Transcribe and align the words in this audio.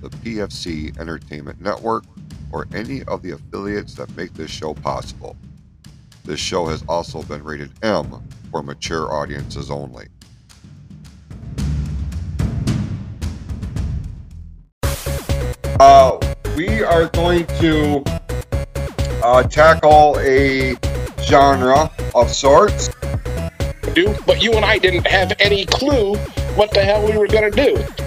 the 0.00 0.08
PFC 0.08 0.98
Entertainment 0.98 1.60
Network 1.60 2.04
or 2.52 2.66
any 2.74 3.02
of 3.04 3.22
the 3.22 3.32
affiliates 3.32 3.94
that 3.94 4.14
make 4.16 4.32
this 4.34 4.50
show 4.50 4.74
possible. 4.74 5.36
This 6.24 6.40
show 6.40 6.66
has 6.66 6.84
also 6.88 7.22
been 7.22 7.42
rated 7.44 7.70
M 7.82 8.22
for 8.50 8.62
mature 8.62 9.12
audiences 9.12 9.70
only. 9.70 10.08
Uh, 15.78 16.18
we 16.56 16.82
are 16.82 17.08
going 17.10 17.46
to 17.60 18.02
uh, 19.22 19.42
tackle 19.42 20.18
a 20.20 20.74
genre 21.20 21.90
of 22.14 22.30
sorts. 22.30 22.88
do, 23.94 24.14
but 24.26 24.42
you 24.42 24.52
and 24.52 24.64
I 24.64 24.78
didn't 24.78 25.06
have 25.06 25.32
any 25.38 25.66
clue 25.66 26.16
what 26.54 26.70
the 26.70 26.82
hell 26.82 27.06
we 27.06 27.16
were 27.18 27.26
going 27.26 27.50
to 27.50 27.74
do. 27.74 28.05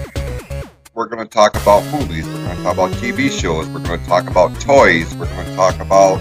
We're 1.00 1.06
going 1.06 1.26
to 1.26 1.30
talk 1.30 1.56
about 1.56 1.82
movies. 1.94 2.26
We're 2.26 2.44
going 2.44 2.58
to 2.58 2.62
talk 2.62 2.74
about 2.74 2.90
TV 2.90 3.30
shows. 3.30 3.66
We're 3.68 3.82
going 3.82 3.98
to 3.98 4.06
talk 4.06 4.28
about 4.28 4.60
toys. 4.60 5.14
We're 5.14 5.34
going 5.34 5.46
to 5.46 5.56
talk 5.56 5.80
about, 5.80 6.20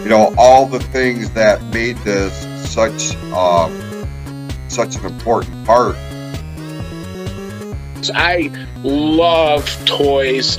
you 0.00 0.08
know, 0.08 0.34
all 0.36 0.66
the 0.66 0.80
things 0.80 1.30
that 1.34 1.62
made 1.66 1.96
this 1.98 2.34
such 2.68 3.14
um, 3.26 3.70
such 4.68 4.96
an 4.96 5.06
important 5.06 5.64
part. 5.64 5.94
I 8.16 8.50
love 8.82 9.64
toys. 9.84 10.58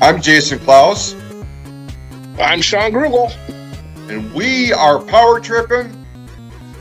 I'm 0.00 0.22
Jason 0.22 0.58
Klaus, 0.60 1.14
I'm 2.38 2.62
Shawn 2.62 2.92
Grugel 2.92 3.30
and 4.08 4.32
we 4.32 4.72
are 4.72 4.98
power 5.00 5.38
tripping 5.38 5.97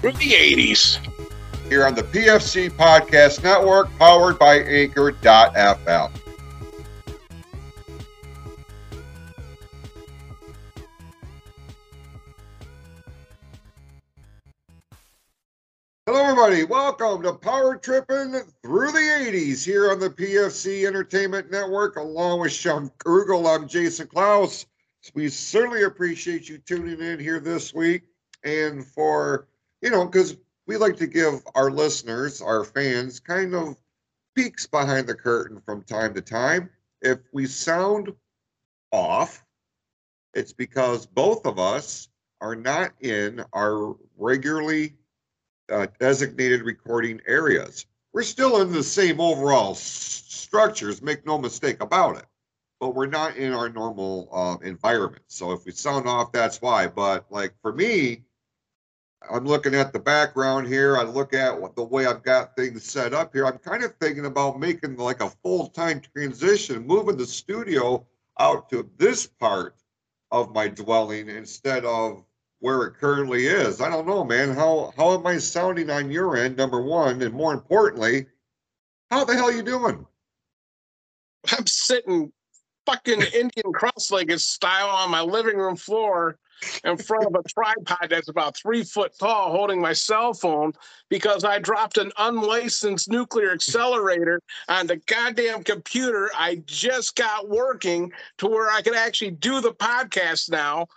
from 0.02 0.14
the 0.16 0.31
80s. 0.31 1.00
here 1.70 1.86
on 1.86 1.95
the 1.95 2.03
PFC 2.03 2.70
Podcast 2.70 3.44
Network, 3.44 3.90
powered 3.98 4.38
by 4.38 4.59
Anchor.fm. 4.59 6.12
Hello, 16.06 16.23
everybody. 16.23 16.64
Welcome 16.64 17.23
to 17.23 17.34
Power 17.34 17.76
Tripping 17.76 18.36
Through 18.64 18.92
the 18.92 19.00
80s 19.00 19.66
here 19.66 19.92
on 19.92 20.00
the 20.00 20.09
PFC 20.09 20.86
Entertainment 20.86 21.50
Network, 21.50 21.98
along 21.98 22.42
with 22.42 22.54
Shawn 22.54 22.92
Krugel. 23.00 23.54
I'm 23.54 23.67
Jason 23.67 24.08
Klaus. 24.08 24.67
We 25.16 25.28
certainly 25.30 25.84
appreciate 25.84 26.48
you 26.48 26.59
tuning 26.59 27.02
in 27.02 27.20
here 27.20 27.39
this 27.39 27.73
week 27.73 28.04
and 28.44 28.86
for, 28.86 29.48
you 29.81 29.89
know, 29.89 30.06
because 30.06 30.38
we 30.67 30.78
like 30.78 30.97
to 30.97 31.08
give 31.08 31.42
our 31.56 31.72
listeners, 31.72 32.42
our 32.42 32.64
fans, 32.64 33.20
kind 33.20 33.53
of 33.56 33.77
peeks 34.36 34.65
behind 34.67 35.08
the 35.08 35.15
curtain 35.15 35.61
from 35.65 35.83
time 35.83 36.14
to 36.14 36.21
time. 36.21 36.70
If 37.02 37.20
we 37.33 37.45
sound 37.48 38.14
off, 38.92 39.45
it's 40.33 40.54
because 40.54 41.05
both 41.05 41.45
of 41.45 41.60
us 41.60 42.10
are 42.42 42.55
not 42.55 42.93
in 43.02 43.43
our 43.54 43.95
regularly 44.17 44.95
uh, 45.71 45.88
designated 45.99 46.61
recording 46.64 47.21
areas. 47.27 47.86
We're 48.14 48.23
still 48.23 48.61
in 48.61 48.71
the 48.71 48.83
same 48.83 49.20
overall 49.20 49.71
s- 49.71 49.82
structures, 50.27 51.02
make 51.02 51.26
no 51.26 51.38
mistake 51.38 51.82
about 51.82 52.17
it, 52.17 52.26
but 52.80 52.95
we're 52.95 53.08
not 53.08 53.38
in 53.38 53.54
our 53.54 53.70
normal 53.70 54.30
uh, 54.32 54.58
environment. 54.65 55.23
So 55.27 55.52
if 55.52 55.65
we 55.65 55.71
sound 55.71 56.08
off, 56.08 56.32
that's 56.32 56.61
why. 56.61 56.88
But 56.88 57.26
like 57.32 57.54
for 57.61 57.73
me, 57.73 58.23
I'm 59.30 59.45
looking 59.45 59.76
at 59.76 59.94
the 59.94 60.00
background 60.00 60.67
here. 60.67 60.98
I 60.98 61.04
look 61.04 61.33
at 61.33 61.60
what 61.60 61.76
the 61.76 61.83
way 61.83 62.05
I've 62.05 62.23
got 62.23 62.55
things 62.55 62.83
set 62.83 63.14
up 63.14 63.33
here. 63.33 63.45
I'm 63.45 63.58
kind 63.58 63.83
of 63.83 63.95
thinking 63.95 64.26
about 64.26 64.60
making 64.60 64.95
like 64.98 65.22
a 65.22 65.30
full 65.30 65.67
time 65.67 66.02
transition, 66.02 66.86
moving 66.86 67.17
the 67.17 67.26
studio 67.26 68.06
out 68.39 68.70
to 68.70 68.89
this 68.98 69.26
part 69.26 69.76
of 70.32 70.54
my 70.54 70.67
dwelling 70.67 71.30
instead 71.30 71.83
of 71.86 72.23
where 72.60 72.83
it 72.83 72.95
currently 72.95 73.48
is. 73.48 73.82
I 73.82 73.89
don't 73.89 74.08
know, 74.08 74.23
man. 74.23 74.54
How 74.54 74.94
how 74.98 75.14
am 75.14 75.26
I 75.26 75.38
sounding 75.38 75.89
on 75.89 76.11
your 76.11 76.38
end? 76.38 76.58
Number 76.58 76.82
one, 76.82 77.22
and 77.22 77.33
more 77.33 77.54
importantly, 77.54 78.27
how 79.10 79.26
the 79.26 79.36
hell 79.36 79.45
are 79.45 79.52
you 79.52 79.64
doing? 79.64 80.06
I'm 81.52 81.67
sitting 81.67 82.32
fucking 82.86 83.22
Indian 83.33 83.73
cross-legged 83.73 84.39
style 84.39 84.89
on 84.89 85.11
my 85.11 85.22
living 85.22 85.58
room 85.58 85.76
floor 85.76 86.38
in 86.84 86.98
front 86.98 87.26
of 87.26 87.36
a 87.36 87.44
tripod 87.44 88.10
that's 88.10 88.30
about 88.30 88.58
three 88.58 88.84
foot 88.84 89.14
tall 89.20 89.52
holding 89.52 89.82
my 89.82 89.94
cell 89.94 90.34
phone 90.34 90.73
because 91.10 91.44
I 91.44 91.60
dropped 91.60 91.98
an 91.98 92.12
unlicensed 92.18 93.10
nuclear 93.10 93.52
accelerator 93.52 94.42
on 94.68 94.88
the 94.88 94.98
goddamn 94.98 95.64
computer 95.64 96.30
I 96.36 96.64
just 96.66 97.16
got 97.16 97.50
working 97.50 98.12
to 98.40 98.48
where 98.48 98.70
I 98.70 98.82
could 98.82 98.95
actually 98.95 99.32
do 99.32 99.62
the 99.62 99.73
podcast 99.73 100.50
now. 100.50 100.88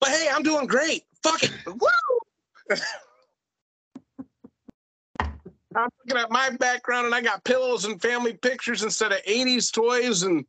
But 0.00 0.10
hey, 0.10 0.28
I'm 0.32 0.42
doing 0.42 0.66
great. 0.66 1.04
Fuck 1.22 1.42
it. 1.42 1.52
Woo! 1.66 2.76
I'm 5.76 5.88
looking 6.06 6.20
at 6.20 6.30
my 6.30 6.50
background 6.50 7.06
and 7.06 7.14
I 7.14 7.20
got 7.20 7.42
pillows 7.44 7.84
and 7.84 8.00
family 8.00 8.34
pictures 8.34 8.84
instead 8.84 9.10
of 9.10 9.18
80s 9.24 9.72
toys 9.72 10.22
and 10.22 10.44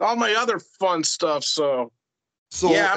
all 0.00 0.16
my 0.16 0.34
other 0.34 0.58
fun 0.58 1.04
stuff. 1.04 1.44
So 1.44 1.92
So 2.50 2.72
Yeah. 2.72 2.96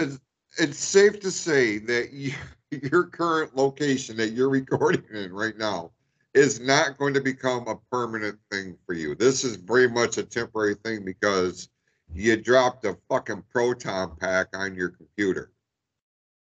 It's 0.57 0.79
safe 0.79 1.19
to 1.21 1.31
say 1.31 1.77
that 1.79 2.13
you, 2.13 2.33
your 2.71 3.05
current 3.05 3.55
location 3.55 4.17
that 4.17 4.29
you're 4.29 4.49
recording 4.49 5.03
in 5.13 5.31
right 5.31 5.57
now 5.57 5.91
is 6.33 6.59
not 6.59 6.97
going 6.97 7.13
to 7.13 7.21
become 7.21 7.67
a 7.67 7.75
permanent 7.91 8.39
thing 8.51 8.75
for 8.85 8.93
you. 8.93 9.13
This 9.15 9.43
is 9.43 9.55
very 9.55 9.87
much 9.87 10.17
a 10.17 10.23
temporary 10.23 10.75
thing 10.83 11.05
because 11.05 11.69
you 12.11 12.35
dropped 12.37 12.85
a 12.85 12.97
fucking 13.09 13.43
proton 13.51 14.15
pack 14.19 14.47
on 14.55 14.75
your 14.75 14.89
computer. 14.89 15.51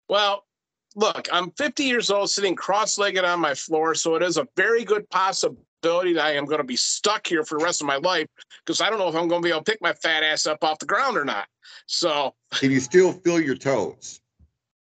Well, 0.07 0.45
look, 0.95 1.27
I'm 1.31 1.51
50 1.51 1.83
years 1.83 2.11
old, 2.11 2.29
sitting 2.29 2.55
cross 2.55 2.97
legged 2.97 3.23
on 3.23 3.39
my 3.39 3.55
floor. 3.55 3.95
So 3.95 4.15
it 4.15 4.23
is 4.23 4.37
a 4.37 4.47
very 4.55 4.83
good 4.83 5.09
possibility 5.09 5.65
that 5.81 6.19
I 6.19 6.33
am 6.33 6.45
going 6.45 6.59
to 6.59 6.63
be 6.63 6.75
stuck 6.75 7.27
here 7.27 7.43
for 7.43 7.57
the 7.57 7.63
rest 7.63 7.81
of 7.81 7.87
my 7.87 7.97
life 7.97 8.27
because 8.65 8.81
I 8.81 8.89
don't 8.89 8.99
know 8.99 9.07
if 9.07 9.15
I'm 9.15 9.27
going 9.27 9.41
to 9.41 9.45
be 9.45 9.51
able 9.51 9.63
to 9.63 9.71
pick 9.71 9.81
my 9.81 9.93
fat 9.93 10.23
ass 10.23 10.47
up 10.47 10.63
off 10.63 10.79
the 10.79 10.85
ground 10.85 11.17
or 11.17 11.25
not. 11.25 11.47
So 11.85 12.33
Can 12.51 12.71
you 12.71 12.79
still 12.79 13.13
feel 13.13 13.39
your 13.39 13.55
toes? 13.55 14.21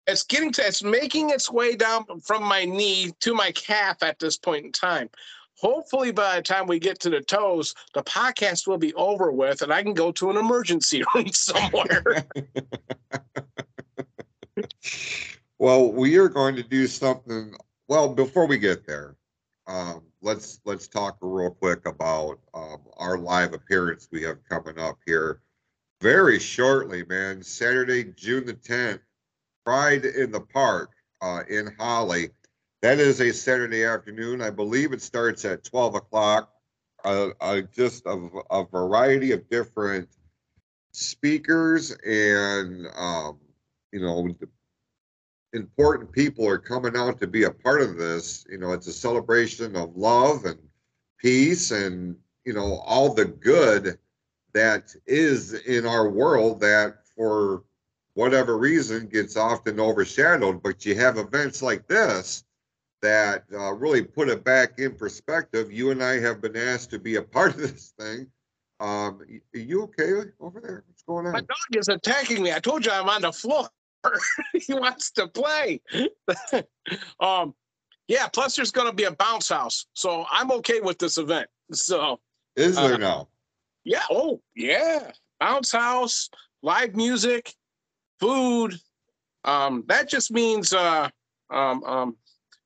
it's 0.07 0.25
getting 0.25 0.51
to, 0.53 0.67
it's 0.67 0.83
making 0.83 1.31
its 1.31 1.51
way 1.51 1.77
down 1.77 2.05
from 2.25 2.43
my 2.43 2.65
knee 2.65 3.13
to 3.21 3.35
my 3.35 3.53
calf 3.53 4.03
at 4.03 4.19
this 4.19 4.37
point 4.37 4.67
in 4.67 4.73
time. 4.73 5.09
Hopefully, 5.59 6.11
by 6.11 6.37
the 6.37 6.43
time 6.43 6.67
we 6.67 6.81
get 6.81 6.99
to 7.01 7.11
the 7.11 7.21
toes, 7.21 7.75
the 7.95 8.03
podcast 8.03 8.67
will 8.67 8.79
be 8.79 8.93
over 8.95 9.31
with 9.31 9.63
and 9.63 9.73
I 9.73 9.83
can 9.83 9.95
go 9.95 10.11
to 10.13 10.31
an 10.31 10.37
emergency 10.37 11.05
room 11.15 11.29
somewhere. 11.29 12.27
well, 15.59 15.93
we 15.93 16.17
are 16.19 16.29
going 16.29 16.57
to 16.57 16.63
do 16.63 16.87
something. 16.87 17.55
Well, 17.89 18.15
before 18.15 18.47
we 18.47 18.59
get 18.59 18.87
there, 18.87 19.17
um, 19.67 20.03
let's 20.21 20.61
let's 20.65 20.89
talk 20.89 21.19
real 21.21 21.51
quick 21.51 21.87
about 21.87 22.41
um, 22.55 22.79
our 22.97 23.19
live 23.19 23.55
appearance 23.55 24.09
we 24.11 24.23
have 24.23 24.39
coming 24.49 24.79
up 24.79 24.99
here 25.07 25.41
very 26.01 26.39
shortly, 26.39 27.05
man. 27.05 27.43
Saturday, 27.43 28.05
June 28.05 28.45
the 28.45 28.55
tenth, 28.55 29.01
Pride 29.65 30.05
in 30.05 30.33
the 30.33 30.41
Park 30.41 30.91
uh, 31.21 31.43
in 31.49 31.75
Holly. 31.79 32.31
That 32.83 32.99
is 32.99 33.21
a 33.21 33.33
Saturday 33.33 33.85
afternoon. 33.85 34.41
I 34.43 34.51
believe 34.51 34.93
it 34.93 35.03
starts 35.03 35.45
at 35.45 35.65
twelve 35.65 35.95
o'clock. 35.95 36.51
Uh, 37.05 37.31
uh, 37.41 37.61
just 37.75 38.07
a, 38.07 38.29
a 38.51 38.65
variety 38.65 39.33
of 39.33 39.49
different 39.49 40.09
speakers 40.93 41.91
and 42.07 42.87
um, 42.97 43.39
you 43.93 44.01
know 44.01 44.29
important 45.53 46.13
people 46.13 46.47
are 46.49 46.59
coming 46.59 46.97
out 46.97 47.21
to 47.21 47.27
be 47.27 47.45
a 47.45 47.51
part 47.51 47.83
of 47.83 47.97
this. 47.97 48.47
You 48.51 48.59
know, 48.59 48.73
it's 48.73 48.87
a 48.87 48.93
celebration 48.93 49.77
of 49.77 49.97
love 49.97 50.45
and 50.45 50.59
peace 51.19 51.71
and, 51.71 52.17
you 52.45 52.53
know, 52.53 52.83
all 52.85 53.13
the 53.13 53.27
good 53.27 53.99
that 54.55 54.95
is 55.07 55.55
in 55.55 55.87
our 55.87 56.09
world 56.09 56.61
that 56.61 57.07
for 57.17 57.65
whatever 58.15 58.59
reason 58.59 59.07
gets 59.07 59.37
often 59.37 59.81
overshadowed. 59.81 60.63
But 60.63 60.85
you 60.85 60.95
have 60.97 61.19
events 61.19 61.63
like 61.63 61.87
this 61.87 62.45
that 63.03 63.45
uh, 63.53 63.73
really 63.73 64.03
put 64.03 64.29
it 64.29 64.45
back 64.45 64.79
in 64.79 64.95
perspective. 64.95 65.73
You 65.73 65.91
and 65.91 66.03
I 66.03 66.21
have 66.21 66.41
been 66.41 66.57
asked 66.57 66.91
to 66.91 66.99
be 66.99 67.17
a 67.17 67.23
part 67.23 67.55
of 67.55 67.61
this 67.61 67.93
thing. 67.99 68.29
Um, 68.81 69.21
are 69.55 69.59
you 69.59 69.83
okay 69.85 70.31
over 70.41 70.61
there? 70.61 70.85
What's 70.87 71.03
going 71.03 71.27
on? 71.27 71.33
My 71.33 71.41
dog 71.41 71.57
is 71.73 71.89
attacking 71.89 72.43
me. 72.43 72.53
I 72.53 72.59
told 72.59 72.85
you 72.85 72.93
I'm 72.93 73.09
on 73.09 73.23
the 73.23 73.33
floor. 73.33 73.69
he 74.53 74.75
wants 74.75 75.11
to 75.13 75.29
play. 75.29 75.81
um, 77.21 77.55
yeah. 78.09 78.29
Plus, 78.29 78.57
there's 78.57 78.73
going 78.73 78.89
to 78.89 78.95
be 78.95 79.05
a 79.05 79.13
bounce 79.13 79.49
house, 79.49 79.87
so 79.95 80.25
I'm 80.31 80.51
okay 80.53 80.81
with 80.81 80.99
this 80.99 81.19
event. 81.19 81.49
So, 81.73 82.21
is 82.57 82.77
there 82.77 82.95
uh, 82.95 82.99
now? 82.99 83.29
Yeah. 83.85 84.03
Oh, 84.11 84.41
yeah. 84.55 85.13
Bounce 85.41 85.73
house, 85.73 86.31
live 86.63 86.95
music, 86.95 87.55
food. 88.21 88.79
Um, 89.45 89.85
that 89.89 90.09
just 90.09 90.31
means 90.31 90.73
uh, 90.73 91.09
um, 91.51 91.83
um, 91.85 92.17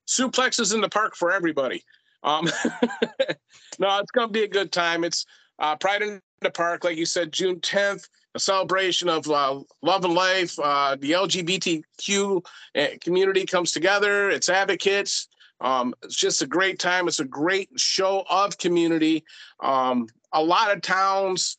suplexes 0.06 0.75
in 0.75 0.81
the 0.81 0.89
park 0.89 1.17
for 1.17 1.32
everybody. 1.32 1.82
Um, 2.23 2.47
no, 3.79 3.99
it's 3.99 4.11
going 4.11 4.29
to 4.29 4.32
be 4.32 4.44
a 4.44 4.49
good 4.49 4.73
time. 4.73 5.05
It's 5.05 5.25
uh, 5.59 5.77
Pride 5.77 6.03
in 6.03 6.21
the 6.41 6.50
Park, 6.50 6.85
like 6.85 6.97
you 6.97 7.06
said, 7.06 7.32
June 7.32 7.61
10th, 7.61 8.09
a 8.37 8.38
celebration 8.38 9.09
of 9.09 9.29
uh, 9.31 9.59
love 9.83 10.05
and 10.05 10.15
life. 10.15 10.59
Uh, 10.59 10.94
the 11.00 11.12
LGBTQ 11.12 12.44
uh, 12.77 12.87
community 13.00 13.47
comes 13.47 13.73
together, 13.73 14.31
it's 14.31 14.49
advocates. 14.49 15.29
Um, 15.62 15.94
it's 16.03 16.15
just 16.15 16.43
a 16.43 16.47
great 16.47 16.79
time. 16.79 17.09
It's 17.09 17.21
a 17.21 17.25
great 17.25 17.71
show 17.77 18.27
of 18.29 18.59
community. 18.59 19.25
Um, 19.61 20.06
a 20.33 20.43
lot 20.43 20.71
of 20.71 20.83
towns 20.83 21.56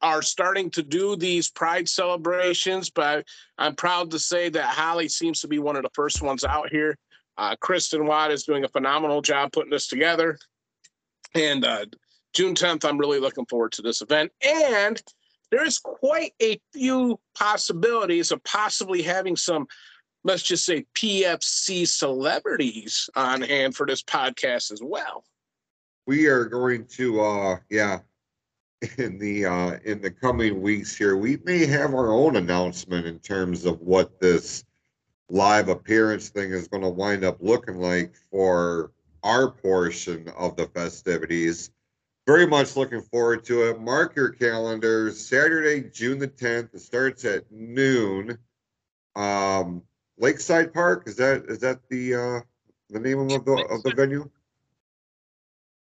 are 0.00 0.22
starting 0.22 0.70
to 0.70 0.84
do 0.84 1.16
these 1.16 1.50
pride 1.50 1.88
celebrations, 1.88 2.90
but 2.90 3.26
I'm 3.58 3.74
proud 3.74 4.12
to 4.12 4.20
say 4.20 4.48
that 4.50 4.66
Holly 4.66 5.08
seems 5.08 5.40
to 5.40 5.48
be 5.48 5.58
one 5.58 5.74
of 5.74 5.82
the 5.82 5.90
first 5.94 6.22
ones 6.22 6.44
out 6.44 6.70
here. 6.70 6.96
Uh, 7.36 7.56
Kristen 7.60 8.06
Watt 8.06 8.30
is 8.30 8.44
doing 8.44 8.62
a 8.62 8.68
phenomenal 8.68 9.20
job 9.20 9.50
putting 9.50 9.70
this 9.70 9.88
together. 9.88 10.38
And 11.34 11.64
uh, 11.64 11.86
June 12.34 12.54
10th, 12.54 12.84
I'm 12.84 12.98
really 12.98 13.18
looking 13.18 13.46
forward 13.46 13.72
to 13.72 13.82
this 13.82 14.00
event. 14.00 14.30
And 14.42 15.02
there 15.50 15.64
is 15.64 15.78
quite 15.78 16.32
a 16.42 16.60
few 16.72 17.18
possibilities 17.34 18.32
of 18.32 18.42
possibly 18.44 19.02
having 19.02 19.36
some, 19.36 19.66
let's 20.24 20.42
just 20.42 20.64
say, 20.64 20.84
PFC 20.94 21.86
celebrities 21.86 23.08
on 23.16 23.42
hand 23.42 23.74
for 23.74 23.86
this 23.86 24.02
podcast 24.02 24.72
as 24.72 24.80
well. 24.82 25.24
We 26.06 26.26
are 26.26 26.44
going 26.44 26.86
to, 26.86 27.20
uh, 27.20 27.56
yeah, 27.70 28.00
in 28.98 29.18
the 29.18 29.44
uh, 29.44 29.78
in 29.84 30.00
the 30.00 30.10
coming 30.10 30.62
weeks 30.62 30.96
here, 30.96 31.16
we 31.16 31.38
may 31.44 31.66
have 31.66 31.94
our 31.94 32.12
own 32.12 32.36
announcement 32.36 33.06
in 33.06 33.18
terms 33.18 33.64
of 33.64 33.80
what 33.80 34.20
this 34.20 34.64
live 35.28 35.68
appearance 35.68 36.28
thing 36.28 36.52
is 36.52 36.68
going 36.68 36.82
to 36.82 36.88
wind 36.88 37.24
up 37.24 37.36
looking 37.40 37.78
like 37.78 38.14
for 38.30 38.92
our 39.24 39.50
portion 39.50 40.28
of 40.36 40.56
the 40.56 40.66
festivities. 40.66 41.70
Very 42.28 42.46
much 42.46 42.76
looking 42.76 43.00
forward 43.00 43.42
to 43.46 43.70
it. 43.70 43.80
Mark 43.80 44.14
your 44.14 44.28
calendars. 44.28 45.18
Saturday, 45.18 45.88
June 45.88 46.18
the 46.18 46.28
10th. 46.28 46.74
It 46.74 46.80
starts 46.80 47.24
at 47.24 47.50
noon. 47.50 48.36
Um, 49.16 49.82
Lakeside 50.18 50.74
Park 50.74 51.04
is 51.06 51.16
that 51.16 51.46
is 51.48 51.58
that 51.60 51.80
the 51.88 52.14
uh, 52.14 52.40
the 52.90 53.00
name 53.00 53.20
of 53.20 53.46
the 53.46 53.66
of 53.70 53.82
the 53.82 53.94
venue? 53.96 54.28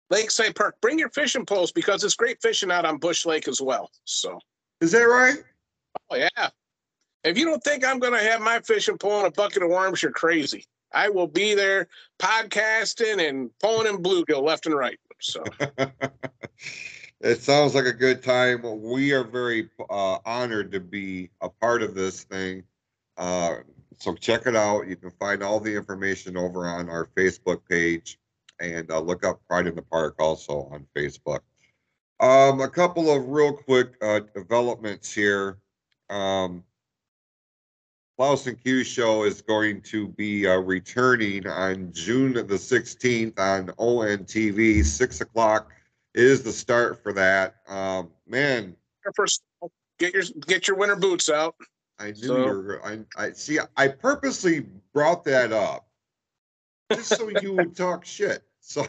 Lakeside 0.09 0.57
Park. 0.57 0.77
Bring 0.81 0.99
your 0.99 1.11
fishing 1.11 1.45
poles 1.45 1.71
because 1.71 2.03
it's 2.03 2.15
great 2.15 2.41
fishing 2.41 2.71
out 2.71 2.87
on 2.87 2.97
Bush 2.97 3.27
Lake 3.27 3.47
as 3.47 3.61
well. 3.61 3.91
So 4.05 4.41
is 4.81 4.93
that 4.93 5.03
right? 5.03 5.37
Oh 6.09 6.17
yeah. 6.17 6.49
If 7.25 7.37
you 7.37 7.45
don't 7.45 7.63
think 7.63 7.85
I'm 7.85 7.99
going 7.99 8.15
to 8.15 8.31
have 8.31 8.41
my 8.41 8.59
fishing 8.61 8.97
pole 8.97 9.19
and 9.19 9.27
a 9.27 9.31
bucket 9.33 9.63
of 9.63 9.69
worms, 9.69 10.03
you're 10.03 10.13
crazy. 10.13 10.65
I 10.95 11.11
will 11.11 11.27
be 11.27 11.55
there 11.55 11.89
podcasting 12.19 13.29
and 13.29 13.51
pulling 13.61 13.87
in 13.87 14.03
bluegill 14.03 14.43
left 14.43 14.65
and 14.65 14.75
right. 14.75 14.99
So 15.23 15.45
it 17.21 17.41
sounds 17.41 17.75
like 17.75 17.85
a 17.85 17.93
good 17.93 18.23
time. 18.23 18.63
We 18.83 19.13
are 19.13 19.25
very 19.25 19.71
uh, 19.89 20.19
honored 20.27 20.73
to 20.73 20.81
be 20.81 21.31
a 21.41 21.49
part 21.49 21.83
of 21.83 21.95
this 21.95 22.25
thing. 22.25 22.65
Uh, 23.17 23.57
so 23.99 24.15
check 24.15 24.47
it 24.47 24.57
out. 24.57 24.89
You 24.89 24.97
can 24.97 25.13
find 25.13 25.43
all 25.43 25.61
the 25.61 25.75
information 25.75 26.37
over 26.37 26.67
on 26.67 26.89
our 26.89 27.07
Facebook 27.17 27.61
page 27.69 28.19
and 28.59 28.91
uh, 28.91 28.99
look 28.99 29.25
up 29.25 29.41
Pride 29.47 29.69
in 29.69 29.77
the 29.77 29.83
Park 29.83 30.17
also 30.19 30.69
on 30.73 30.87
Facebook. 30.97 31.41
Um, 32.19 32.61
a 32.61 32.69
couple 32.69 33.11
of 33.15 33.29
real 33.29 33.53
quick 33.53 33.95
uh, 34.03 34.21
developments 34.35 35.13
here. 35.13 35.59
Um, 36.11 36.65
Klaus 38.17 38.47
and 38.47 38.63
Q 38.63 38.85
show 38.85 39.25
is 39.25 39.41
going 39.41 39.81
to 39.83 40.09
be 40.09 40.47
uh, 40.47 40.57
returning 40.57 41.47
on 41.47 41.93
June 41.93 42.35
the 42.35 42.43
16th 42.43 43.39
on 43.39 43.69
ONTV. 43.79 44.85
Six 44.85 45.21
o'clock 45.21 45.71
is 46.15 46.43
the 46.43 46.53
start 46.53 47.03
for 47.03 47.13
that. 47.15 47.57
Um, 47.69 48.11
man, 48.27 48.77
first 49.15 49.43
get 49.99 50.13
your 50.13 50.25
get 50.47 50.69
your 50.69 50.77
winter 50.77 50.97
boots 50.97 51.31
out. 51.31 51.55
I 51.99 52.07
knew 52.07 52.15
so. 52.15 52.37
you 52.37 52.45
were. 52.45 52.85
I, 52.85 52.99
I 53.17 53.33
see. 53.33 53.59
I 53.77 53.89
purposely 53.89 54.67
brought 54.93 55.25
that 55.25 55.53
up 55.53 55.87
just 56.93 57.17
so 57.17 57.31
you 57.41 57.55
would 57.55 57.75
talk 57.75 58.05
shit. 58.05 58.43
So, 58.61 58.87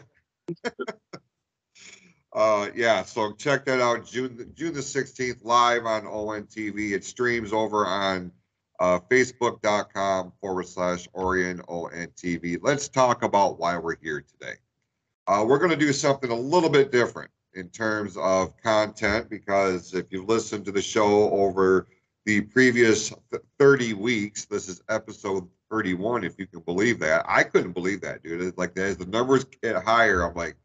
uh, 2.34 2.68
yeah. 2.74 3.04
So 3.04 3.32
check 3.32 3.64
that 3.64 3.80
out. 3.80 4.06
June 4.06 4.52
June 4.54 4.74
the 4.74 4.80
16th 4.80 5.44
live 5.44 5.86
on 5.86 6.02
ONTV. 6.02 6.92
It 6.92 7.04
streams 7.04 7.52
over 7.52 7.86
on 7.86 8.30
uh, 8.80 8.98
facebook.com 9.10 10.32
forward 10.40 10.66
slash 10.66 11.08
Orion 11.14 11.60
ONTV. 11.68 12.58
Let's 12.62 12.88
talk 12.88 13.22
about 13.22 13.58
why 13.58 13.78
we're 13.78 13.96
here 13.96 14.22
today. 14.22 14.54
Uh, 15.26 15.44
we're 15.46 15.58
going 15.58 15.70
to 15.70 15.76
do 15.76 15.92
something 15.92 16.30
a 16.30 16.34
little 16.34 16.68
bit 16.68 16.92
different 16.92 17.30
in 17.54 17.68
terms 17.68 18.16
of 18.16 18.56
content 18.62 19.30
because 19.30 19.94
if 19.94 20.06
you 20.10 20.24
listen 20.24 20.64
to 20.64 20.72
the 20.72 20.82
show 20.82 21.30
over 21.30 21.88
the 22.26 22.40
previous 22.40 23.12
30 23.58 23.94
weeks, 23.94 24.44
this 24.46 24.68
is 24.68 24.82
episode 24.88 25.48
31, 25.70 26.24
if 26.24 26.38
you 26.38 26.46
can 26.46 26.60
believe 26.60 26.98
that. 26.98 27.24
I 27.28 27.42
couldn't 27.42 27.72
believe 27.72 28.00
that, 28.02 28.22
dude. 28.22 28.40
It's 28.40 28.58
like 28.58 28.76
as 28.78 28.96
the 28.96 29.06
numbers 29.06 29.44
get 29.62 29.82
higher, 29.82 30.22
I'm 30.22 30.34
like, 30.34 30.56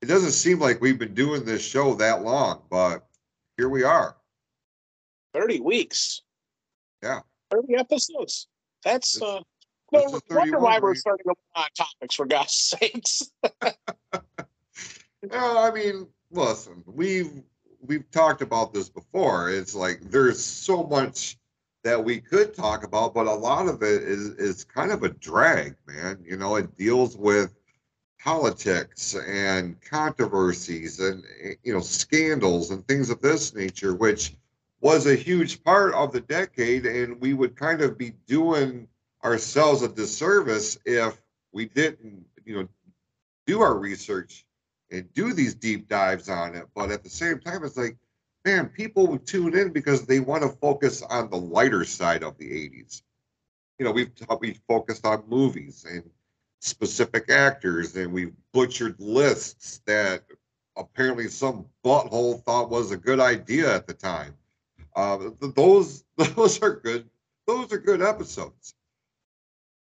it 0.00 0.06
doesn't 0.06 0.32
seem 0.32 0.60
like 0.60 0.80
we've 0.80 0.98
been 0.98 1.14
doing 1.14 1.44
this 1.44 1.62
show 1.62 1.94
that 1.94 2.22
long, 2.22 2.62
but 2.70 3.06
here 3.56 3.68
we 3.68 3.82
are. 3.82 4.16
30 5.34 5.60
weeks. 5.60 6.22
Yeah. 7.02 7.20
30 7.50 7.76
episodes. 7.76 8.48
That's 8.84 9.20
uh 9.20 9.40
no 9.92 10.20
wonder 10.30 10.58
why 10.58 10.78
we're 10.78 10.94
starting 10.94 11.26
on 11.56 11.64
topics 11.76 12.14
for 12.14 12.26
God's 12.26 12.52
sakes. 12.52 13.30
well, 13.62 15.58
I 15.58 15.70
mean, 15.70 16.06
listen, 16.30 16.84
we've 16.86 17.42
we've 17.80 18.10
talked 18.10 18.42
about 18.42 18.72
this 18.72 18.88
before. 18.88 19.50
It's 19.50 19.74
like 19.74 20.00
there's 20.10 20.44
so 20.44 20.84
much 20.84 21.38
that 21.84 22.02
we 22.02 22.20
could 22.20 22.54
talk 22.54 22.84
about, 22.84 23.14
but 23.14 23.26
a 23.26 23.32
lot 23.32 23.68
of 23.68 23.82
it 23.82 24.02
is 24.02 24.30
is 24.34 24.64
kind 24.64 24.92
of 24.92 25.02
a 25.04 25.10
drag, 25.10 25.76
man. 25.86 26.22
You 26.24 26.36
know, 26.36 26.56
it 26.56 26.76
deals 26.76 27.16
with 27.16 27.54
politics 28.20 29.14
and 29.14 29.80
controversies 29.80 31.00
and 31.00 31.24
you 31.62 31.72
know 31.72 31.80
scandals 31.80 32.70
and 32.70 32.86
things 32.86 33.10
of 33.10 33.20
this 33.22 33.54
nature, 33.54 33.94
which 33.94 34.34
was 34.80 35.06
a 35.06 35.16
huge 35.16 35.62
part 35.64 35.94
of 35.94 36.12
the 36.12 36.20
decade, 36.20 36.86
and 36.86 37.20
we 37.20 37.34
would 37.34 37.56
kind 37.56 37.82
of 37.82 37.98
be 37.98 38.12
doing 38.26 38.86
ourselves 39.24 39.82
a 39.82 39.88
disservice 39.88 40.78
if 40.84 41.20
we 41.52 41.66
didn't, 41.66 42.24
you 42.44 42.54
know, 42.62 42.68
do 43.46 43.60
our 43.60 43.76
research 43.76 44.44
and 44.90 45.12
do 45.14 45.32
these 45.32 45.54
deep 45.54 45.88
dives 45.88 46.28
on 46.28 46.54
it. 46.54 46.66
But 46.74 46.90
at 46.90 47.02
the 47.02 47.10
same 47.10 47.40
time, 47.40 47.64
it's 47.64 47.76
like, 47.76 47.96
man, 48.44 48.68
people 48.68 49.06
would 49.08 49.26
tune 49.26 49.56
in 49.56 49.72
because 49.72 50.06
they 50.06 50.20
want 50.20 50.42
to 50.42 50.48
focus 50.48 51.02
on 51.02 51.28
the 51.28 51.36
lighter 51.36 51.84
side 51.84 52.22
of 52.22 52.38
the 52.38 52.46
80s. 52.46 53.02
You 53.78 53.84
know, 53.84 53.92
we've 53.92 54.10
we 54.40 54.58
focused 54.68 55.06
on 55.06 55.24
movies 55.28 55.84
and 55.88 56.02
specific 56.60 57.30
actors, 57.30 57.96
and 57.96 58.12
we've 58.12 58.32
butchered 58.52 58.98
lists 58.98 59.80
that 59.86 60.24
apparently 60.76 61.28
some 61.28 61.66
butthole 61.84 62.42
thought 62.44 62.70
was 62.70 62.90
a 62.90 62.96
good 62.96 63.20
idea 63.20 63.74
at 63.74 63.86
the 63.86 63.94
time. 63.94 64.34
Uh, 64.98 65.30
those 65.54 66.02
those 66.16 66.60
are 66.60 66.74
good. 66.74 67.08
Those 67.46 67.72
are 67.72 67.78
good 67.78 68.02
episodes. 68.02 68.74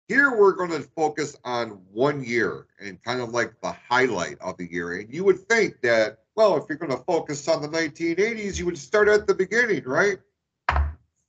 Here 0.08 0.38
we're 0.38 0.54
going 0.54 0.70
to 0.70 0.82
focus 0.96 1.36
on 1.44 1.70
one 1.92 2.24
year 2.24 2.68
and 2.80 3.02
kind 3.02 3.20
of 3.20 3.30
like 3.30 3.60
the 3.62 3.76
highlight 3.90 4.38
of 4.42 4.58
the 4.58 4.72
year. 4.72 5.00
And 5.00 5.12
you 5.12 5.24
would 5.24 5.40
think 5.40 5.82
that, 5.82 6.20
well, 6.36 6.56
if 6.58 6.66
you're 6.70 6.78
going 6.78 6.92
to 6.92 7.04
focus 7.06 7.48
on 7.48 7.62
the 7.62 7.68
1980s, 7.68 8.60
you 8.60 8.66
would 8.66 8.78
start 8.78 9.08
at 9.08 9.26
the 9.26 9.34
beginning, 9.34 9.84
right? 9.86 10.20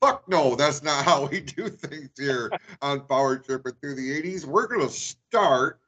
Fuck 0.01 0.29
no, 0.29 0.55
that's 0.55 0.83
not 0.83 1.05
how 1.07 1.27
we 1.27 1.41
do 1.41 1.69
things 1.69 2.11
here 2.19 2.53
on 2.83 3.07
Power 3.07 3.39
Tripping 3.39 3.75
through 3.81 3.95
the 3.95 4.23
80s. 4.23 4.45
We're 4.45 4.67
going 4.67 4.87
to 4.87 4.93
start 4.93 5.81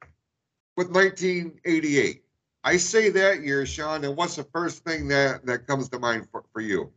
with 0.77 0.91
1988. 0.91 2.23
I 2.63 2.77
say 2.79 3.11
that 3.11 3.43
year, 3.43 3.67
Shawn, 3.67 4.05
and 4.05 4.17
what's 4.17 4.37
the 4.37 4.45
first 4.45 4.85
thing 4.85 5.09
that, 5.09 5.45
that 5.45 5.67
comes 5.67 5.91
to 5.91 5.99
mind 5.99 6.29
for, 6.31 6.45
for 6.53 6.63
you? 6.63 6.91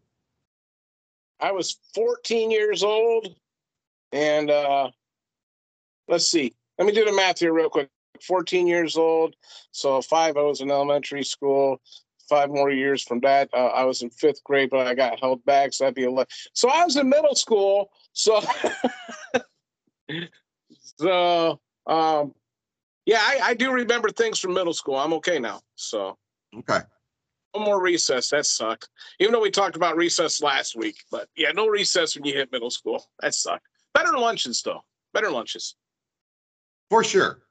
I 1.40 1.52
was 1.52 1.78
14 1.94 2.52
years 2.52 2.84
old, 2.84 3.36
and 4.12 4.50
uh, 4.50 4.90
let's 6.08 6.28
see, 6.28 6.54
let 6.78 6.86
me 6.86 6.94
do 6.94 7.06
the 7.06 7.14
math 7.14 7.40
here 7.40 7.54
real 7.54 7.70
quick. 7.70 7.90
14 8.22 8.66
years 8.66 8.98
old. 8.98 9.36
So 9.72 10.02
five, 10.02 10.38
I 10.38 10.42
was 10.42 10.62
in 10.62 10.72
elementary 10.72 11.24
school. 11.24 11.80
Five 12.28 12.50
more 12.50 12.72
years 12.72 13.04
from 13.04 13.22
that, 13.22 13.48
uh, 13.54 13.68
I 13.68 13.86
was 13.86 14.02
in 14.02 14.10
fifth 14.10 14.44
grade, 14.44 14.70
but 14.70 14.86
I 14.86 14.94
got 14.94 15.18
held 15.18 15.46
back. 15.46 15.72
So 15.72 15.86
that'd 15.86 15.96
be 15.96 16.04
11. 16.04 16.28
So 16.52 16.68
I 16.68 16.84
was 16.84 16.98
in 16.98 17.08
middle 17.08 17.36
school. 17.36 17.90
So, 18.12 18.42
so, 21.00 21.62
um, 21.86 22.34
yeah, 23.06 23.20
I, 23.22 23.40
I 23.44 23.54
do 23.54 23.72
remember 23.72 24.10
things 24.10 24.40
from 24.40 24.56
middle 24.56 24.74
school. 24.74 24.98
I'm 24.98 25.14
okay 25.14 25.40
now. 25.40 25.62
So, 25.76 26.18
Okay. 26.54 26.80
No 27.56 27.64
more 27.64 27.82
recess. 27.82 28.30
That 28.30 28.46
sucked. 28.46 28.90
Even 29.20 29.34
though 29.34 29.42
we 29.42 29.52
talked 29.52 29.76
about 29.76 29.98
recess 29.98 30.42
last 30.42 30.76
week, 30.76 30.98
but 31.12 31.28
yeah, 31.36 31.52
no 31.52 31.68
recess 31.68 32.16
when 32.16 32.26
you 32.26 32.34
hit 32.34 32.52
middle 32.52 32.70
school. 32.70 33.06
That 33.22 33.34
sucked. 33.34 33.66
Better 33.94 34.18
lunches 34.18 34.62
though. 34.62 34.84
Better 35.14 35.32
lunches. 35.32 35.76
For 36.90 37.04
sure. 37.04 37.42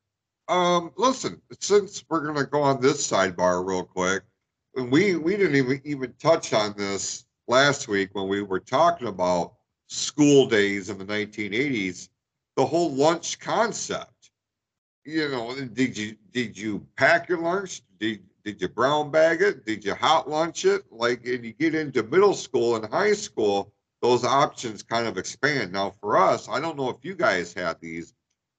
Um, 0.49 0.93
listen, 0.97 1.43
since 1.61 2.05
we're 2.09 2.25
gonna 2.25 2.47
go 2.47 2.63
on 2.63 2.81
this 2.81 3.07
sidebar 3.07 3.67
real 3.67 3.85
quick, 3.85 4.23
we 4.75 5.17
we 5.17 5.37
didn't 5.37 5.57
even 5.57 5.81
even 5.85 6.15
touch 6.21 6.53
on 6.53 6.75
this 6.77 7.25
last 7.49 7.89
week 7.89 8.11
when 8.13 8.29
we 8.29 8.43
were 8.43 8.61
talking 8.61 9.09
about 9.09 9.55
school 9.89 10.47
days 10.47 10.91
in 10.91 10.99
the 10.99 11.05
1980s, 11.05 12.09
the 12.57 12.67
whole 12.67 12.93
lunch 12.93 13.39
concept. 13.39 14.31
You 15.05 15.29
know, 15.29 15.55
did 15.55 15.97
you 15.97 16.17
did 16.33 16.57
you 16.57 16.87
pack 16.97 17.29
your 17.29 17.41
lunch? 17.41 17.83
Did 17.99 18.23
did 18.47 18.63
you 18.63 18.69
brown 18.69 19.11
bag 19.11 19.43
it? 19.43 19.67
Did 19.67 19.85
you 19.85 19.97
hot 19.97 20.31
lunch 20.31 20.65
it? 20.65 20.85
Like, 20.93 21.27
and 21.27 21.45
you 21.45 21.53
get 21.53 21.75
into 21.75 22.05
middle 22.05 22.33
school 22.33 22.77
and 22.77 22.87
high 22.87 23.13
school, 23.13 23.73
those 24.01 24.25
options 24.25 24.85
kind 24.85 25.09
of 25.09 25.19
expand. 25.19 25.73
Now, 25.73 25.95
for 26.01 26.17
us, 26.17 26.49
I 26.49 26.61
don't 26.61 26.77
know 26.77 26.89
if 26.89 26.99
you 27.03 27.17
guys 27.17 27.53
had 27.53 27.81
these, 27.81 28.15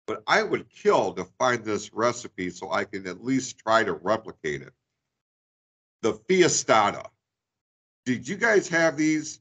but 0.05 0.23
I 0.27 0.43
would 0.43 0.69
kill 0.69 1.13
to 1.13 1.23
find 1.39 1.63
this 1.63 1.93
recipe 1.93 2.49
so 2.49 2.69
I 2.69 2.83
can 2.83 3.07
at 3.07 3.23
least 3.23 3.59
try 3.59 3.85
to 3.85 3.93
replicate 3.93 4.61
it. 4.61 4.73
The 6.01 6.15
Fiestada. 6.15 7.05
Did 8.05 8.27
you 8.27 8.35
guys 8.35 8.67
have 8.67 8.97
these? 8.97 9.39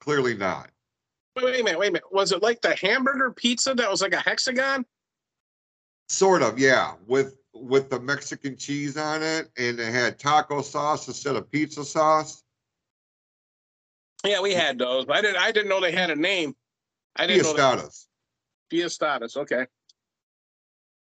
Clearly 0.00 0.34
not. 0.34 0.70
Wait, 1.36 1.44
wait 1.44 1.60
a 1.60 1.64
minute. 1.64 1.78
Wait 1.78 1.88
a 1.88 1.92
minute. 1.92 2.12
Was 2.12 2.32
it 2.32 2.42
like 2.42 2.62
the 2.62 2.74
hamburger 2.76 3.30
pizza 3.30 3.74
that 3.74 3.90
was 3.90 4.00
like 4.00 4.14
a 4.14 4.20
hexagon? 4.20 4.86
Sort 6.08 6.40
of, 6.40 6.58
yeah, 6.58 6.94
with 7.06 7.36
with 7.62 7.90
the 7.90 8.00
Mexican 8.00 8.56
cheese 8.56 8.96
on 8.96 9.22
it, 9.22 9.48
and 9.56 9.78
it 9.78 9.92
had 9.92 10.18
taco 10.18 10.62
sauce 10.62 11.06
instead 11.06 11.36
of 11.36 11.50
pizza 11.50 11.84
sauce. 11.84 12.42
Yeah, 14.24 14.40
we 14.40 14.52
had 14.52 14.78
those. 14.78 15.06
I 15.08 15.20
didn't. 15.20 15.38
I 15.38 15.52
didn't 15.52 15.68
know 15.68 15.80
they 15.80 15.92
had 15.92 16.10
a 16.10 16.16
name. 16.16 16.54
I 17.16 17.26
didn't 17.26 17.44
know. 17.44 17.54
That. 17.54 17.78
Fiestadas. 17.78 18.06
Fiestadas. 18.72 19.36
Okay. 19.36 19.66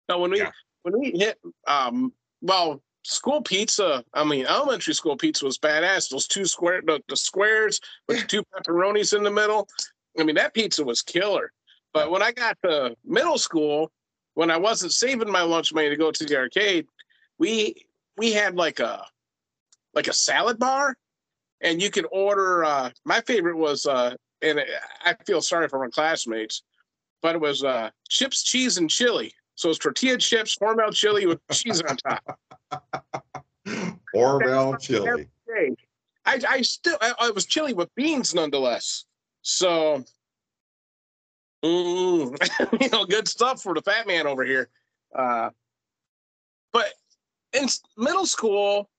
No, 0.09 0.19
when 0.19 0.31
we 0.31 0.39
Yeah. 0.39 0.51
when 0.83 0.99
we 0.99 1.11
hit 1.11 1.39
um 1.67 2.13
well 2.41 2.83
school 3.05 3.43
pizza, 3.43 4.05
I 4.15 4.25
mean 4.25 4.47
elementary 4.47 4.95
school 4.95 5.17
pizza 5.17 5.45
was 5.45 5.59
badass. 5.59 6.09
Those 6.09 6.27
two 6.27 6.45
square 6.45 6.83
the, 6.85 7.03
the 7.09 7.17
squares 7.17 7.81
with 8.09 8.27
two 8.27 8.43
pepperonis 8.55 9.17
in 9.17 9.23
the 9.23 9.31
middle. 9.31 9.69
I 10.19 10.25
mean 10.25 10.37
that 10.37 10.55
pizza 10.55 10.85
was 10.85 11.03
killer. 11.03 11.53
But 11.95 12.11
when 12.11 12.23
I 12.23 12.33
got 12.33 12.59
to 12.65 12.95
middle 13.05 13.39
school, 13.39 13.91
when 14.39 14.53
I 14.53 14.57
wasn't 14.57 14.93
saving 14.93 15.33
my 15.33 15.43
lunch 15.43 15.75
money 15.75 15.89
to 15.89 15.97
go 15.97 16.13
to 16.13 16.25
the 16.25 16.37
arcade, 16.37 16.87
we 17.41 17.75
we 18.17 18.31
had 18.31 18.55
like 18.55 18.79
a 18.79 19.05
like 19.95 20.07
a 20.07 20.13
salad 20.13 20.61
bar, 20.61 20.97
and 21.61 21.83
you 21.83 21.91
could 21.91 22.07
order. 22.13 22.65
Uh, 22.65 22.91
my 23.05 23.21
favorite 23.23 23.57
was, 23.57 23.85
uh, 23.85 24.15
and 24.41 24.61
I 25.05 25.17
feel 25.27 25.43
sorry 25.43 25.67
for 25.67 25.81
my 25.81 25.89
classmates, 25.89 26.63
but 27.21 27.35
it 27.35 27.41
was 27.41 27.65
uh, 27.65 27.91
chips, 28.09 28.45
cheese, 28.45 28.79
and 28.79 28.89
chili. 28.89 29.35
So 29.57 29.71
it's 29.71 29.79
tortilla 29.81 30.19
chips, 30.19 30.57
Hormel 30.57 30.95
chili 30.95 31.27
with 31.27 31.41
cheese 31.51 31.83
on 31.83 31.97
top. 31.97 32.39
Orville 34.15 34.77
chili. 34.77 35.29
I, 36.27 36.41
I 36.49 36.63
still, 36.63 36.97
I, 37.01 37.13
I 37.19 37.31
was 37.31 37.45
chili 37.45 37.73
with 37.73 37.93
beans 37.97 38.37
nonetheless. 38.37 39.05
So, 39.43 40.05
mm, 41.65 42.81
you 42.81 42.89
know, 42.91 43.05
good 43.05 43.29
stuff 43.29 43.63
for 43.63 43.75
the 43.75 43.83
fat 43.83 44.07
man 44.07 44.27
over 44.27 44.45
here. 44.45 44.69
Uh, 45.15 45.51
but 46.73 46.87
in 47.53 47.67
middle 47.97 48.27
school, 48.27 48.91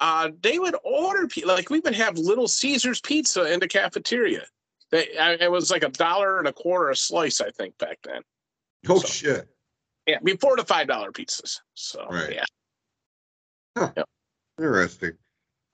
uh, 0.00 0.30
they 0.42 0.58
would 0.58 0.76
order 0.84 1.28
like 1.44 1.70
we 1.70 1.80
would 1.80 1.94
have 1.94 2.18
Little 2.18 2.48
Caesars 2.48 3.00
pizza 3.00 3.52
in 3.52 3.60
the 3.60 3.68
cafeteria. 3.68 4.42
They, 4.90 5.16
I, 5.18 5.32
it 5.34 5.50
was 5.50 5.70
like 5.70 5.82
a 5.82 5.88
dollar 5.88 6.38
and 6.38 6.46
a 6.48 6.52
quarter 6.52 6.90
a 6.90 6.96
slice, 6.96 7.40
I 7.40 7.50
think, 7.50 7.76
back 7.78 7.98
then. 8.04 8.22
Oh 8.88 8.98
So- 8.98 9.08
shit. 9.08 9.48
Yeah, 10.06 10.18
before 10.22 10.56
the 10.56 10.64
five 10.64 10.86
dollar 10.86 11.10
pizzas. 11.10 11.58
So 11.74 12.06
Right. 12.08 12.38
yeah, 13.76 14.04
Interesting. 14.58 15.12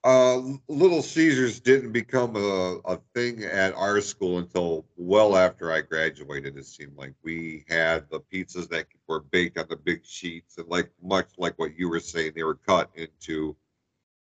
Uh, 0.03 0.41
Little 0.67 1.01
Caesars 1.01 1.61
didn't 1.61 1.93
become 1.93 2.35
a, 2.35 2.79
a 2.85 2.99
thing 3.15 3.43
at 3.45 3.73
our 3.73 4.01
school 4.01 4.39
until 4.39 4.85
well 4.97 5.37
after 5.37 5.71
I 5.71 5.79
graduated. 5.79 6.57
It 6.57 6.65
seemed 6.65 6.97
like 6.97 7.13
we 7.23 7.63
had 7.69 8.09
the 8.09 8.19
pizzas 8.19 8.67
that 8.69 8.87
were 9.07 9.21
baked 9.21 9.57
on 9.57 9.67
the 9.69 9.77
big 9.77 10.05
sheets, 10.05 10.57
and 10.57 10.67
like 10.67 10.91
much 11.01 11.29
like 11.37 11.57
what 11.57 11.77
you 11.77 11.89
were 11.89 12.01
saying, 12.01 12.33
they 12.35 12.43
were 12.43 12.55
cut 12.55 12.89
into 12.95 13.55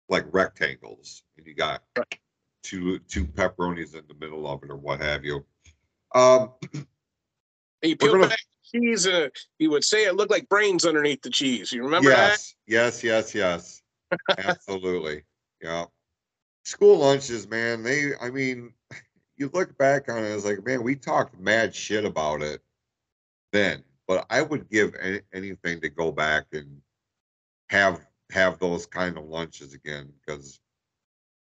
like 0.08 0.26
rectangles, 0.32 1.24
and 1.36 1.46
you 1.46 1.54
got 1.54 1.82
Right. 1.98 2.20
two 2.62 3.00
two 3.00 3.24
pepperonis 3.24 3.94
in 3.94 4.04
the 4.06 4.14
middle 4.14 4.46
of 4.46 4.62
it, 4.62 4.70
or 4.70 4.76
what 4.76 5.00
have 5.00 5.24
you. 5.24 5.44
Um, 6.14 6.52
you 7.82 7.96
peel 7.96 8.12
gonna- 8.12 8.28
back 8.28 8.38
the 8.72 8.78
cheese, 8.78 9.06
and 9.06 9.32
you 9.58 9.70
would 9.70 9.82
say 9.82 10.04
it 10.04 10.14
looked 10.14 10.30
like 10.30 10.48
brains 10.48 10.86
underneath 10.86 11.22
the 11.22 11.30
cheese. 11.30 11.72
You 11.72 11.82
remember 11.82 12.10
that? 12.10 12.38
yes, 12.66 13.02
yes, 13.02 13.02
yes, 13.02 13.34
yes. 13.34 13.82
Absolutely. 14.38 15.24
Yeah. 15.64 15.86
School 16.64 16.98
lunches, 16.98 17.48
man, 17.48 17.82
they 17.82 18.10
I 18.20 18.28
mean, 18.28 18.74
you 19.38 19.50
look 19.54 19.76
back 19.78 20.10
on 20.10 20.18
it, 20.18 20.28
it's 20.28 20.44
like, 20.44 20.64
man, 20.64 20.82
we 20.82 20.94
talked 20.94 21.40
mad 21.40 21.74
shit 21.74 22.04
about 22.04 22.42
it 22.42 22.60
then, 23.50 23.82
but 24.06 24.26
I 24.28 24.42
would 24.42 24.68
give 24.68 24.94
any, 25.00 25.20
anything 25.32 25.80
to 25.80 25.88
go 25.88 26.12
back 26.12 26.44
and 26.52 26.82
have 27.70 28.06
have 28.30 28.58
those 28.58 28.84
kind 28.84 29.16
of 29.16 29.24
lunches 29.24 29.72
again 29.72 30.12
because 30.20 30.60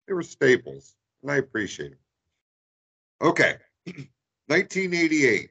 they 0.07 0.13
were 0.13 0.23
staples, 0.23 0.97
and 1.21 1.31
I 1.31 1.37
appreciate 1.37 1.93
it. 1.93 1.99
Okay. 3.21 3.55
1988. 4.47 5.49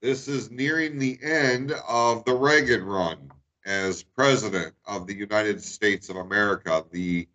This 0.00 0.28
is 0.28 0.52
nearing 0.52 1.00
the 1.00 1.18
end 1.20 1.72
of 1.88 2.24
the 2.24 2.34
Reagan 2.34 2.84
run 2.84 3.32
as 3.68 4.02
president 4.02 4.74
of 4.86 5.06
the 5.06 5.14
United 5.14 5.62
States 5.62 6.08
of 6.08 6.16
America. 6.16 6.84
The 6.90 7.28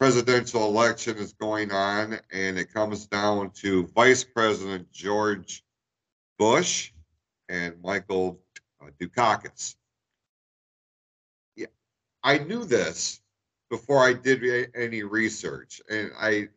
presidential 0.00 0.64
election 0.66 1.16
is 1.16 1.32
going 1.32 1.70
on, 1.70 2.18
and 2.32 2.58
it 2.58 2.74
comes 2.74 3.06
down 3.06 3.50
to 3.62 3.86
Vice 3.94 4.24
President 4.24 4.90
George 4.90 5.64
Bush 6.38 6.92
and 7.48 7.80
Michael 7.82 8.40
uh, 8.82 8.90
Dukakis. 9.00 9.76
Yeah, 11.54 11.66
I 12.24 12.38
knew 12.38 12.64
this 12.64 13.20
before 13.70 14.04
I 14.04 14.12
did 14.12 14.70
any 14.74 15.02
research, 15.04 15.80
and 15.88 16.10
I. 16.20 16.48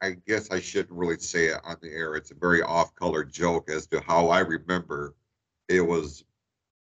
I 0.00 0.16
guess 0.26 0.50
I 0.50 0.60
shouldn't 0.60 0.98
really 0.98 1.18
say 1.18 1.48
it 1.48 1.60
on 1.62 1.76
the 1.82 1.90
air. 1.90 2.14
It's 2.14 2.30
a 2.30 2.34
very 2.34 2.62
off-color 2.62 3.22
joke 3.24 3.68
as 3.68 3.86
to 3.88 4.00
how 4.00 4.28
I 4.28 4.38
remember 4.38 5.14
it 5.68 5.82
was 5.82 6.24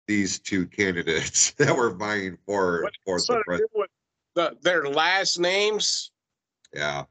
these 0.06 0.38
two 0.38 0.66
candidates 0.66 1.52
that 1.58 1.76
were 1.76 1.90
vying 1.90 2.36
for 2.46 2.82
What- 2.82 2.92
for 3.04 3.20
the 3.20 3.42
president. 3.44 3.90
the, 4.34 4.56
their 4.62 4.88
last 4.88 5.38
names, 5.38 6.10
Yeah, 6.72 7.04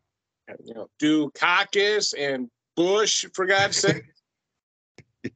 you 0.65 0.73
know, 0.73 0.89
Dukakis 1.01 2.13
and 2.17 2.49
Bush, 2.75 3.25
for 3.33 3.45
God's 3.45 3.77
sake. 3.77 4.03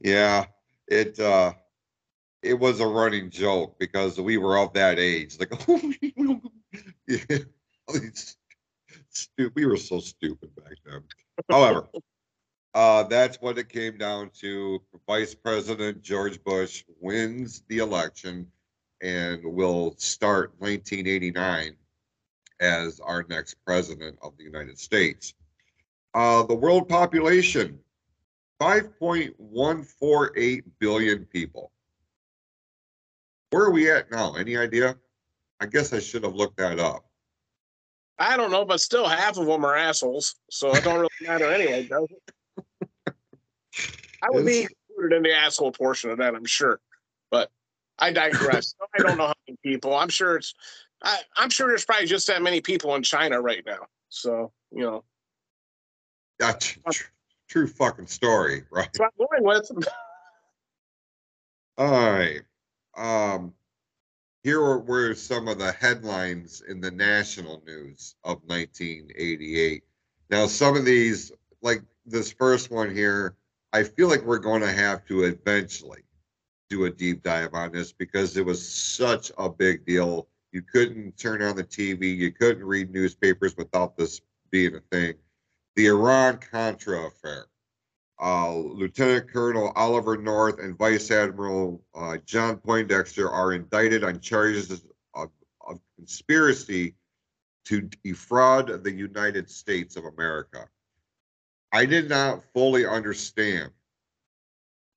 yeah. 0.00 0.46
It 0.86 1.20
uh, 1.20 1.52
it 2.42 2.54
was 2.54 2.80
a 2.80 2.86
running 2.86 3.28
joke 3.28 3.78
because 3.78 4.18
we 4.18 4.38
were 4.38 4.56
of 4.58 4.72
that 4.72 4.98
age. 4.98 5.38
Like, 5.38 5.52
yeah, 7.06 7.38
we 9.54 9.66
were 9.66 9.76
so 9.76 10.00
stupid 10.00 10.54
back 10.56 10.72
then. 10.86 11.02
However, 11.50 11.88
uh, 12.78 13.02
that's 13.02 13.40
what 13.40 13.58
it 13.58 13.68
came 13.68 13.98
down 13.98 14.30
to. 14.32 14.80
Vice 15.04 15.34
President 15.34 16.00
George 16.00 16.40
Bush 16.44 16.84
wins 17.00 17.64
the 17.66 17.78
election 17.78 18.46
and 19.02 19.42
will 19.42 19.96
start 19.98 20.54
1989 20.58 21.74
as 22.60 23.00
our 23.00 23.26
next 23.28 23.54
president 23.66 24.16
of 24.22 24.36
the 24.38 24.44
United 24.44 24.78
States. 24.78 25.34
Uh, 26.14 26.44
the 26.44 26.54
world 26.54 26.88
population 26.88 27.80
5.148 28.60 30.62
billion 30.78 31.24
people. 31.24 31.72
Where 33.50 33.64
are 33.64 33.72
we 33.72 33.90
at 33.90 34.08
now? 34.12 34.36
Any 34.36 34.56
idea? 34.56 34.96
I 35.58 35.66
guess 35.66 35.92
I 35.92 35.98
should 35.98 36.22
have 36.22 36.36
looked 36.36 36.58
that 36.58 36.78
up. 36.78 37.04
I 38.20 38.36
don't 38.36 38.52
know, 38.52 38.64
but 38.64 38.80
still 38.80 39.08
half 39.08 39.36
of 39.36 39.46
them 39.46 39.64
are 39.64 39.74
assholes. 39.74 40.36
So 40.48 40.70
it 40.70 40.84
don't 40.84 41.00
really 41.00 41.08
matter 41.22 41.46
anyway, 41.46 41.88
does 41.88 42.06
it? 42.08 42.22
I 44.22 44.30
would 44.30 44.44
be 44.44 44.66
included 44.90 45.16
in 45.16 45.22
the 45.22 45.34
asshole 45.34 45.72
portion 45.72 46.10
of 46.10 46.18
that, 46.18 46.34
I'm 46.34 46.44
sure. 46.44 46.80
But 47.30 47.50
I 47.98 48.12
digress. 48.12 48.74
I 48.94 49.02
don't 49.02 49.16
know 49.16 49.26
how 49.26 49.34
many 49.46 49.58
people. 49.62 49.94
I'm 49.94 50.08
sure 50.08 50.36
it's. 50.36 50.54
I, 51.02 51.20
I'm 51.36 51.50
sure 51.50 51.68
there's 51.68 51.84
probably 51.84 52.06
just 52.06 52.26
that 52.26 52.42
many 52.42 52.60
people 52.60 52.94
in 52.96 53.02
China 53.02 53.40
right 53.40 53.62
now. 53.64 53.86
So 54.08 54.52
you 54.72 54.82
know, 54.82 55.04
That's 56.38 56.76
tr- 56.90 57.04
true 57.48 57.66
fucking 57.66 58.08
story, 58.08 58.64
right? 58.70 58.88
that's 58.92 59.14
what 59.16 59.28
I'm 59.36 59.44
going 59.44 59.60
with. 59.76 59.88
All 61.78 62.10
right. 62.10 62.42
Um, 62.96 63.54
here 64.42 64.78
were 64.78 65.14
some 65.14 65.46
of 65.46 65.58
the 65.58 65.72
headlines 65.72 66.62
in 66.68 66.80
the 66.80 66.90
national 66.90 67.62
news 67.66 68.16
of 68.24 68.38
1988. 68.46 69.84
Now, 70.30 70.46
some 70.46 70.76
of 70.76 70.84
these, 70.84 71.30
like 71.62 71.82
this 72.04 72.32
first 72.32 72.70
one 72.70 72.94
here, 72.94 73.36
I 73.72 73.82
feel 73.82 74.08
like 74.08 74.22
we're 74.24 74.38
going 74.38 74.62
to 74.62 74.72
have 74.72 75.04
to 75.06 75.24
eventually 75.24 76.02
do 76.70 76.84
a 76.84 76.90
deep 76.90 77.22
dive 77.22 77.54
on 77.54 77.72
this 77.72 77.92
because 77.92 78.36
it 78.36 78.44
was 78.44 78.66
such 78.66 79.30
a 79.38 79.48
big 79.48 79.84
deal. 79.86 80.28
You 80.52 80.62
couldn't 80.62 81.18
turn 81.18 81.42
on 81.42 81.56
the 81.56 81.64
TV, 81.64 82.16
you 82.16 82.32
couldn't 82.32 82.64
read 82.64 82.92
newspapers 82.92 83.56
without 83.56 83.96
this 83.96 84.20
being 84.50 84.74
a 84.74 84.80
thing. 84.90 85.14
The 85.76 85.86
Iran 85.86 86.38
Contra 86.38 87.06
affair 87.06 87.46
uh, 88.20 88.52
Lieutenant 88.52 89.30
Colonel 89.30 89.72
Oliver 89.76 90.16
North 90.16 90.58
and 90.58 90.76
Vice 90.76 91.10
Admiral 91.10 91.82
uh, 91.94 92.16
John 92.24 92.56
Poindexter 92.56 93.30
are 93.30 93.52
indicted 93.52 94.02
on 94.02 94.20
charges 94.20 94.70
of, 95.14 95.30
of 95.66 95.80
conspiracy 95.96 96.94
to 97.66 97.88
defraud 98.02 98.82
the 98.82 98.92
United 98.92 99.48
States 99.48 99.96
of 99.96 100.04
America. 100.04 100.68
I 101.72 101.84
did 101.84 102.08
not 102.08 102.42
fully 102.54 102.86
understand 102.86 103.70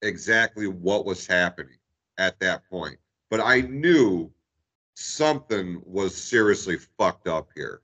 exactly 0.01 0.67
what 0.67 1.05
was 1.05 1.27
happening 1.27 1.77
at 2.17 2.39
that 2.39 2.67
point, 2.69 2.97
but 3.29 3.41
I 3.41 3.61
knew 3.61 4.31
something 4.95 5.81
was 5.85 6.15
seriously 6.15 6.77
fucked 6.97 7.27
up 7.27 7.49
here. 7.55 7.81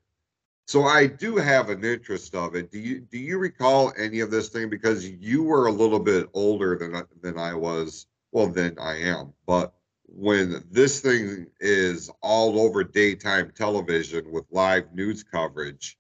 So 0.68 0.84
I 0.84 1.08
do 1.08 1.38
have 1.38 1.70
an 1.70 1.84
interest 1.86 2.36
of 2.36 2.56
it. 2.56 2.72
Do 2.72 2.80
you 2.80 3.00
do 3.00 3.18
you 3.18 3.38
recall 3.38 3.94
any 3.98 4.20
of 4.20 4.32
this 4.32 4.50
thing 4.50 4.70
because 4.70 5.08
you 5.08 5.44
were 5.44 5.68
a 5.68 5.72
little 5.72 6.00
bit 6.00 6.28
older 6.34 6.78
than 6.78 7.02
than 7.22 7.38
I 7.38 7.54
was, 7.54 8.08
well 8.32 8.48
than 8.48 8.78
I 8.78 8.98
am, 8.98 9.34
but 9.46 9.74
when 10.10 10.64
this 10.72 11.00
thing 11.00 11.48
is 11.60 12.10
all 12.22 12.60
over 12.60 12.84
daytime 12.84 13.52
television 13.56 14.32
with 14.32 14.46
live 14.52 14.94
news 14.94 15.24
coverage, 15.24 15.98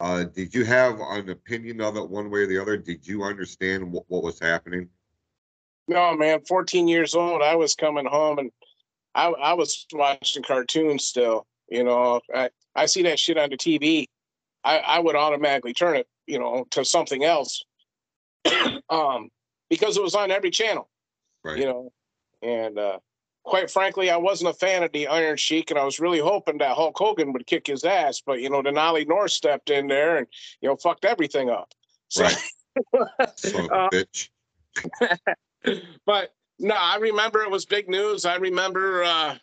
uh, 0.00 0.24
did 0.24 0.54
you 0.54 0.64
have 0.64 1.00
an 1.00 1.30
opinion 1.30 1.80
of 1.80 1.96
it 1.96 2.08
one 2.08 2.30
way 2.30 2.40
or 2.40 2.46
the 2.46 2.60
other? 2.60 2.76
Did 2.76 3.06
you 3.06 3.22
understand 3.22 3.90
what, 3.90 4.04
what 4.08 4.22
was 4.22 4.38
happening? 4.38 4.88
No, 5.88 6.14
man, 6.16 6.40
14 6.46 6.88
years 6.88 7.14
old. 7.14 7.42
I 7.42 7.54
was 7.54 7.74
coming 7.74 8.06
home 8.06 8.38
and 8.38 8.50
I, 9.14 9.28
I 9.28 9.52
was 9.54 9.86
watching 9.92 10.42
cartoons 10.42 11.04
still. 11.04 11.46
You 11.68 11.84
know, 11.84 12.20
I, 12.34 12.50
I 12.74 12.86
see 12.86 13.02
that 13.02 13.18
shit 13.18 13.38
on 13.38 13.50
the 13.50 13.56
TV. 13.56 14.06
I, 14.64 14.78
I 14.78 14.98
would 14.98 15.16
automatically 15.16 15.72
turn 15.72 15.96
it, 15.96 16.06
you 16.26 16.38
know, 16.38 16.66
to 16.72 16.84
something 16.84 17.24
else. 17.24 17.64
um, 18.90 19.28
because 19.70 19.96
it 19.96 20.02
was 20.02 20.14
on 20.14 20.30
every 20.30 20.50
channel, 20.50 20.88
Right. 21.44 21.58
you 21.58 21.64
know. 21.64 21.92
And 22.42 22.78
uh, 22.78 22.98
quite 23.46 23.70
frankly, 23.70 24.10
I 24.10 24.16
wasn't 24.16 24.50
a 24.50 24.54
fan 24.54 24.82
of 24.82 24.92
the 24.92 25.06
Iron 25.06 25.36
Sheik, 25.36 25.70
and 25.70 25.78
I 25.78 25.84
was 25.84 26.00
really 26.00 26.18
hoping 26.18 26.58
that 26.58 26.76
Hulk 26.76 26.98
Hogan 26.98 27.32
would 27.32 27.46
kick 27.46 27.66
his 27.66 27.84
ass. 27.84 28.20
But 28.20 28.40
you 28.40 28.50
know, 28.50 28.60
then 28.60 28.76
Ollie 28.76 29.04
North 29.04 29.30
stepped 29.30 29.70
in 29.70 29.86
there 29.86 30.18
and 30.18 30.26
you 30.60 30.68
know 30.68 30.76
fucked 30.76 31.04
everything 31.04 31.48
up. 31.48 31.72
So, 32.08 32.24
Right. 32.24 32.36
Son 33.36 33.68
Uh, 33.72 33.88
bitch. 33.88 34.28
but 36.06 36.34
no, 36.58 36.74
I 36.74 36.96
remember 36.96 37.42
it 37.42 37.50
was 37.50 37.64
big 37.64 37.88
news. 37.88 38.24
I 38.26 38.36
remember 38.36 39.04
uh, 39.04 39.36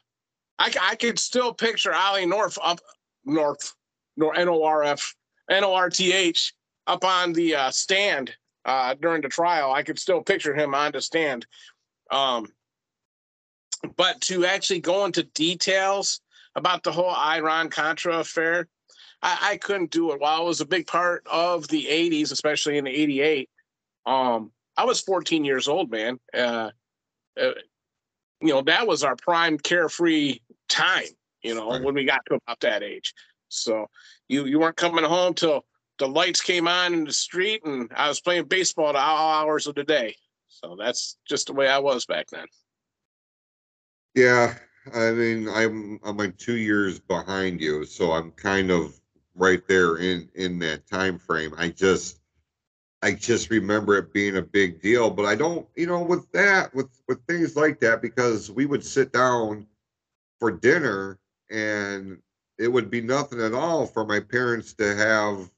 I, 0.59 0.73
I 0.81 0.95
could 0.95 1.17
still 1.17 1.53
picture 1.53 1.93
Ollie 1.93 2.25
North 2.25 2.59
up 2.61 2.79
North, 3.25 3.73
nor 4.17 4.37
N 4.37 4.49
O 4.49 4.63
R 4.63 4.83
F 4.83 5.15
N 5.49 5.63
O 5.63 5.73
R 5.73 5.89
T 5.89 6.13
H 6.13 6.53
up 6.85 7.03
on 7.03 7.33
the 7.33 7.55
uh, 7.55 7.71
stand 7.71 8.35
uh, 8.65 8.95
during 9.01 9.21
the 9.21 9.29
trial. 9.29 9.71
I 9.71 9.81
could 9.81 9.97
still 9.97 10.21
picture 10.21 10.53
him 10.53 10.75
on 10.75 10.91
the 10.91 11.01
stand. 11.01 11.45
Um, 12.11 12.47
but 13.95 14.21
to 14.21 14.45
actually 14.45 14.79
go 14.79 15.05
into 15.05 15.23
details 15.23 16.21
about 16.55 16.83
the 16.83 16.91
whole 16.91 17.09
Iran 17.13 17.69
Contra 17.69 18.19
affair, 18.19 18.67
I, 19.21 19.37
I 19.51 19.57
couldn't 19.57 19.91
do 19.91 20.11
it. 20.11 20.19
While 20.19 20.41
it 20.43 20.45
was 20.45 20.61
a 20.61 20.65
big 20.65 20.87
part 20.87 21.25
of 21.29 21.67
the 21.67 21.85
80s, 21.85 22.31
especially 22.31 22.77
in 22.77 22.85
the 22.85 22.91
88, 22.91 23.49
um, 24.05 24.51
I 24.77 24.85
was 24.85 24.99
14 25.01 25.45
years 25.45 25.67
old, 25.67 25.91
man. 25.91 26.19
Uh, 26.33 26.71
uh, 27.39 27.51
you 28.41 28.49
know, 28.49 28.61
that 28.63 28.87
was 28.87 29.03
our 29.03 29.15
prime 29.15 29.57
carefree 29.57 30.39
time, 30.67 31.05
you 31.41 31.55
know, 31.55 31.71
Right. 31.71 31.81
when 31.83 31.93
we 31.93 32.05
got 32.05 32.25
to 32.27 32.35
about 32.35 32.59
that 32.61 32.83
age. 32.83 33.13
So 33.47 33.87
you 34.27 34.45
you 34.45 34.59
weren't 34.59 34.75
coming 34.75 35.05
home 35.05 35.33
till 35.35 35.65
the 35.99 36.07
lights 36.07 36.41
came 36.41 36.67
on 36.67 36.93
in 36.93 37.03
the 37.05 37.13
street 37.13 37.63
and 37.65 37.89
I 37.95 38.09
was 38.09 38.19
playing 38.19 38.45
baseball 38.45 38.89
at 38.89 38.95
all 38.95 39.29
hours 39.29 39.67
of 39.67 39.75
the 39.75 39.83
day. 39.83 40.15
So 40.49 40.75
that's 40.77 41.17
just 41.27 41.47
the 41.47 41.53
way 41.53 41.67
I 41.67 41.77
was 41.79 42.05
back 42.05 42.27
then. 42.31 42.45
Yeah, 44.15 44.57
I 44.93 45.11
mean, 45.11 45.47
I'm 45.49 45.99
I'm 46.03 46.17
like 46.17 46.37
two 46.37 46.57
years 46.57 46.99
behind 46.99 47.61
you, 47.61 47.85
so 47.85 48.11
I'm 48.11 48.31
kind 48.31 48.71
of 48.71 48.99
right 49.35 49.65
there 49.67 49.97
in 49.97 50.29
in 50.35 50.59
that 50.59 50.87
time 50.87 51.17
frame. 51.17 51.53
I 51.57 51.69
just 51.69 52.19
I 53.03 53.13
just 53.13 53.51
remember 53.51 53.97
it 53.97 54.13
being 54.13 54.37
a 54.37 54.41
big 54.43 54.81
deal, 54.81 55.09
but 55.11 55.25
I 55.25 55.35
don't, 55.35 55.67
you 55.77 55.87
know, 55.87 56.03
with 56.03 56.31
that, 56.33 56.73
with 56.75 56.89
with 57.09 57.25
things 57.27 57.55
like 57.57 57.79
that, 57.81 58.01
because 58.01 58.51
we 58.51 58.65
would 58.67 58.85
sit 58.85 59.13
down 59.13 59.67
for 60.39 60.51
dinner 60.51 61.19
and 61.51 62.21
it 62.59 62.69
would 62.69 62.91
be 62.91 63.01
nothing 63.01 63.41
at 63.41 63.53
all 63.55 63.87
for 63.87 64.05
my 64.05 64.21
parents 64.21 64.73
to 64.75 64.95
have 64.95 65.51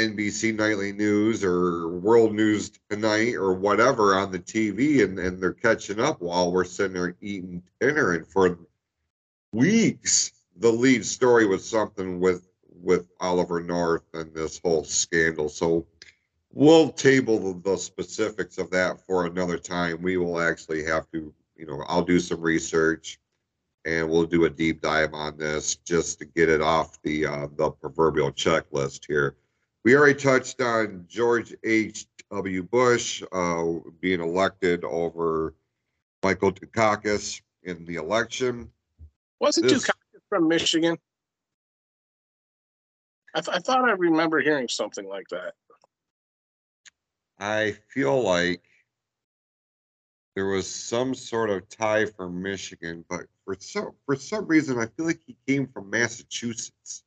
NBC 0.00 0.56
Nightly 0.56 0.92
News 0.92 1.44
or 1.44 1.88
World 1.88 2.34
News 2.34 2.72
Tonight 2.88 3.34
or 3.34 3.52
whatever 3.54 4.14
on 4.14 4.32
the 4.32 4.38
TV, 4.38 5.04
and, 5.04 5.18
and 5.18 5.42
they're 5.42 5.52
catching 5.52 6.00
up 6.00 6.20
while 6.20 6.50
we're 6.50 6.64
sitting 6.64 6.94
there 6.94 7.16
eating 7.20 7.62
dinner. 7.80 8.12
And 8.12 8.26
for 8.26 8.58
weeks, 9.52 10.32
the 10.56 10.70
lead 10.70 11.04
story 11.04 11.46
was 11.46 11.68
something 11.68 12.20
with 12.20 12.46
with 12.82 13.06
Oliver 13.20 13.60
North 13.60 14.04
and 14.14 14.32
this 14.34 14.58
whole 14.64 14.84
scandal. 14.84 15.48
So 15.50 15.86
we'll 16.52 16.90
table 16.90 17.52
the, 17.52 17.76
specifics 17.76 18.56
of 18.56 18.70
that 18.70 19.00
for 19.06 19.26
another 19.26 19.58
time. 19.58 20.00
We 20.00 20.16
will 20.16 20.40
actually 20.40 20.84
have 20.84 21.10
to, 21.10 21.32
you 21.56 21.66
know, 21.66 21.84
I'll 21.88 22.04
do 22.04 22.18
some 22.18 22.40
research 22.40 23.18
and 23.84 24.08
we'll 24.08 24.24
do 24.24 24.44
a 24.44 24.50
deep 24.50 24.80
dive 24.80 25.14
on 25.14 25.36
this 25.36 25.76
just 25.76 26.18
to 26.18 26.24
get 26.24 26.48
it 26.48 26.60
off 26.60 27.00
the 27.02 27.26
uh, 27.26 27.48
the 27.56 27.70
proverbial 27.70 28.32
checklist 28.32 29.06
here. 29.06 29.36
We 29.84 29.96
already 29.96 30.18
touched 30.18 30.60
on 30.60 31.06
George 31.08 31.54
H. 31.64 32.06
W. 32.30 32.62
Bush 32.62 33.22
uh, 33.32 33.64
being 34.00 34.20
elected 34.20 34.84
over 34.84 35.54
Michael 36.22 36.52
Dukakis 36.52 37.40
in 37.64 37.84
the 37.86 37.96
election. 37.96 38.70
Wasn't 39.40 39.68
This- 39.68 39.84
Dukakis 39.84 40.20
from 40.28 40.46
Michigan? 40.46 40.96
I, 43.34 43.40
th- 43.40 43.56
I 43.56 43.60
thought 43.60 43.88
I 43.88 43.92
remember 43.92 44.40
hearing 44.40 44.68
something 44.68 45.08
like 45.08 45.28
that. 45.28 45.54
I 47.38 47.76
feel 47.88 48.20
like 48.22 48.62
there 50.34 50.46
was 50.46 50.68
some 50.68 51.14
sort 51.14 51.48
of 51.50 51.68
tie 51.68 52.06
for 52.06 52.28
Michigan, 52.28 53.04
but 53.08 53.22
for 53.44 53.56
some 53.58 53.92
for 54.04 54.16
some 54.16 54.46
reason, 54.46 54.78
I 54.78 54.86
feel 54.86 55.06
like 55.06 55.20
he 55.26 55.36
came 55.46 55.66
from 55.68 55.90
Massachusetts. 55.90 57.04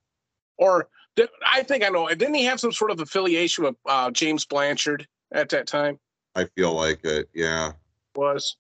Or 0.58 0.88
did, 1.16 1.30
I 1.46 1.64
think 1.64 1.84
I 1.84 1.90
know. 1.90 2.08
Didn't 2.10 2.34
he 2.34 2.44
have 2.46 2.60
some 2.60 2.72
sort 2.72 2.92
of 2.92 3.00
affiliation 3.00 3.64
with 3.66 3.76
uh, 3.86 4.12
James 4.12 4.46
Blanchard 4.46 5.08
at 5.32 5.50
that 5.50 5.68
time? 5.68 6.00
I 6.36 6.46
feel 6.46 6.74
like 6.74 7.04
it. 7.06 7.30
Yeah, 7.34 7.74
Was 8.16 8.58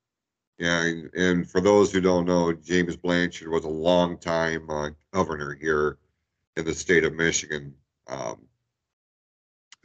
yeah. 0.59 0.83
And, 0.83 1.13
and 1.15 1.49
for 1.49 1.61
those 1.61 1.91
who 1.91 2.01
don't 2.01 2.25
know, 2.25 2.53
James 2.53 2.95
Blanchard 2.95 3.49
was 3.49 3.65
a 3.65 3.69
long 3.69 4.17
time 4.17 4.69
uh, 4.69 4.89
governor 5.11 5.57
here 5.59 5.97
in 6.55 6.65
the 6.65 6.73
state 6.73 7.03
of 7.03 7.13
Michigan. 7.13 7.73
Um, 8.07 8.47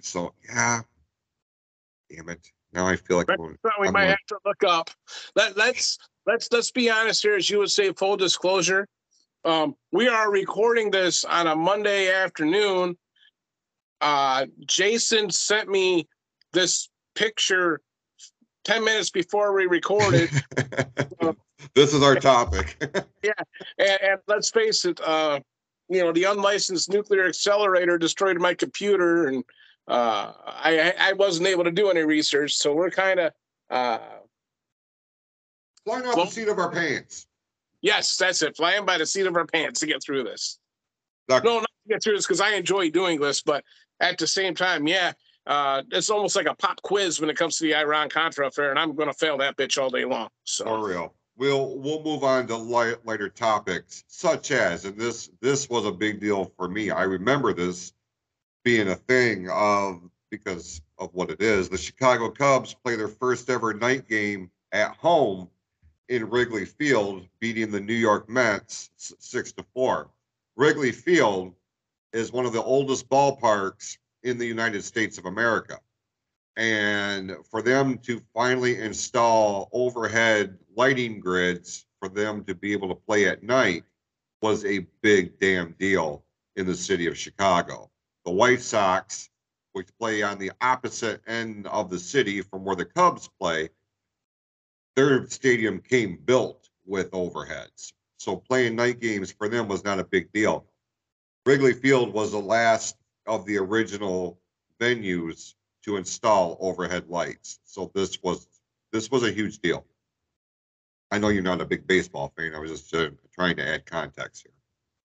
so 0.00 0.34
yeah, 0.48 0.80
damn 2.10 2.28
it. 2.28 2.46
Now 2.74 2.86
I 2.86 2.96
feel 2.96 3.16
like 3.16 3.28
we 3.28 3.34
I'm 3.34 3.54
might 3.64 3.92
gonna- 3.92 4.06
have 4.08 4.18
to 4.28 4.38
look 4.44 4.62
up. 4.64 4.90
Let, 5.34 5.56
let's 5.56 5.98
let's 6.26 6.48
let's 6.52 6.70
be 6.70 6.90
honest 6.90 7.22
here, 7.22 7.36
as 7.36 7.48
you 7.48 7.58
would 7.58 7.70
say, 7.70 7.92
full 7.94 8.16
disclosure. 8.18 8.86
Um, 9.48 9.76
we 9.92 10.08
are 10.08 10.30
recording 10.30 10.90
this 10.90 11.24
on 11.24 11.46
a 11.46 11.56
Monday 11.56 12.12
afternoon. 12.12 12.98
Uh, 14.02 14.44
Jason 14.66 15.30
sent 15.30 15.70
me 15.70 16.06
this 16.52 16.90
picture 17.14 17.80
ten 18.64 18.84
minutes 18.84 19.08
before 19.08 19.54
we 19.54 19.64
recorded, 19.64 20.28
this 21.74 21.94
is 21.94 22.02
our 22.02 22.16
topic. 22.16 22.76
and, 23.22 23.98
and 24.02 24.20
let's 24.26 24.50
face 24.50 24.84
it, 24.84 25.00
uh, 25.00 25.40
you 25.88 26.04
know, 26.04 26.12
the 26.12 26.24
unlicensed 26.24 26.90
nuclear 26.90 27.26
accelerator 27.26 27.96
destroyed 27.96 28.38
my 28.38 28.52
computer, 28.52 29.28
and 29.28 29.42
uh, 29.88 30.34
I 30.44 30.92
I 31.00 31.14
wasn't 31.14 31.48
able 31.48 31.64
to 31.64 31.70
do 31.72 31.88
any 31.88 32.02
research. 32.02 32.52
So 32.52 32.74
we're 32.74 32.90
kind 32.90 33.18
of 33.18 33.32
Uh, 33.70 33.98
Flying 35.86 36.04
off 36.04 36.16
Well- 36.16 36.26
the 36.26 36.32
seat 36.32 36.48
of 36.48 36.58
our 36.58 36.70
pants. 36.70 37.27
Yes, 37.82 38.16
that's 38.16 38.42
it. 38.42 38.56
Flying 38.56 38.84
by 38.84 38.98
the 38.98 39.06
seat 39.06 39.26
of 39.26 39.36
our 39.36 39.46
pants 39.46 39.80
to 39.80 39.86
get 39.86 40.02
through 40.02 40.24
this. 40.24 40.58
No, 41.28 41.36
not 41.38 41.62
to 41.62 41.88
get 41.88 42.02
through 42.02 42.16
this 42.16 42.26
because 42.26 42.40
I 42.40 42.54
enjoy 42.54 42.90
doing 42.90 43.20
this, 43.20 43.42
but 43.42 43.64
at 44.00 44.18
the 44.18 44.26
same 44.26 44.54
time, 44.54 44.86
yeah, 44.86 45.12
uh, 45.46 45.82
it's 45.90 46.10
almost 46.10 46.36
like 46.36 46.46
a 46.46 46.54
pop 46.54 46.80
quiz 46.82 47.20
when 47.20 47.30
it 47.30 47.36
comes 47.36 47.56
to 47.58 47.64
the 47.64 47.74
Iran 47.74 48.08
Contra 48.08 48.46
affair, 48.46 48.70
and 48.70 48.78
I'm 48.78 48.94
going 48.94 49.08
to 49.08 49.14
fail 49.14 49.38
that 49.38 49.56
bitch 49.56 49.80
all 49.80 49.90
day 49.90 50.04
long. 50.04 50.28
So, 50.44 50.64
For 50.64 50.88
real. 50.88 51.14
We'll 51.36 51.78
we'll 51.78 52.02
move 52.02 52.24
on 52.24 52.48
to 52.48 52.56
light, 52.56 52.96
lighter 53.06 53.28
topics, 53.28 54.02
such 54.08 54.50
as, 54.50 54.84
and 54.84 54.98
this 54.98 55.30
this 55.40 55.70
was 55.70 55.86
a 55.86 55.92
big 55.92 56.18
deal 56.20 56.52
for 56.56 56.68
me. 56.68 56.90
I 56.90 57.04
remember 57.04 57.54
this 57.54 57.92
being 58.64 58.88
a 58.88 58.96
thing 58.96 59.48
of 59.48 60.02
because 60.30 60.82
of 60.98 61.14
what 61.14 61.30
it 61.30 61.40
is. 61.40 61.68
The 61.68 61.78
Chicago 61.78 62.28
Cubs 62.28 62.74
play 62.74 62.96
their 62.96 63.08
first 63.08 63.48
ever 63.50 63.72
night 63.72 64.08
game 64.08 64.50
at 64.72 64.96
home 64.96 65.48
in 66.08 66.28
Wrigley 66.28 66.64
Field, 66.64 67.26
beating 67.40 67.70
the 67.70 67.80
New 67.80 67.94
York 67.94 68.28
Mets 68.28 68.90
six 68.96 69.52
to 69.52 69.64
four. 69.74 70.10
Wrigley 70.56 70.92
Field 70.92 71.54
is 72.12 72.32
one 72.32 72.46
of 72.46 72.52
the 72.52 72.62
oldest 72.62 73.08
ballparks 73.08 73.98
in 74.22 74.38
the 74.38 74.46
United 74.46 74.82
States 74.82 75.18
of 75.18 75.26
America. 75.26 75.78
And 76.56 77.36
for 77.48 77.62
them 77.62 77.98
to 77.98 78.20
finally 78.34 78.80
install 78.80 79.68
overhead 79.72 80.58
lighting 80.76 81.20
grids 81.20 81.86
for 82.00 82.08
them 82.08 82.44
to 82.44 82.54
be 82.54 82.72
able 82.72 82.88
to 82.88 82.94
play 82.94 83.28
at 83.28 83.42
night 83.42 83.84
was 84.42 84.64
a 84.64 84.86
big 85.02 85.38
damn 85.38 85.72
deal 85.78 86.24
in 86.56 86.66
the 86.66 86.74
city 86.74 87.06
of 87.06 87.16
Chicago. 87.16 87.90
The 88.24 88.32
White 88.32 88.60
Sox, 88.60 89.30
which 89.72 89.88
play 89.98 90.22
on 90.22 90.38
the 90.38 90.50
opposite 90.60 91.20
end 91.26 91.66
of 91.68 91.90
the 91.90 91.98
city 91.98 92.42
from 92.42 92.64
where 92.64 92.76
the 92.76 92.84
Cubs 92.84 93.28
play, 93.40 93.68
their 94.98 95.24
stadium 95.28 95.80
came 95.80 96.18
built 96.24 96.70
with 96.84 97.08
overheads. 97.12 97.92
So 98.16 98.34
playing 98.36 98.74
night 98.74 98.98
games 98.98 99.30
for 99.30 99.48
them 99.48 99.68
was 99.68 99.84
not 99.84 100.00
a 100.00 100.04
big 100.04 100.32
deal. 100.32 100.66
Wrigley 101.46 101.72
Field 101.72 102.12
was 102.12 102.32
the 102.32 102.40
last 102.40 102.96
of 103.24 103.46
the 103.46 103.58
original 103.58 104.40
venues 104.80 105.54
to 105.84 105.98
install 105.98 106.56
overhead 106.58 107.08
lights. 107.08 107.60
So 107.64 107.92
this 107.94 108.20
was 108.24 108.48
this 108.90 109.08
was 109.08 109.22
a 109.22 109.30
huge 109.30 109.60
deal. 109.60 109.86
I 111.12 111.18
know 111.18 111.28
you're 111.28 111.44
not 111.44 111.60
a 111.60 111.66
big 111.66 111.86
baseball 111.86 112.32
fan. 112.36 112.52
I 112.52 112.58
was 112.58 112.72
just 112.72 112.92
uh, 112.92 113.10
trying 113.32 113.56
to 113.58 113.68
add 113.68 113.86
context 113.86 114.42
here. 114.42 114.52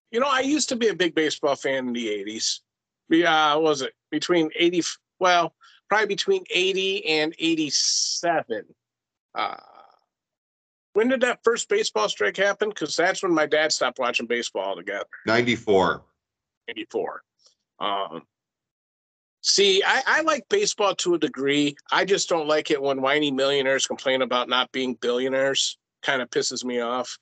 you 0.09 0.19
know, 0.19 0.27
I 0.27 0.39
used 0.39 0.69
to 0.69 0.75
be 0.75 0.87
a 0.87 0.95
big 0.95 1.13
baseball 1.13 1.55
fan 1.55 1.87
in 1.87 1.93
the 1.93 2.07
80s. 2.07 2.61
Yeah, 3.09 3.53
was 3.55 3.83
it 3.83 3.93
between 4.09 4.49
80, 4.55 4.81
well, 5.19 5.53
probably 5.87 6.07
between 6.07 6.45
80 6.49 7.05
and 7.05 7.35
87. 7.37 8.65
Uh, 9.35 9.55
when 10.93 11.09
did 11.09 11.21
that 11.21 11.39
first 11.43 11.69
baseball 11.69 12.07
strike 12.09 12.37
happen? 12.37 12.69
Because 12.69 12.95
that's 12.95 13.23
when 13.23 13.33
my 13.33 13.45
dad 13.45 13.71
stopped 13.71 13.99
watching 13.99 14.27
baseball 14.27 14.63
altogether. 14.63 15.05
94. 15.25 16.03
94. 16.67 17.23
Um, 17.79 18.21
see, 19.41 19.83
I, 19.83 20.01
I 20.05 20.21
like 20.21 20.47
baseball 20.49 20.95
to 20.95 21.15
a 21.15 21.19
degree. 21.19 21.75
I 21.91 22.05
just 22.05 22.29
don't 22.29 22.47
like 22.47 22.71
it 22.71 22.81
when 22.81 23.01
whiny 23.01 23.31
millionaires 23.31 23.87
complain 23.87 24.21
about 24.21 24.49
not 24.49 24.71
being 24.71 24.93
billionaires. 24.95 25.77
Kind 26.03 26.21
of 26.21 26.29
pisses 26.29 26.63
me 26.63 26.79
off. 26.79 27.17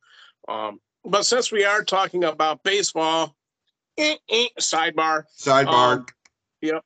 Um, 0.48 0.80
but 1.04 1.26
since 1.26 1.52
we 1.52 1.66
are 1.66 1.84
talking 1.84 2.24
about 2.24 2.64
baseball, 2.64 3.36
eh, 3.98 4.16
eh, 4.30 4.48
sidebar. 4.60 5.24
Sidebar. 5.40 6.00
Um, 6.00 6.82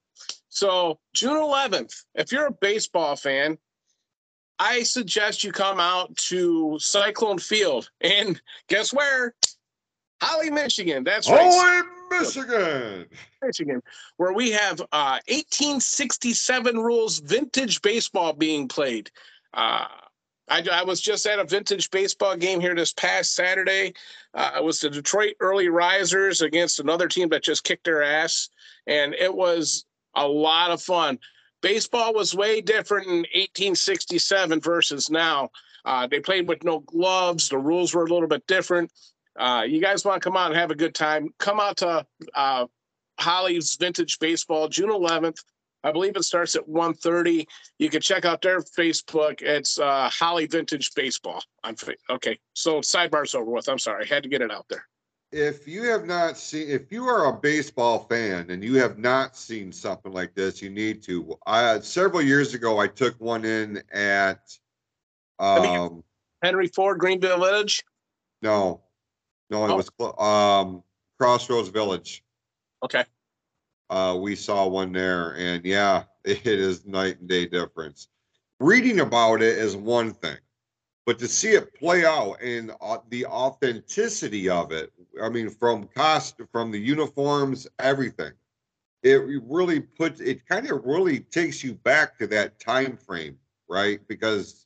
So 0.50 1.00
June 1.14 1.36
11th, 1.36 2.06
if 2.14 2.32
you're 2.32 2.46
a 2.46 2.52
baseball 2.52 3.18
fan, 3.18 3.58
I 4.60 4.84
suggest 4.84 5.44
you 5.44 5.52
come 5.52 5.80
out 5.80 6.16
to 6.18 6.78
Cyclone 6.80 7.40
Field. 7.40 7.90
And 8.02 8.42
guess 8.68 8.94
where? 8.94 9.36
Holly, 10.22 10.50
Michigan. 10.50 11.04
That's 11.04 11.30
right. 11.30 11.86
Holy 12.10 12.22
Michigan. 12.22 13.06
Michigan, 13.42 13.82
where 14.18 14.34
we 14.34 14.52
have 14.52 14.82
uh, 14.92 15.20
1867 15.28 16.78
rules 16.80 17.20
vintage 17.20 17.82
baseball 17.82 18.34
being 18.34 18.68
played. 18.68 19.12
Uh, 19.54 19.86
I, 20.48 20.64
I 20.72 20.84
was 20.84 21.02
just 21.02 21.26
at 21.26 21.40
a 21.40 21.44
vintage 21.44 21.90
baseball 21.90 22.36
game 22.36 22.60
here 22.60 22.76
this 22.76 22.94
past 22.94 23.34
Saturday. 23.34 23.94
Uh, 24.34 24.52
it 24.58 24.64
was 24.64 24.80
the 24.80 24.90
Detroit 24.90 25.36
Early 25.40 25.70
Risers 25.70 26.42
against 26.42 26.80
another 26.80 27.08
team 27.08 27.30
that 27.30 27.44
just 27.44 27.64
kicked 27.64 27.86
their 27.86 28.04
ass, 28.04 28.50
and 28.86 29.14
it 29.16 29.34
was 29.34 29.86
a 30.16 30.28
lot 30.28 30.72
of 30.72 30.82
fun. 30.82 31.20
Baseball 31.66 32.14
was 32.14 32.36
way 32.36 32.62
different 32.62 33.08
in 33.08 33.18
1867 33.34 34.62
versus 34.62 35.10
now. 35.10 35.50
Uh, 35.84 36.06
they 36.06 36.20
played 36.20 36.48
with 36.48 36.64
no 36.64 36.82
gloves. 36.82 37.50
The 37.50 37.58
rules 37.58 37.96
were 37.96 38.06
a 38.06 38.08
little 38.08 38.28
bit 38.28 38.46
different. 38.46 38.92
Uh, 39.36 39.64
you 39.68 39.82
guys 39.82 40.06
want 40.06 40.22
to 40.22 40.24
come 40.24 40.38
out 40.38 40.52
and 40.52 40.60
have 40.60 40.70
a 40.70 40.76
good 40.76 40.94
time? 40.94 41.30
Come 41.40 41.60
out 41.60 41.78
to 41.78 42.06
uh, 42.36 42.68
Holly's 43.20 43.78
Vintage 43.78 44.20
Baseball, 44.20 44.68
June 44.68 44.92
11th. 44.92 45.40
I 45.84 45.92
believe 45.92 46.16
it 46.16 46.22
starts 46.22 46.56
at 46.56 46.70
1.30. 46.70 47.48
You 47.80 47.90
can 47.90 48.00
check 48.00 48.26
out 48.26 48.44
their 48.44 48.60
Facebook. 48.60 49.42
It's 49.42 49.80
uh, 49.80 50.08
Holly 50.14 50.46
Vintage 50.46 50.94
Baseball. 50.94 51.42
Fa- 51.78 51.96
okay, 52.12 52.38
so 52.54 52.82
sidebar's 52.82 53.34
over 53.34 53.50
with. 53.50 53.68
I'm 53.70 53.80
sorry, 53.80 54.06
I 54.06 54.14
had 54.14 54.22
to 54.22 54.30
get 54.30 54.44
it 54.44 54.52
out 54.52 54.68
there. 54.70 54.86
If 55.36 55.68
you 55.68 55.84
have 55.84 56.06
not 56.06 56.38
seen, 56.38 56.70
if 56.70 56.94
you 56.94 57.04
are 57.10 57.26
a 57.26 57.34
baseball 57.34 58.06
fan 58.08 58.50
and 58.50 58.64
you 58.64 58.76
have 58.76 58.98
not 58.98 59.36
seen 59.36 59.70
something 59.70 60.14
like 60.14 60.34
this, 60.34 60.62
you 60.62 60.70
need 60.70 61.04
to. 61.04 61.38
I, 61.46 61.82
several 61.82 62.22
years 62.22 62.54
ago, 62.54 62.80
I 62.80 62.88
took 62.88 63.20
one 63.20 63.44
in 63.44 63.84
at, 63.92 64.58
um, 65.38 66.06
Henry 66.42 66.70
Ford, 66.70 67.00
Greenfield 67.00 67.42
Village. 67.42 67.84
no, 68.42 68.82
no, 69.50 69.66
it 69.66 69.72
Oh. 69.72 69.76
was, 69.76 70.16
um, 70.18 70.84
Crossroads 71.20 71.68
Village. 71.68 72.24
Okay, 72.82 73.04
Uh, 73.90 74.18
we 74.18 74.38
saw 74.38 74.66
one 74.66 74.94
there, 74.94 75.36
and 75.36 75.66
yeah, 75.66 76.06
it 76.24 76.48
is 76.48 76.86
night 76.86 77.20
and 77.20 77.28
day 77.28 77.46
difference. 77.46 78.08
Reading 78.62 79.02
about 79.02 79.42
it 79.42 79.58
is 79.58 79.76
one 79.76 80.14
thing, 80.14 80.38
but 81.06 81.20
to 81.20 81.28
see 81.28 81.50
it 81.50 81.74
play 81.76 82.04
out 82.04 82.42
and 82.42 82.72
uh, 82.82 82.98
the 83.10 83.26
authenticity 83.28 84.50
of 84.50 84.72
it, 84.72 84.92
I 85.22 85.30
mean, 85.30 85.50
from 85.50 85.88
cost, 85.96 86.42
from 86.52 86.72
the 86.72 86.80
uniforms, 86.80 87.68
everything, 87.80 88.32
it 89.04 89.22
really 89.44 89.82
puts 89.82 90.20
it 90.20 90.48
kind 90.48 90.70
of 90.70 90.84
really 90.84 91.20
takes 91.20 91.64
you 91.64 91.76
back 91.76 92.18
to 92.18 92.28
that 92.28 92.60
time 92.60 92.98
frame, 92.98 93.38
right? 93.70 94.00
Because 94.08 94.66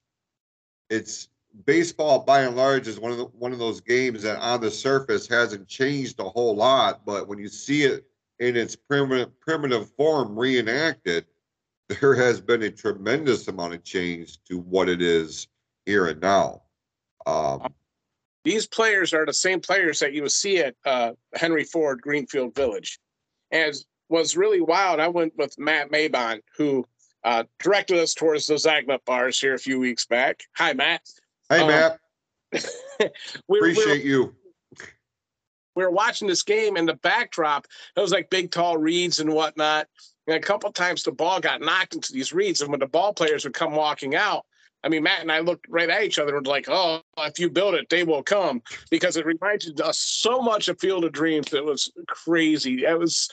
it's 0.89 1.27
baseball 1.65 2.19
by 2.19 2.41
and 2.41 2.55
large 2.55 2.87
is 2.87 3.01
one 3.01 3.11
of 3.11 3.17
the 3.17 3.25
one 3.25 3.51
of 3.51 3.59
those 3.59 3.81
games 3.81 4.23
that 4.23 4.39
on 4.39 4.61
the 4.61 4.71
surface 4.71 5.27
hasn't 5.27 5.67
changed 5.67 6.21
a 6.21 6.23
whole 6.23 6.55
lot, 6.55 7.05
but 7.05 7.27
when 7.27 7.37
you 7.37 7.49
see 7.49 7.83
it 7.83 8.05
in 8.39 8.55
its 8.55 8.77
primitive 8.77 9.37
primitive 9.41 9.89
form 9.91 10.39
reenacted, 10.39 11.25
there 11.99 12.15
has 12.15 12.39
been 12.39 12.63
a 12.63 12.71
tremendous 12.71 13.49
amount 13.49 13.73
of 13.73 13.83
change 13.83 14.41
to 14.45 14.59
what 14.59 14.87
it 14.87 15.01
is 15.01 15.47
here 15.89 16.05
and 16.07 16.21
now. 16.21 16.61
Um, 17.25 17.73
these 18.45 18.67
players 18.67 19.13
are 19.13 19.25
the 19.25 19.33
same 19.33 19.59
players 19.59 19.99
that 19.99 20.13
you 20.13 20.21
would 20.21 20.31
see 20.31 20.59
at 20.59 20.75
uh, 20.85 21.11
Henry 21.35 21.63
Ford, 21.63 21.99
Greenfield 22.01 22.53
Village. 22.55 22.99
As 23.51 23.85
was 24.07 24.37
really 24.37 24.61
wild, 24.61 24.99
I 24.99 25.07
went 25.07 25.33
with 25.35 25.57
Matt 25.57 25.91
Maybon, 25.91 26.41
who 26.55 26.85
uh, 27.23 27.43
directed 27.59 27.97
us 27.97 28.13
towards 28.13 28.45
the 28.47 28.53
Zagnut 28.53 29.03
bars 29.05 29.39
here 29.39 29.55
a 29.55 29.59
few 29.59 29.79
weeks 29.79 30.05
back. 30.05 30.41
Hi, 30.55 30.73
Matt. 30.73 31.01
hey, 31.49 31.59
Um, 31.61 31.67
Matt, 31.67 31.99
we, 32.53 32.59
we 33.49 33.59
were- 33.61 33.69
appreciate 33.71 34.05
you. 34.05 34.33
we 35.75 35.83
were 35.83 35.91
watching 35.91 36.27
this 36.27 36.43
game 36.43 36.75
and 36.75 36.87
the 36.87 36.93
backdrop, 36.95 37.65
it 37.97 37.99
was 37.99 38.11
like 38.11 38.29
big 38.29 38.51
tall 38.51 38.77
reeds 38.77 39.19
and 39.19 39.33
whatnot. 39.33 39.87
And 40.27 40.37
a 40.37 40.39
couple 40.39 40.71
times 40.71 41.01
the 41.03 41.11
ball 41.11 41.39
got 41.39 41.59
knocked 41.61 41.95
into 41.95 42.13
these 42.13 42.31
reeds. 42.33 42.61
And 42.61 42.69
when 42.69 42.79
the 42.79 42.85
ball 42.87 43.13
players 43.13 43.43
would 43.43 43.53
come 43.53 43.73
walking 43.73 44.15
out, 44.15 44.45
I 44.83 44.89
mean, 44.89 45.03
Matt 45.03 45.21
and 45.21 45.31
I 45.31 45.39
looked 45.39 45.65
right 45.69 45.89
at 45.89 46.03
each 46.03 46.19
other 46.19 46.37
and 46.37 46.45
were 46.45 46.51
like, 46.51 46.67
oh, 46.69 47.01
if 47.17 47.37
you 47.37 47.49
build 47.49 47.75
it, 47.75 47.89
they 47.89 48.03
will 48.03 48.23
come. 48.23 48.61
Because 48.89 49.17
it 49.17 49.25
reminded 49.25 49.81
us 49.81 49.99
so 49.99 50.41
much 50.41 50.67
of 50.69 50.79
Field 50.79 51.03
of 51.03 51.11
Dreams. 51.11 51.53
It 51.53 51.65
was 51.65 51.91
crazy. 52.07 52.85
It 52.85 52.97
was 52.97 53.29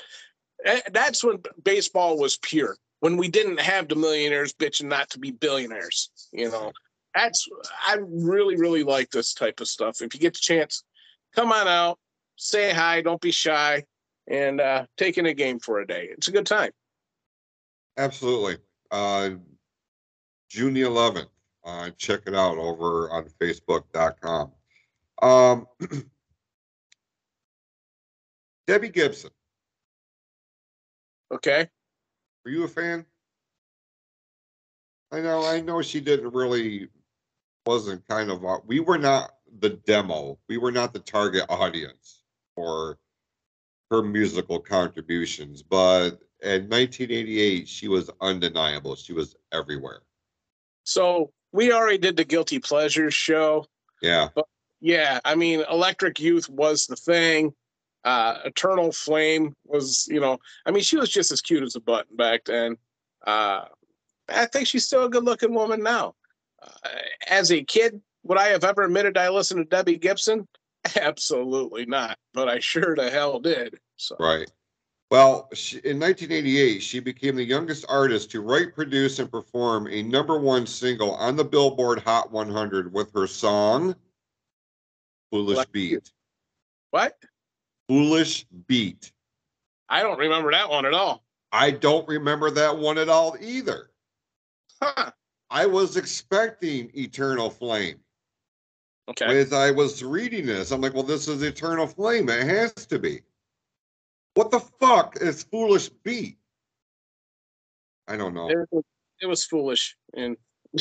eh, 0.65 0.81
that's 0.93 1.23
when 1.23 1.39
baseball 1.63 2.19
was 2.19 2.39
pure. 2.39 2.77
When 3.01 3.17
we 3.17 3.29
didn't 3.29 3.61
have 3.61 3.89
the 3.89 3.95
millionaires 3.95 4.53
bitching 4.53 4.89
not 4.89 5.11
to 5.11 5.19
be 5.19 5.31
billionaires. 5.31 6.11
You 6.33 6.51
know, 6.51 6.73
that's 7.15 7.47
I 7.87 7.99
really, 8.01 8.57
really 8.57 8.83
like 8.83 9.11
this 9.11 9.35
type 9.35 9.61
of 9.61 9.69
stuff. 9.69 10.01
If 10.01 10.15
you 10.15 10.21
get 10.21 10.35
the 10.35 10.41
chance, 10.41 10.83
come 11.35 11.53
on 11.53 11.69
out 11.69 11.99
say 12.37 12.73
hi, 12.73 13.03
don't 13.03 13.21
be 13.21 13.31
shy, 13.31 13.85
and 14.29 14.61
uh, 14.61 14.87
take 14.97 15.19
in 15.19 15.27
a 15.27 15.35
game 15.35 15.59
for 15.59 15.81
a 15.81 15.87
day. 15.87 16.09
It's 16.13 16.29
a 16.29 16.33
good 16.33 16.47
time. 16.47 16.71
Absolutely. 17.97 18.59
Uh, 18.91 19.31
June 20.51 20.75
the 20.75 20.83
11th. 20.83 21.29
Uh, 21.67 21.91
check 21.99 22.21
it 22.27 22.35
out 22.35 22.57
over 22.59 23.11
on 23.11 23.25
Facebook.com. 23.41 24.53
Um, 25.21 25.67
Debbie 28.69 28.89
Gibson, 28.89 29.31
Okay. 31.33 31.69
are 32.45 32.51
you 32.51 32.63
a 32.63 32.69
fan? 32.69 33.05
I 35.11 35.21
know, 35.21 35.45
I 35.45 35.61
know 35.61 35.83
she 35.83 36.01
didn't 36.01 36.33
really, 36.33 36.89
wasn't 37.65 38.07
kind 38.07 38.31
of, 38.31 38.45
uh, 38.45 38.59
we 38.65 38.79
were 38.79 38.99
not 38.99 39.33
the 39.59 39.71
demo. 39.71 40.39
We 40.49 40.59
were 40.59 40.73
not 40.73 40.93
the 40.93 41.01
target 41.01 41.47
audience 41.49 42.23
for 42.55 42.99
her 43.91 44.03
musical 44.03 44.61
contributions, 44.61 45.63
but 45.63 46.21
in 46.43 46.69
1988, 46.69 47.69
she 47.69 47.89
was 47.89 48.11
undeniable. 48.21 48.95
She 48.95 49.13
was 49.13 49.35
everywhere. 49.53 50.03
So 50.85 51.33
we 51.57 51.73
already 51.73 51.99
did 51.99 52.17
the 52.17 52.25
Guilty 52.25 52.59
Pleasures 52.59 53.15
show. 53.15 53.67
Yeah. 54.03 54.29
Yeah, 54.81 55.21
I 55.25 55.35
mean, 55.35 55.65
Electric 55.71 56.21
Youth 56.21 56.49
was 56.51 56.87
the 56.87 56.97
thing. 56.97 57.55
Uh, 58.05 58.39
Eternal 58.45 58.93
Flame 58.93 59.55
was, 59.65 60.07
you 60.09 60.21
know, 60.21 60.39
I 60.67 60.71
mean, 60.71 60.83
she 60.83 60.99
was 60.99 61.09
just 61.09 61.33
as 61.33 61.41
cute 61.41 61.63
as 61.63 61.75
a 61.75 61.81
button 61.81 62.15
back 62.15 62.45
then. 62.45 62.77
Uh, 63.27 63.65
I 64.29 64.45
think 64.47 64.69
she's 64.69 64.87
still 64.87 65.07
a 65.07 65.11
good 65.11 65.25
looking 65.25 65.55
woman 65.55 65.83
now. 65.83 66.15
Uh, 66.63 66.89
as 67.29 67.51
a 67.51 67.65
kid, 67.65 68.01
would 68.23 68.39
I 68.39 68.49
have 68.49 68.63
ever 68.63 68.83
admitted 68.83 69.17
I 69.17 69.31
listened 69.31 69.59
to 69.59 69.77
Debbie 69.77 69.97
Gibson? 69.97 70.47
Absolutely 71.01 71.87
not, 71.87 72.19
but 72.35 72.49
I 72.49 72.61
sure 72.61 72.95
the 72.95 73.11
hell 73.11 73.41
did. 73.41 73.79
So. 73.97 74.17
Right. 74.21 74.49
Well, 75.11 75.49
she, 75.55 75.77
in 75.79 76.01
1988, 76.01 76.83
she 76.83 76.99
became 76.99 77.37
the 77.37 77.45
youngest 77.45 77.85
artist 77.89 78.31
to 78.33 78.41
write, 78.41 78.75
produce, 78.75 79.21
and 79.21 79.31
perform 79.31 79.87
a 79.87 80.03
number 80.03 80.39
one 80.39 80.67
single 80.67 81.15
on 81.15 81.37
the 81.37 81.45
Billboard 81.45 82.01
Hot 82.01 82.33
100 82.33 82.93
with 82.93 83.13
her 83.15 83.27
song 83.29 83.95
"Foolish 85.31 85.59
Like- 85.59 85.73
Beat." 85.73 86.13
What? 86.91 87.17
Foolish 87.89 88.47
Beat. 88.67 89.13
I 89.89 90.03
don't 90.03 90.19
remember 90.19 90.51
that 90.51 90.69
one 90.69 90.85
at 90.87 90.95
all. 90.95 91.25
I 91.53 91.71
don't 91.71 92.07
remember 92.09 92.51
that 92.51 92.77
one 92.77 92.99
at 92.99 93.09
all 93.09 93.37
either. 93.41 93.91
Huh. 94.83 95.13
I 95.51 95.67
was 95.67 95.97
expecting 95.97 96.91
Eternal 96.95 97.51
Flame. 97.51 98.01
Okay. 99.09 99.39
As 99.39 99.53
I 99.53 99.71
was 99.71 100.03
reading 100.03 100.47
this, 100.47 100.73
I'm 100.73 100.81
like, 100.81 100.95
well, 100.95 101.05
this 101.05 101.29
is 101.29 101.43
Eternal 101.43 101.87
Flame. 101.87 102.29
It 102.29 102.45
has 102.49 102.73
to 102.87 102.99
be. 102.99 103.21
What 104.37 104.51
the 104.51 104.61
fuck 104.61 105.17
is 105.21 105.43
Foolish 105.45 105.89
Beat? 106.05 106.37
I 108.07 108.17
don't 108.19 108.35
know. 108.35 108.51
It, 108.51 108.69
was- 108.71 108.85
it 109.21 109.27
was 109.27 109.45
foolish 109.47 109.97
and 110.15 110.37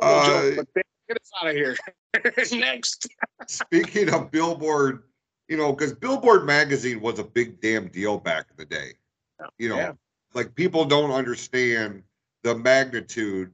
Uh, 0.00 0.26
joke, 0.26 0.68
get 1.08 1.16
us 1.16 1.30
out 1.40 1.48
of 1.48 1.54
here. 1.54 1.76
Next. 2.52 3.08
Speaking 3.48 4.12
of 4.12 4.30
Billboard, 4.30 5.04
you 5.48 5.56
know, 5.56 5.72
because 5.72 5.92
Billboard 5.92 6.44
magazine 6.46 7.00
was 7.00 7.18
a 7.18 7.24
big 7.24 7.60
damn 7.60 7.88
deal 7.88 8.18
back 8.18 8.46
in 8.50 8.56
the 8.56 8.64
day. 8.64 8.92
You 9.58 9.68
know, 9.68 9.76
Yeah. 9.76 9.92
like 10.34 10.54
people 10.54 10.84
don't 10.84 11.10
understand 11.10 12.02
the 12.42 12.54
magnitude 12.56 13.52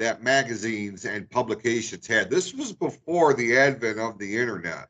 that 0.00 0.22
magazines 0.24 1.04
and 1.04 1.28
publications 1.30 2.06
had. 2.06 2.30
This 2.30 2.52
was 2.54 2.72
before 2.72 3.34
the 3.34 3.56
advent 3.56 3.98
of 4.00 4.18
the 4.18 4.36
internet. 4.36 4.88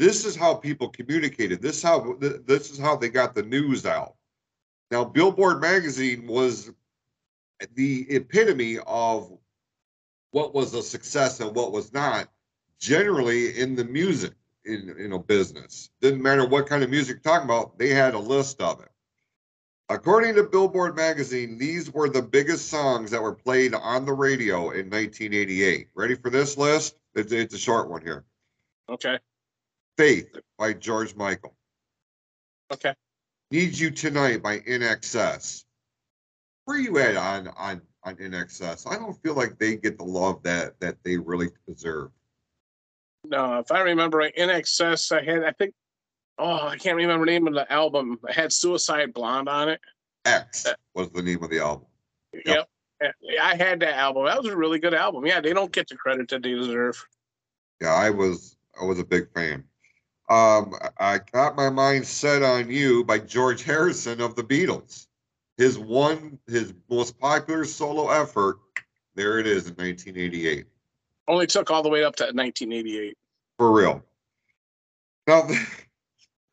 This 0.00 0.24
is 0.24 0.34
how 0.34 0.54
people 0.54 0.88
communicated. 0.88 1.60
This 1.60 1.82
how 1.82 2.16
this 2.18 2.70
is 2.70 2.78
how 2.78 2.96
they 2.96 3.10
got 3.10 3.34
the 3.34 3.42
news 3.42 3.84
out. 3.84 4.14
Now, 4.90 5.04
Billboard 5.04 5.60
magazine 5.60 6.26
was 6.26 6.70
the 7.74 8.06
epitome 8.08 8.78
of 8.86 9.30
what 10.30 10.54
was 10.54 10.72
a 10.72 10.82
success 10.82 11.40
and 11.40 11.54
what 11.54 11.72
was 11.72 11.92
not 11.92 12.30
generally 12.78 13.58
in 13.58 13.76
the 13.76 13.84
music 13.84 14.32
in 14.64 14.94
you 14.98 15.08
know 15.08 15.18
business 15.18 15.90
didn't 16.00 16.22
matter 16.22 16.46
what 16.46 16.66
kind 16.66 16.82
of 16.82 16.88
music 16.88 17.16
you're 17.22 17.34
talking 17.34 17.44
about 17.44 17.78
they 17.78 17.90
had 17.90 18.14
a 18.14 18.18
list 18.18 18.62
of 18.62 18.80
it 18.80 18.88
according 19.90 20.34
to 20.34 20.42
billboard 20.44 20.96
magazine 20.96 21.58
these 21.58 21.92
were 21.92 22.08
the 22.08 22.22
biggest 22.22 22.68
songs 22.68 23.10
that 23.10 23.22
were 23.22 23.34
played 23.34 23.74
on 23.74 24.06
the 24.06 24.12
radio 24.12 24.70
in 24.70 24.88
1988 24.88 25.88
ready 25.94 26.14
for 26.14 26.30
this 26.30 26.56
list 26.56 26.96
it's, 27.14 27.32
it's 27.32 27.54
a 27.54 27.58
short 27.58 27.90
one 27.90 28.00
here 28.00 28.24
Okay. 28.90 29.18
Faith 30.00 30.34
by 30.56 30.72
george 30.72 31.14
michael 31.14 31.54
Okay. 32.72 32.94
need 33.50 33.76
you 33.76 33.90
tonight 33.90 34.42
by 34.42 34.60
INXS 34.60 35.64
where 36.64 36.78
you 36.78 36.96
at 36.96 37.16
on 37.16 37.48
on 37.48 37.82
on 38.04 38.16
INXS 38.16 38.90
i 38.90 38.96
don't 38.96 39.12
feel 39.22 39.34
like 39.34 39.58
they 39.58 39.76
get 39.76 39.98
the 39.98 40.04
love 40.04 40.42
that 40.42 40.80
that 40.80 40.96
they 41.04 41.18
really 41.18 41.48
deserve 41.68 42.12
No, 43.28 43.58
if 43.58 43.70
I 43.70 43.80
remember 43.80 44.16
right, 44.16 44.34
INXS, 44.38 45.12
I 45.14 45.22
had 45.22 45.44
I 45.44 45.52
think 45.52 45.74
oh 46.38 46.68
I 46.68 46.78
can't 46.78 46.96
remember 46.96 47.26
the 47.26 47.32
name 47.32 47.46
of 47.46 47.52
the 47.52 47.70
album. 47.70 48.18
I 48.26 48.32
had 48.32 48.54
Suicide 48.54 49.12
Blonde 49.12 49.50
on 49.50 49.68
it. 49.68 49.82
x 50.24 50.64
was 50.94 51.10
the 51.10 51.20
name 51.20 51.44
of 51.44 51.50
the 51.50 51.58
album 51.58 51.88
Yep. 52.46 52.66
I 53.42 53.54
had 53.54 53.80
that 53.80 53.96
album. 53.96 54.24
That 54.24 54.42
was 54.42 54.50
a 54.50 54.56
really 54.56 54.78
good 54.78 54.94
album. 54.94 55.26
Yeah, 55.26 55.42
they 55.42 55.52
don't 55.52 55.70
get 55.72 55.88
the 55.88 55.96
credit 55.96 56.28
that 56.30 56.42
they 56.42 56.54
deserve. 56.54 57.06
Yeah, 57.82 57.92
I 57.92 58.08
was 58.08 58.56
I 58.80 58.84
was 58.86 58.98
a 58.98 59.04
big 59.04 59.30
fan. 59.34 59.64
Um, 60.30 60.74
I 60.98 61.18
got 61.32 61.56
my 61.56 61.70
mind 61.70 62.06
set 62.06 62.44
on 62.44 62.70
you 62.70 63.04
by 63.04 63.18
George 63.18 63.64
Harrison 63.64 64.20
of 64.20 64.36
the 64.36 64.44
Beatles. 64.44 65.08
His 65.56 65.76
one, 65.76 66.38
his 66.46 66.72
most 66.88 67.18
popular 67.18 67.64
solo 67.64 68.10
effort. 68.10 68.58
There 69.16 69.40
it 69.40 69.46
is 69.46 69.66
in 69.66 69.74
1988. 69.74 70.66
Only 71.26 71.48
took 71.48 71.70
all 71.72 71.82
the 71.82 71.88
way 71.88 72.04
up 72.04 72.14
to 72.16 72.24
1988. 72.24 73.18
For 73.58 73.72
real. 73.72 74.04
Now, 75.26 75.48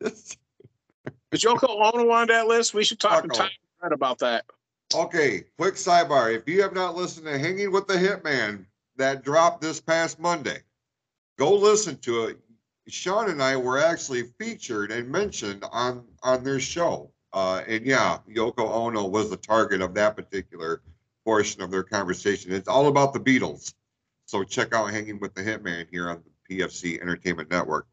Is 1.30 1.42
Yoko 1.42 1.94
Ono 1.94 2.10
on 2.10 2.26
that 2.28 2.48
list? 2.48 2.74
We 2.74 2.84
should 2.84 2.98
talk 2.98 3.24
Yoko. 3.24 3.32
Tom 3.34 3.48
about 3.92 4.18
that. 4.18 4.44
okay, 4.92 5.44
quick 5.56 5.74
sidebar. 5.74 6.34
If 6.34 6.48
you 6.48 6.62
have 6.62 6.74
not 6.74 6.96
listened 6.96 7.26
to 7.26 7.38
Hanging 7.38 7.70
with 7.70 7.86
the 7.86 7.94
Hitman 7.94 8.64
that 8.96 9.22
dropped 9.22 9.60
this 9.60 9.80
past 9.80 10.18
Monday, 10.18 10.58
go 11.38 11.54
listen 11.54 11.96
to 11.98 12.24
it. 12.24 12.38
Shawn 12.88 13.30
and 13.30 13.42
I 13.42 13.56
were 13.56 13.78
actually 13.78 14.24
featured 14.38 14.90
and 14.90 15.08
mentioned 15.08 15.64
on 15.72 16.04
on 16.22 16.44
their 16.44 16.60
show. 16.60 17.10
Uh, 17.32 17.62
and 17.66 17.84
yeah, 17.84 18.18
Yoko 18.28 18.70
Ono 18.70 19.06
was 19.06 19.30
the 19.30 19.36
target 19.36 19.80
of 19.80 19.94
that 19.94 20.16
particular 20.16 20.80
portion 21.24 21.62
of 21.62 21.70
their 21.70 21.82
conversation. 21.82 22.52
It's 22.52 22.68
all 22.68 22.88
about 22.88 23.12
the 23.12 23.20
Beatles. 23.20 23.74
So 24.24 24.44
check 24.44 24.74
out 24.74 24.90
Hanging 24.90 25.20
with 25.20 25.34
the 25.34 25.42
Hitman 25.42 25.86
here 25.90 26.08
on 26.08 26.22
the 26.48 26.58
PFC 26.58 27.00
Entertainment 27.00 27.50
Network. 27.50 27.86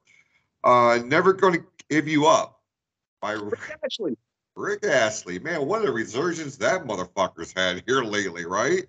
Uh, 0.64 1.00
Never 1.06 1.34
Gonna 1.34 1.60
Give 1.90 2.08
You 2.08 2.28
Up 2.28 2.62
by 3.22 3.38
Actually, 3.84 4.18
Rick 4.56 4.86
Astley. 4.86 5.40
Man, 5.40 5.66
what 5.66 5.86
a 5.86 5.92
resurgence 5.92 6.56
that 6.58 6.86
motherfucker's 6.86 7.54
had 7.54 7.84
here 7.86 8.04
lately, 8.04 8.46
right? 8.46 8.86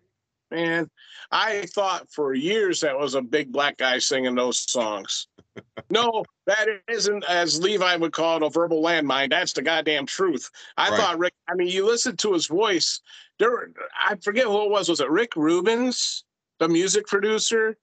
Man, 0.50 0.90
I 1.30 1.66
thought 1.66 2.10
for 2.10 2.34
years 2.34 2.80
that 2.80 2.98
was 2.98 3.14
a 3.14 3.22
big 3.22 3.52
black 3.52 3.76
guy 3.78 3.98
singing 3.98 4.34
those 4.34 4.58
songs. 4.58 5.28
no, 5.90 6.24
that 6.46 6.68
isn't, 6.88 7.24
as 7.28 7.60
Levi 7.60 7.96
would 7.96 8.12
call 8.12 8.36
it, 8.36 8.42
a 8.42 8.50
verbal 8.50 8.82
landmine. 8.82 9.30
That's 9.30 9.52
the 9.52 9.62
goddamn 9.62 10.06
truth. 10.06 10.50
I 10.76 10.90
Right. 10.90 11.00
thought 11.00 11.18
Rick. 11.18 11.34
I 11.48 11.54
mean, 11.54 11.68
you 11.68 11.86
listen 11.86 12.16
to 12.18 12.32
his 12.32 12.46
voice. 12.46 13.00
There, 13.38 13.70
I 13.98 14.16
forget 14.16 14.44
who 14.44 14.64
it 14.64 14.70
was. 14.70 14.88
Was 14.88 15.00
it 15.00 15.10
Rick 15.10 15.36
Rubens, 15.36 16.24
the 16.58 16.68
music 16.68 17.06
producer? 17.06 17.76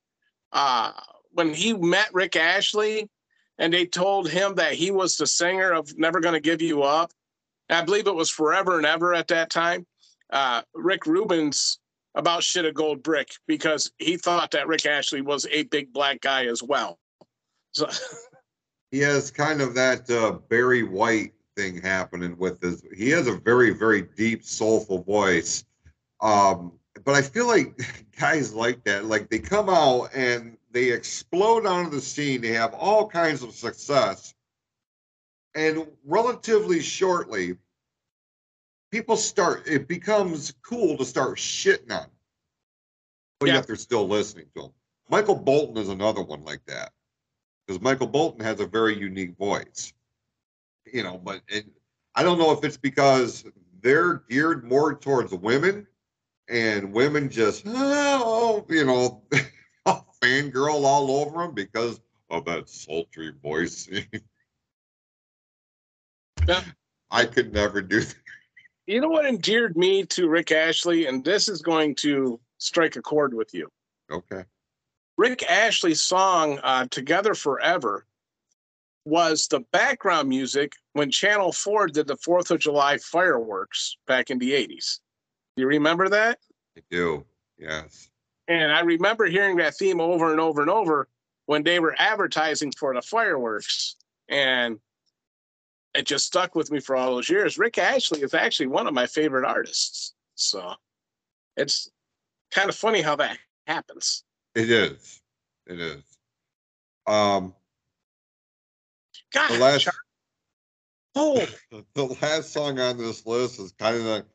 Uh, 0.51 0.91
when 1.31 1.53
he 1.53 1.73
met 1.73 2.13
Rick 2.13 2.35
Ashley, 2.35 3.09
and 3.57 3.73
they 3.73 3.85
told 3.85 4.29
him 4.29 4.55
that 4.55 4.73
he 4.73 4.91
was 4.91 5.17
the 5.17 5.27
singer 5.27 5.71
of 5.71 5.97
"Never 5.97 6.19
Gonna 6.19 6.39
Give 6.39 6.61
You 6.61 6.83
Up." 6.83 7.11
I 7.69 7.81
believe 7.81 8.07
it 8.07 8.15
was 8.15 8.29
"Forever 8.29 8.77
and 8.77 8.85
Ever" 8.85 9.13
at 9.15 9.27
that 9.29 9.49
time. 9.49 9.85
Uh, 10.29 10.61
Rick 10.73 11.05
Rubens 11.05 11.79
about 12.15 12.43
shit 12.43 12.65
a 12.65 12.71
gold 12.71 13.03
brick 13.03 13.31
because 13.47 13.91
he 13.97 14.17
thought 14.17 14.51
that 14.51 14.67
Rick 14.67 14.85
Ashley 14.85 15.21
was 15.21 15.47
a 15.51 15.63
big 15.63 15.91
black 15.91 16.21
guy 16.21 16.45
as 16.45 16.61
well. 16.61 16.99
So 17.71 17.87
He 18.93 18.99
has 18.99 19.31
kind 19.31 19.59
of 19.59 19.73
that 19.73 20.07
uh, 20.11 20.33
Barry 20.49 20.83
White 20.83 21.33
thing 21.55 21.81
happening 21.81 22.37
with 22.37 22.61
his. 22.61 22.83
He 22.95 23.09
has 23.09 23.25
a 23.25 23.33
very, 23.33 23.71
very 23.71 24.03
deep, 24.03 24.43
soulful 24.43 25.01
voice. 25.01 25.65
Um, 26.21 26.73
but 27.03 27.15
I 27.15 27.23
feel 27.23 27.47
like 27.47 27.75
guys 28.19 28.53
like 28.53 28.83
that, 28.83 29.05
like 29.05 29.31
they 29.31 29.39
come 29.39 29.67
out 29.67 30.11
and 30.13 30.57
they 30.69 30.91
explode 30.91 31.65
onto 31.65 31.89
the 31.89 32.01
scene. 32.01 32.41
They 32.41 32.49
have 32.49 32.75
all 32.75 33.07
kinds 33.07 33.41
of 33.41 33.53
success, 33.53 34.35
and 35.55 35.87
relatively 36.05 36.79
shortly, 36.79 37.57
people 38.93 39.17
start. 39.17 39.67
It 39.67 39.87
becomes 39.87 40.53
cool 40.61 40.95
to 40.97 41.03
start 41.03 41.39
shitting 41.39 41.91
on, 41.91 42.03
them. 42.03 42.09
but 43.39 43.47
Yeah. 43.47 43.55
yet 43.55 43.67
they're 43.67 43.75
still 43.75 44.07
listening 44.07 44.45
to 44.55 44.61
them. 44.61 44.73
Michael 45.09 45.35
Bolton 45.35 45.77
is 45.77 45.89
another 45.89 46.21
one 46.21 46.43
like 46.43 46.63
that 46.65 46.93
because 47.65 47.81
Michael 47.81 48.05
Bolton 48.05 48.45
has 48.45 48.59
a 48.59 48.67
very 48.67 48.95
unique 48.95 49.35
voice. 49.35 49.93
You 50.85 51.01
know, 51.01 51.17
but 51.17 51.41
it, 51.47 51.65
I 52.13 52.21
don't 52.21 52.37
know 52.37 52.51
if 52.51 52.63
it's 52.63 52.77
because 52.77 53.43
they're 53.81 54.23
geared 54.29 54.63
more 54.63 54.93
towards 54.93 55.33
women, 55.33 55.87
and 56.47 56.93
women 56.93 57.31
just 57.31 57.63
oh, 57.65 58.63
you 58.69 58.85
know, 58.85 59.23
fangirl 60.21 60.83
all 60.83 61.09
over 61.09 61.39
them 61.39 61.55
because 61.55 61.99
of 62.29 62.45
that 62.45 62.69
sultry 62.69 63.33
voice. 63.41 63.89
Yeah. 66.45 66.61
I 67.09 67.25
could 67.25 67.53
never 67.53 67.81
do 67.81 68.01
that. 68.01 68.15
You 68.87 68.99
know 68.99 69.09
what 69.09 69.25
endeared 69.25 69.77
me 69.77 70.05
to 70.07 70.27
Rick 70.27 70.51
Ashley, 70.51 71.05
and 71.05 71.23
this 71.23 71.47
is 71.47 71.61
going 71.61 71.95
to 71.95 72.39
strike 72.57 72.95
a 72.95 73.01
chord 73.01 73.33
with 73.33 73.53
you. 73.53 73.69
Okay. 74.11 74.43
Rick 75.17 75.43
Ashley's 75.43 76.01
song 76.01 76.59
uh, 76.63 76.87
"Together 76.89 77.33
Forever" 77.33 78.05
was 79.05 79.47
the 79.47 79.61
background 79.71 80.29
music 80.29 80.73
when 80.93 81.11
Channel 81.11 81.51
Four 81.51 81.87
did 81.87 82.07
the 82.07 82.17
Fourth 82.17 82.51
of 82.51 82.59
July 82.59 82.97
fireworks 82.97 83.97
back 84.07 84.29
in 84.29 84.39
the 84.39 84.51
'80s. 84.51 84.99
You 85.55 85.67
remember 85.67 86.09
that? 86.09 86.39
I 86.77 86.81
do. 86.89 87.25
Yes. 87.57 88.09
And 88.47 88.71
I 88.71 88.81
remember 88.81 89.25
hearing 89.25 89.57
that 89.57 89.75
theme 89.75 90.01
over 90.01 90.31
and 90.31 90.39
over 90.39 90.61
and 90.61 90.69
over 90.69 91.07
when 91.45 91.63
they 91.63 91.79
were 91.79 91.95
advertising 91.97 92.73
for 92.77 92.93
the 92.93 93.01
fireworks. 93.01 93.95
And 94.27 94.79
it 95.93 96.05
just 96.05 96.25
stuck 96.25 96.55
with 96.55 96.71
me 96.71 96.79
for 96.79 96.95
all 96.95 97.15
those 97.15 97.29
years. 97.29 97.57
Rick 97.57 97.77
Astley 97.77 98.21
is 98.21 98.33
actually 98.33 98.67
one 98.67 98.87
of 98.87 98.93
my 98.93 99.05
favorite 99.05 99.45
artists. 99.45 100.13
So 100.35 100.73
it's 101.55 101.91
kind 102.51 102.69
of 102.69 102.75
funny 102.75 103.01
how 103.01 103.15
that 103.17 103.37
happens. 103.67 104.23
It 104.55 104.69
is. 104.69 105.21
It 105.67 105.79
is. 105.79 106.03
Um 107.05 107.53
God, 109.33 109.51
the 109.51 109.59
last 109.59 109.81
Char- 109.81 109.93
oh, 111.15 111.45
the 111.93 112.05
last 112.21 112.53
song 112.53 112.79
on 112.79 112.97
this 112.97 113.25
list 113.25 113.59
is 113.59 113.71
kind 113.73 114.07
of 114.07 114.25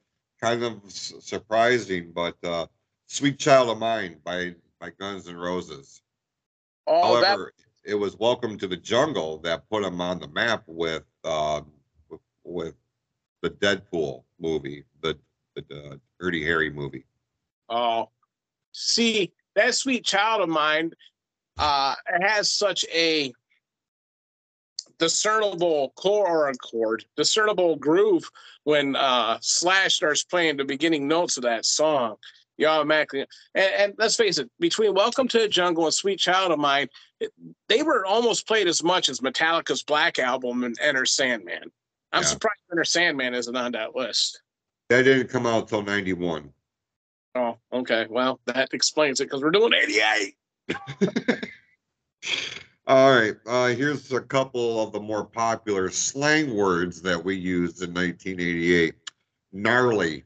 kind 0.41 0.63
of 0.63 0.81
surprising, 0.87 2.13
but 2.15 2.37
uh 2.45 2.67
Sweet 3.07 3.39
Child 3.39 3.71
of 3.71 3.79
Mine 3.79 4.19
by 4.25 4.55
by 4.81 4.91
Guns 4.91 5.29
N' 5.29 5.37
Roses. 5.37 6.03
oh, 6.87 7.21
that 7.21 7.27
However, 7.27 7.53
it 7.85 7.95
was 7.95 8.17
Welcome 8.19 8.59
to 8.59 8.69
the 8.69 8.77
Jungle 8.77 9.39
that 9.39 9.69
put 9.71 9.83
him 9.83 10.01
on 10.01 10.21
the 10.21 10.29
map 10.29 10.63
with 10.67 11.05
with, 12.09 12.21
with 12.45 12.75
the 13.43 13.51
Deadpool 13.51 14.25
movie, 14.41 14.85
the 15.03 15.19
the 15.55 15.93
uh, 15.93 15.97
Dirty 16.21 16.45
Harry 16.45 16.71
movie. 16.71 17.05
Oh, 17.69 18.11
see, 18.73 19.33
that 19.55 19.75
sweet 19.75 20.05
child 20.05 20.43
of 20.43 20.49
mine 20.49 20.93
uh, 21.59 21.95
has 22.21 22.51
such 22.51 22.85
a 22.93 23.33
discernible 24.99 25.93
chord, 25.97 26.57
chord, 26.61 27.05
discernible 27.17 27.77
groove 27.77 28.29
when 28.65 28.97
uh, 28.97 29.39
Slash 29.41 29.95
starts 29.95 30.25
playing 30.25 30.57
the 30.57 30.65
beginning 30.65 31.07
notes 31.07 31.37
of 31.37 31.45
that 31.45 31.65
song. 31.65 32.17
You 32.59 32.67
automatically, 32.67 33.21
and, 33.55 33.75
and 33.79 33.95
let's 33.99 34.17
face 34.17 34.39
it, 34.39 34.51
between 34.59 34.93
Welcome 34.93 35.29
to 35.29 35.39
the 35.39 35.47
Jungle 35.49 35.85
and 35.85 35.95
Sweet 35.95 36.19
Child 36.19 36.51
of 36.51 36.59
Mine, 36.59 36.89
it, 37.21 37.31
they 37.69 37.85
were 37.85 38.05
almost 38.05 38.49
played 38.49 38.67
as 38.67 38.83
much 38.83 39.09
as 39.09 39.21
Metallica's 39.21 39.85
Black 39.85 40.19
Album 40.19 40.65
and 40.65 40.77
Enter 40.83 41.07
Sandman. 41.07 41.71
I'm 42.13 42.23
Yeah. 42.23 42.27
surprised 42.29 42.61
Enter 42.73 42.85
Sandman 42.85 43.35
isn't 43.35 43.57
on 43.57 43.71
that 43.73 43.95
list. 43.95 44.43
That 44.89 45.05
didn't 45.05 45.29
come 45.29 45.47
out 45.47 45.69
till 45.69 45.83
'91. 45.83 46.53
Oh, 47.37 47.57
okay. 47.73 48.07
Well, 48.11 48.41
that 48.47 48.71
explains 48.75 49.21
it 49.21 49.27
because 49.27 49.41
we're 49.43 49.51
doing 49.53 49.73
88. 49.73 50.35
All 52.89 53.15
right, 53.15 53.37
uh, 53.47 53.67
here's 53.69 54.11
a 54.13 54.21
couple 54.21 54.83
of 54.83 54.93
the 54.93 54.99
more 55.01 55.25
popular 55.25 55.91
slang 55.91 56.57
words 56.57 57.03
that 57.03 57.23
we 57.23 57.37
used 57.37 57.83
in 57.83 57.93
1988. 57.95 58.95
Gnarly, 59.53 60.25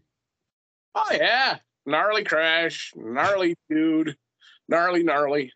Oh 0.94 1.08
yeah, 1.12 1.58
gnarly 1.86 2.24
crash, 2.24 2.92
gnarly 2.96 3.54
dude, 3.68 4.16
gnarly 4.68 5.02
gnarly. 5.02 5.52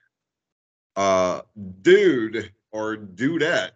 uh, 0.97 1.43
dude 1.83 2.53
or 2.73 2.97
dudette. 2.97 3.71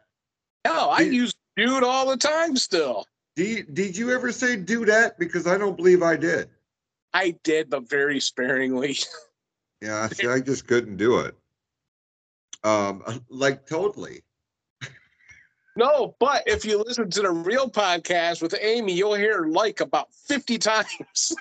No, 0.66 0.90
I 0.90 1.04
Dude. 1.04 1.14
use 1.14 1.34
dude 1.56 1.82
all 1.82 2.08
the 2.10 2.16
time 2.16 2.56
still. 2.56 3.06
Did, 3.36 3.72
did 3.74 3.96
you 3.96 4.10
ever 4.10 4.32
say 4.32 4.56
dudette? 4.56 5.12
Because 5.18 5.46
I 5.46 5.56
don't 5.56 5.76
believe 5.76 6.02
I 6.02 6.16
did. 6.16 6.50
I 7.14 7.36
did, 7.44 7.70
but 7.70 7.88
very 7.88 8.20
sparingly. 8.20 8.96
Yeah, 9.80 10.08
see, 10.12 10.26
I 10.28 10.40
just 10.40 10.66
couldn't 10.66 10.96
do 10.96 11.20
it. 11.20 11.34
Um, 12.64 13.02
like 13.30 13.66
totally. 13.66 14.22
No, 15.76 16.16
but 16.18 16.42
if 16.46 16.64
you 16.64 16.83
listen 16.83 17.11
to 17.11 17.22
the 17.22 17.30
real 17.30 17.70
podcast 17.70 18.42
with 18.42 18.54
Amy, 18.61 18.92
you'll 18.92 19.14
hear 19.14 19.46
like 19.46 19.80
about 19.80 20.12
50 20.12 20.59
times. 20.59 21.35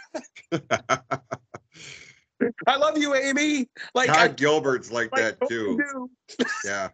I 2.67 2.77
love 2.77 2.97
you, 2.97 3.15
Amy. 3.15 3.67
Like 3.93 4.09
I 4.09 4.27
Todd 4.27 4.37
Gilbert's 4.37 4.91
like 4.91 5.11
like, 5.11 5.39
that 5.39 5.49
too. 5.49 6.09
Yeah. 6.65 6.89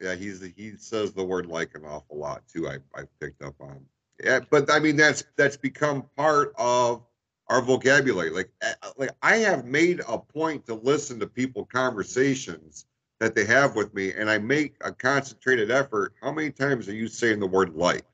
Yeah, 0.00 0.16
he's 0.16 0.42
he 0.56 0.76
says 0.76 1.12
the 1.12 1.24
word 1.24 1.46
like 1.46 1.74
an 1.74 1.84
awful 1.84 2.18
lot 2.18 2.42
too. 2.48 2.68
I 2.68 2.78
I 2.94 3.04
picked 3.20 3.42
up 3.42 3.54
on. 3.60 3.80
Yeah, 4.22 4.40
but 4.50 4.70
I 4.70 4.80
mean 4.80 4.96
that's 4.96 5.24
that's 5.36 5.56
become 5.56 6.04
part 6.16 6.52
of 6.58 7.02
our 7.48 7.62
vocabulary. 7.62 8.30
Like 8.30 8.50
uh, 8.62 8.90
like 8.98 9.10
I 9.22 9.36
have 9.36 9.64
made 9.64 10.02
a 10.06 10.18
point 10.18 10.66
to 10.66 10.74
listen 10.74 11.20
to 11.20 11.26
people 11.26 11.64
conversations 11.64 12.86
that 13.24 13.34
they 13.34 13.46
have 13.46 13.74
with 13.74 13.94
me, 13.94 14.12
and 14.12 14.28
I 14.28 14.36
make 14.36 14.74
a 14.82 14.92
concentrated 14.92 15.70
effort. 15.70 16.12
How 16.20 16.30
many 16.30 16.50
times 16.50 16.88
are 16.88 16.94
you 16.94 17.08
saying 17.08 17.40
the 17.40 17.46
word 17.46 17.74
like? 17.74 18.04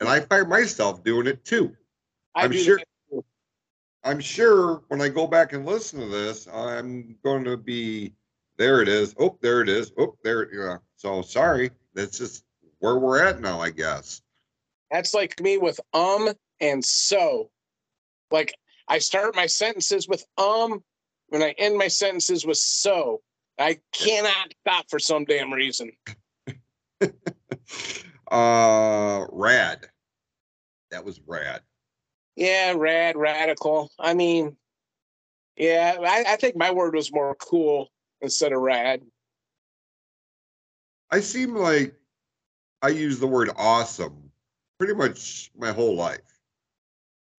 And 0.00 0.08
I 0.08 0.18
find 0.18 0.48
myself 0.48 1.04
doing 1.04 1.28
it 1.28 1.44
too. 1.44 1.76
I 2.34 2.44
I'm 2.44 2.52
sure- 2.52 2.80
I'm 4.04 4.18
sure 4.18 4.82
when 4.88 5.00
I 5.00 5.08
go 5.08 5.28
back 5.28 5.52
and 5.52 5.64
listen 5.64 6.00
to 6.00 6.06
this, 6.06 6.48
I'm 6.48 7.16
going 7.22 7.44
to 7.44 7.56
be 7.56 8.12
there. 8.56 8.82
It 8.82 8.88
is. 8.88 9.14
Oh, 9.16 9.38
there 9.42 9.60
it 9.60 9.68
is. 9.68 9.92
Oh, 9.96 10.16
there. 10.24 10.52
Yeah. 10.52 10.78
So 10.96 11.22
sorry. 11.22 11.70
That's 11.94 12.18
just 12.18 12.44
where 12.80 12.98
we're 12.98 13.22
at 13.24 13.40
now, 13.40 13.60
I 13.60 13.70
guess. 13.70 14.22
That's 14.90 15.14
like 15.14 15.40
me 15.40 15.56
with 15.56 15.78
um 15.94 16.30
and 16.60 16.84
so. 16.84 17.50
Like 18.32 18.52
I 18.88 18.98
start 18.98 19.36
my 19.36 19.46
sentences 19.46 20.08
with 20.08 20.24
um 20.36 20.82
when 21.28 21.44
I 21.44 21.54
end 21.58 21.78
my 21.78 21.86
sentences 21.86 22.44
with 22.44 22.58
so. 22.58 23.22
I 23.58 23.78
cannot 23.92 24.54
stop 24.60 24.86
for 24.88 24.98
some 24.98 25.24
damn 25.24 25.52
reason. 25.52 25.92
uh, 28.30 29.26
rad. 29.30 29.86
That 30.90 31.04
was 31.04 31.20
rad. 31.26 31.60
Yeah, 32.36 32.74
rad, 32.76 33.16
radical. 33.16 33.90
I 33.98 34.14
mean, 34.14 34.56
yeah, 35.56 35.96
I, 36.00 36.24
I 36.28 36.36
think 36.36 36.56
my 36.56 36.70
word 36.70 36.94
was 36.94 37.12
more 37.12 37.34
cool 37.34 37.88
instead 38.20 38.52
of 38.52 38.60
rad. 38.60 39.02
I 41.10 41.20
seem 41.20 41.54
like 41.54 41.94
I 42.80 42.88
use 42.88 43.18
the 43.18 43.26
word 43.26 43.50
awesome 43.56 44.30
pretty 44.78 44.94
much 44.94 45.50
my 45.56 45.72
whole 45.72 45.94
life, 45.94 46.20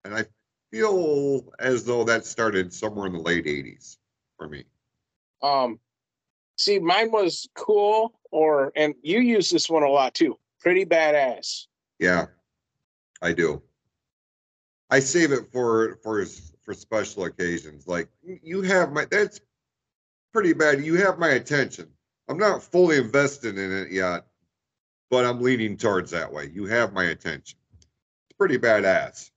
and 0.04 0.14
I 0.14 0.24
feel 0.70 1.52
as 1.58 1.84
though 1.84 2.04
that 2.04 2.24
started 2.24 2.72
somewhere 2.72 3.06
in 3.06 3.12
the 3.12 3.18
late 3.18 3.46
'80s 3.46 3.96
for 4.36 4.48
me. 4.48 4.64
Um, 5.42 5.80
see, 6.56 6.78
mine 6.78 7.10
was 7.10 7.48
cool, 7.54 8.18
or 8.30 8.72
and 8.76 8.94
you 9.02 9.20
use 9.20 9.50
this 9.50 9.68
one 9.68 9.82
a 9.82 9.88
lot 9.88 10.14
too. 10.14 10.38
Pretty 10.60 10.84
badass. 10.84 11.66
Yeah, 11.98 12.26
I 13.22 13.32
do. 13.32 13.62
I 14.90 15.00
save 15.00 15.32
it 15.32 15.50
for 15.52 15.98
for 16.02 16.24
for 16.62 16.74
special 16.74 17.24
occasions. 17.24 17.86
Like 17.86 18.08
you 18.22 18.62
have 18.62 18.92
my 18.92 19.06
that's 19.10 19.40
pretty 20.32 20.52
bad. 20.52 20.84
You 20.84 20.96
have 20.96 21.18
my 21.18 21.30
attention. 21.30 21.88
I'm 22.28 22.38
not 22.38 22.62
fully 22.62 22.96
invested 22.96 23.58
in 23.58 23.72
it 23.72 23.92
yet, 23.92 24.26
but 25.10 25.24
I'm 25.24 25.40
leaning 25.40 25.76
towards 25.76 26.10
that 26.12 26.32
way. 26.32 26.50
You 26.52 26.66
have 26.66 26.92
my 26.92 27.04
attention. 27.04 27.58
It's 27.78 28.36
pretty 28.38 28.58
badass. 28.58 29.30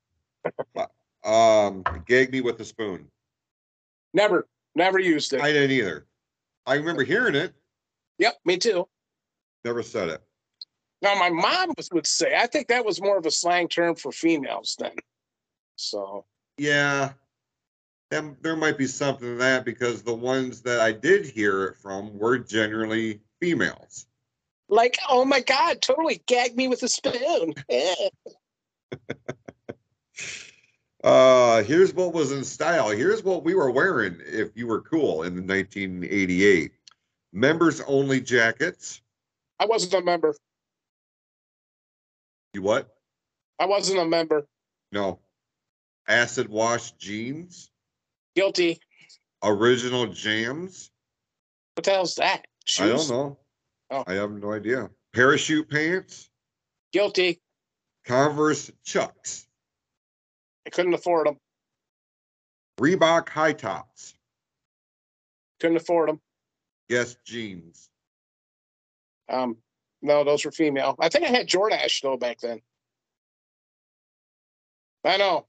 um, 1.26 1.84
gag 2.06 2.32
me 2.32 2.42
with 2.42 2.60
a 2.62 2.66
spoon. 2.66 3.08
Never, 4.14 4.48
never 4.76 5.00
used 5.00 5.34
it. 5.34 5.42
I 5.42 5.52
didn't 5.52 5.72
either. 5.72 6.08
I 6.68 6.76
remember 6.76 7.04
hearing 7.04 7.34
it, 7.36 7.54
yep, 8.20 8.36
me 8.46 8.58
too. 8.58 8.88
never 9.64 9.82
said 9.82 10.10
it. 10.10 10.22
Now, 11.02 11.16
my 11.16 11.30
mom 11.30 11.74
was- 11.78 11.90
would 11.92 12.06
say, 12.06 12.36
I 12.36 12.46
think 12.48 12.68
that 12.68 12.84
was 12.84 13.00
more 13.02 13.18
of 13.18 13.26
a 13.26 13.32
slang 13.32 13.70
term 13.70 13.96
for 13.96 14.12
females 14.12 14.76
then. 14.78 14.96
So, 15.78 16.26
Yeah, 16.58 17.14
then 18.10 18.36
there 18.42 18.56
might 18.56 18.78
be 18.78 18.88
something 18.88 19.28
to 19.28 19.36
that 19.36 19.64
because 19.64 20.04
the 20.04 20.14
ones 20.16 20.62
that 20.64 20.80
I 20.82 20.92
did 20.92 21.26
hear 21.26 21.66
it 21.66 21.78
from 21.78 22.18
were 22.18 22.38
generally 22.40 23.22
females. 23.40 24.06
like, 24.70 24.98
oh 25.08 25.24
my 25.24 25.40
God, 25.40 25.82
totally 25.82 26.22
gag 26.26 26.58
me 26.58 26.68
with 26.68 26.84
a 26.84 26.90
spoon. 26.90 27.54
Uh, 31.08 31.64
here's 31.64 31.94
what 31.94 32.14
was 32.14 32.34
in 32.34 32.44
style. 32.44 32.90
Here's 32.90 33.24
what 33.24 33.46
we 33.46 33.56
were 33.56 33.72
wearing 33.72 34.18
if 34.26 34.50
you 34.56 34.68
were 34.68 34.82
cool 34.82 35.24
in 35.24 35.48
1988. 35.48 36.74
Members 37.32 37.80
only 37.88 38.20
jackets. 38.20 39.02
I 39.58 39.68
wasn't 39.68 39.94
a 39.94 40.02
member. 40.02 40.36
You 42.54 42.62
what? 42.62 42.94
I 43.58 43.68
wasn't 43.68 44.02
a 44.02 44.06
member. 44.06 44.48
No. 44.92 45.20
Acid 46.10 46.50
wash 46.50 46.92
jeans. 46.92 47.72
Guilty. 48.36 48.78
Original 49.42 50.08
jams. 50.08 50.92
What 51.76 51.86
the 51.86 51.92
hell's 51.92 52.16
that? 52.16 52.48
I 52.82 52.88
don't 52.90 53.10
know. 53.10 53.38
Oh. 53.92 54.04
I 54.06 54.16
have 54.16 54.32
no 54.32 54.52
idea. 54.52 54.90
Parachute 55.14 55.70
pants. 55.70 56.30
Guilty. 56.92 57.40
Converse 58.04 58.70
chucks. 58.84 59.47
I 60.68 60.70
couldn't 60.70 60.94
afford 60.94 61.28
them. 61.28 61.38
Reebok 62.78 63.30
high 63.30 63.54
tops. 63.54 64.16
Couldn't 65.62 65.78
afford 65.78 66.10
them. 66.10 66.20
Guess, 66.90 67.16
jeans. 67.26 67.90
Um, 69.30 69.56
no, 70.02 70.26
those 70.26 70.44
were 70.44 70.52
female. 70.52 70.96
I 71.00 71.08
think 71.08 71.24
I 71.24 71.30
had 71.30 71.48
Jordache 71.48 72.02
though 72.02 72.18
back 72.18 72.40
then. 72.42 72.60
I 75.06 75.16
know. 75.16 75.48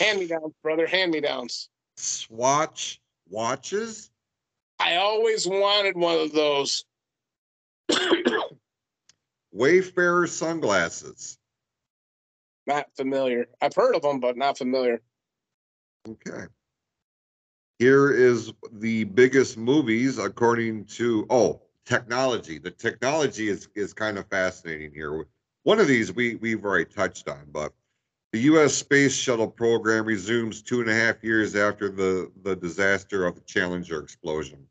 Hand 0.00 0.18
me 0.18 0.26
downs, 0.26 0.52
brother. 0.64 0.88
Hand 0.88 1.12
me 1.12 1.20
downs. 1.20 1.68
Swatch 1.96 3.00
watches. 3.30 4.10
I 4.80 4.96
always 4.96 5.46
wanted 5.46 5.96
one 5.96 6.18
of 6.18 6.32
those. 6.32 6.84
Wayfarer 9.52 10.26
sunglasses. 10.26 11.38
Not 12.68 12.94
familiar. 12.94 13.46
I've 13.62 13.74
heard 13.74 13.96
of 13.96 14.02
them, 14.02 14.20
but 14.20 14.36
not 14.36 14.58
familiar. 14.58 15.00
Okay. 16.06 16.44
Here 17.78 18.12
is 18.12 18.52
the 18.72 19.04
biggest 19.04 19.56
movies 19.56 20.18
according 20.18 20.84
to 20.84 21.26
oh 21.30 21.62
technology. 21.86 22.58
The 22.58 22.70
technology 22.70 23.48
is 23.48 23.68
is 23.74 23.94
kind 23.94 24.18
of 24.18 24.28
fascinating 24.28 24.92
here. 24.92 25.26
One 25.62 25.80
of 25.80 25.88
these 25.88 26.12
we 26.12 26.34
we've 26.36 26.62
already 26.62 26.84
touched 26.84 27.26
on, 27.28 27.46
but 27.50 27.72
the 28.32 28.40
U.S. 28.40 28.74
space 28.74 29.14
shuttle 29.14 29.48
program 29.48 30.04
resumes 30.04 30.60
two 30.60 30.82
and 30.82 30.90
a 30.90 30.94
half 30.94 31.24
years 31.24 31.56
after 31.56 31.88
the 31.88 32.30
the 32.42 32.54
disaster 32.54 33.24
of 33.24 33.34
the 33.34 33.40
Challenger 33.42 34.00
explosion. 34.00 34.66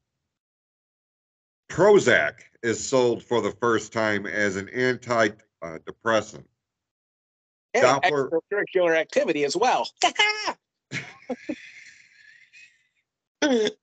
Prozac 1.67 2.41
is 2.61 2.87
sold 2.87 3.23
for 3.23 3.41
the 3.41 3.51
first 3.59 3.91
time 3.91 4.27
as 4.27 4.55
an 4.55 4.67
antidepressant. 4.67 5.41
Uh, 5.63 6.56
Doppler- 7.83 8.29
extracurricular 8.51 8.97
activity 8.97 9.45
as 9.45 9.55
well. 9.55 9.87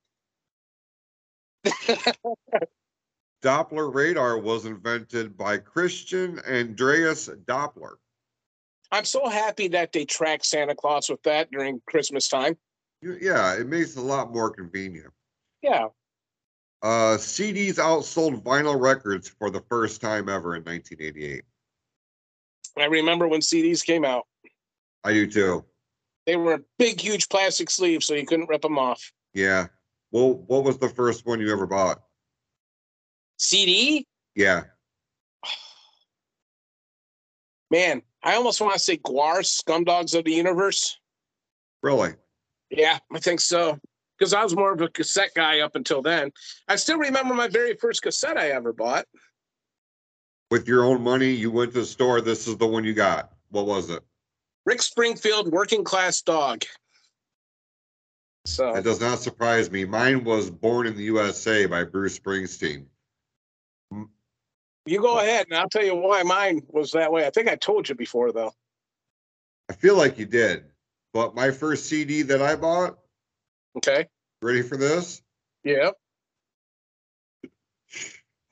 Doppler 3.42 3.94
radar 3.94 4.38
was 4.38 4.64
invented 4.64 5.36
by 5.36 5.58
Christian 5.58 6.40
Andreas 6.48 7.28
Doppler. 7.44 7.94
I'm 8.90 9.04
so 9.04 9.28
happy 9.28 9.68
that 9.68 9.92
they 9.92 10.04
track 10.04 10.44
Santa 10.44 10.74
Claus 10.74 11.08
with 11.08 11.22
that 11.24 11.50
during 11.50 11.80
Christmas 11.86 12.28
time. 12.28 12.56
Yeah, 13.02 13.54
it 13.54 13.66
makes 13.66 13.96
it 13.96 13.98
a 13.98 14.02
lot 14.02 14.32
more 14.32 14.50
convenient. 14.50 15.12
Yeah. 15.62 15.88
Uh, 16.82 17.16
CDs 17.16 17.74
outsold 17.74 18.42
vinyl 18.42 18.80
records 18.80 19.28
for 19.28 19.50
the 19.50 19.62
first 19.68 20.00
time 20.00 20.28
ever 20.28 20.56
in 20.56 20.64
1988. 20.64 21.42
I 22.76 22.86
remember 22.86 23.28
when 23.28 23.40
CDs 23.40 23.84
came 23.84 24.04
out. 24.04 24.26
I 25.04 25.12
do 25.12 25.26
too. 25.30 25.64
They 26.26 26.36
were 26.36 26.64
big, 26.78 27.00
huge 27.00 27.28
plastic 27.28 27.70
sleeves, 27.70 28.06
so 28.06 28.14
you 28.14 28.26
couldn't 28.26 28.48
rip 28.48 28.62
them 28.62 28.78
off. 28.78 29.12
Yeah. 29.34 29.66
Well, 30.10 30.44
what 30.46 30.64
was 30.64 30.78
the 30.78 30.88
first 30.88 31.26
one 31.26 31.40
you 31.40 31.52
ever 31.52 31.66
bought? 31.66 32.02
CD? 33.38 34.06
Yeah. 34.34 34.64
Man, 37.70 38.02
I 38.22 38.36
almost 38.36 38.60
want 38.60 38.72
to 38.74 38.78
say 38.78 38.96
Gwar, 38.96 39.40
Scumdogs 39.40 40.16
of 40.16 40.24
the 40.24 40.32
Universe. 40.32 40.98
Really? 41.82 42.14
Yeah, 42.70 42.98
I 43.12 43.18
think 43.18 43.40
so. 43.40 43.78
Because 44.18 44.32
I 44.32 44.42
was 44.42 44.54
more 44.54 44.72
of 44.72 44.80
a 44.80 44.88
cassette 44.88 45.32
guy 45.34 45.60
up 45.60 45.74
until 45.74 46.00
then. 46.00 46.30
I 46.68 46.76
still 46.76 46.98
remember 46.98 47.34
my 47.34 47.48
very 47.48 47.74
first 47.74 48.02
cassette 48.02 48.38
I 48.38 48.50
ever 48.50 48.72
bought. 48.72 49.06
With 50.50 50.68
your 50.68 50.84
own 50.84 51.02
money, 51.02 51.30
you 51.30 51.50
went 51.50 51.72
to 51.72 51.80
the 51.80 51.86
store. 51.86 52.20
This 52.20 52.46
is 52.46 52.56
the 52.56 52.66
one 52.66 52.84
you 52.84 52.94
got. 52.94 53.32
What 53.50 53.66
was 53.66 53.90
it? 53.90 54.02
Rick 54.66 54.82
Springfield, 54.82 55.48
Working 55.52 55.84
Class 55.84 56.22
Dog. 56.22 56.64
So 58.46 58.72
That 58.74 58.84
does 58.84 59.00
not 59.00 59.18
surprise 59.18 59.70
me. 59.70 59.84
Mine 59.84 60.22
was 60.24 60.50
Born 60.50 60.86
in 60.86 60.96
the 60.96 61.04
USA 61.04 61.66
by 61.66 61.84
Bruce 61.84 62.18
Springsteen. 62.18 62.84
Mm. 63.92 64.08
you 64.86 65.00
go 65.00 65.18
ahead, 65.18 65.46
and 65.48 65.58
I'll 65.58 65.68
tell 65.68 65.84
you 65.84 65.94
why 65.94 66.22
mine 66.22 66.62
was 66.68 66.92
that 66.92 67.10
way. 67.10 67.26
I 67.26 67.30
think 67.30 67.48
I 67.48 67.56
told 67.56 67.88
you 67.88 67.94
before, 67.94 68.32
though. 68.32 68.52
I 69.70 69.72
feel 69.72 69.96
like 69.96 70.18
you 70.18 70.26
did. 70.26 70.64
But 71.14 71.34
my 71.34 71.50
first 71.52 71.86
CD 71.86 72.22
that 72.22 72.42
I 72.42 72.56
bought, 72.56 72.98
Okay. 73.76 74.06
ready 74.42 74.62
for 74.62 74.76
this? 74.76 75.22
Yeah. 75.62 75.90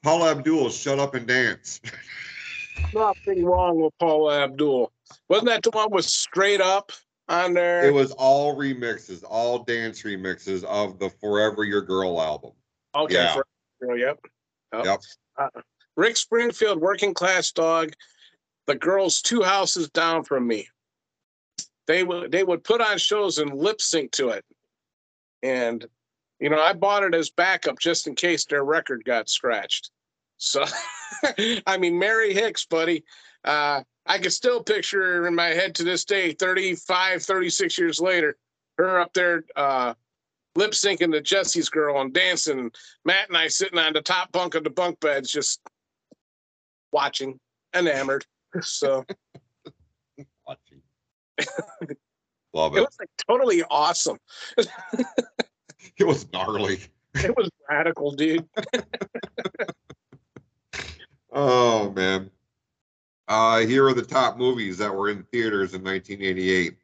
Paula 0.02 0.32
Abdul, 0.32 0.70
Shut 0.70 0.98
Up 0.98 1.14
and 1.14 1.26
Dance. 1.26 1.80
Nothing 2.94 3.44
wrong 3.44 3.80
with 3.80 3.92
Paula 3.98 4.44
Abdul. 4.44 4.92
Wasn't 5.28 5.48
that 5.48 5.62
the 5.62 5.70
one 5.70 5.90
with 5.90 6.04
Straight 6.04 6.60
Up 6.60 6.90
on 7.28 7.54
there? 7.54 7.86
It 7.86 7.94
was 7.94 8.12
all 8.12 8.56
remixes, 8.56 9.22
all 9.28 9.62
dance 9.62 10.02
remixes 10.02 10.64
of 10.64 10.98
the 10.98 11.10
Forever 11.20 11.64
Your 11.64 11.82
Girl 11.82 12.20
album. 12.20 12.52
Okay. 12.94 13.14
Yeah. 13.14 13.36
Oh, 13.88 13.94
yep. 13.94 14.18
Oh. 14.72 14.84
Yep. 14.84 15.00
Uh, 15.38 15.60
Rick 15.96 16.16
Springfield, 16.16 16.80
working 16.80 17.14
class 17.14 17.52
dog. 17.52 17.92
The 18.66 18.74
girls 18.74 19.22
two 19.22 19.42
houses 19.42 19.88
down 19.90 20.24
from 20.24 20.46
me. 20.46 20.68
They 21.86 22.04
would 22.04 22.30
they 22.30 22.44
would 22.44 22.64
put 22.64 22.80
on 22.80 22.96
shows 22.98 23.38
and 23.38 23.52
lip 23.52 23.80
sync 23.80 24.12
to 24.12 24.28
it, 24.28 24.44
and 25.42 25.84
you 26.42 26.50
know 26.50 26.60
I 26.60 26.72
bought 26.72 27.04
it 27.04 27.14
as 27.14 27.30
backup 27.30 27.78
just 27.78 28.06
in 28.06 28.14
case 28.14 28.44
their 28.44 28.64
record 28.64 29.04
got 29.04 29.28
scratched. 29.28 29.90
So, 30.38 30.64
I 31.66 31.76
mean, 31.78 31.98
Mary 31.98 32.34
Hicks, 32.34 32.66
buddy. 32.66 33.04
Uh, 33.44 33.82
I 34.06 34.18
can 34.18 34.32
still 34.32 34.62
picture 34.62 35.00
her 35.00 35.28
in 35.28 35.34
my 35.36 35.48
head 35.48 35.76
to 35.76 35.84
this 35.84 36.04
day, 36.04 36.32
35, 36.32 37.22
36 37.22 37.78
years 37.78 38.00
later, 38.00 38.36
her 38.76 38.98
up 38.98 39.12
there 39.12 39.44
uh, 39.54 39.94
lip 40.56 40.72
syncing 40.72 41.12
to 41.12 41.20
Jesse's 41.20 41.68
girl 41.68 42.00
and 42.00 42.12
dancing. 42.12 42.72
Matt 43.04 43.28
and 43.28 43.36
I 43.36 43.46
sitting 43.46 43.78
on 43.78 43.92
the 43.92 44.02
top 44.02 44.32
bunk 44.32 44.56
of 44.56 44.64
the 44.64 44.70
bunk 44.70 44.98
beds, 44.98 45.30
just 45.30 45.60
watching, 46.90 47.38
enamored. 47.72 48.26
So 48.62 49.04
Watching. 50.46 50.82
Love 52.52 52.76
it 52.76 52.80
it. 52.80 52.82
was 52.82 52.96
like 52.98 53.08
totally 53.28 53.62
awesome. 53.70 54.18
It 55.96 56.04
was 56.04 56.30
gnarly. 56.32 56.80
It 57.14 57.36
was 57.36 57.50
radical, 57.68 58.12
dude. 58.12 58.48
Oh 61.34 61.90
man. 61.92 62.30
Uh 63.26 63.60
here 63.60 63.86
are 63.86 63.94
the 63.94 64.02
top 64.02 64.36
movies 64.36 64.76
that 64.78 64.94
were 64.94 65.08
in 65.08 65.22
theaters 65.32 65.72
in 65.72 65.82
1988. 65.82 66.76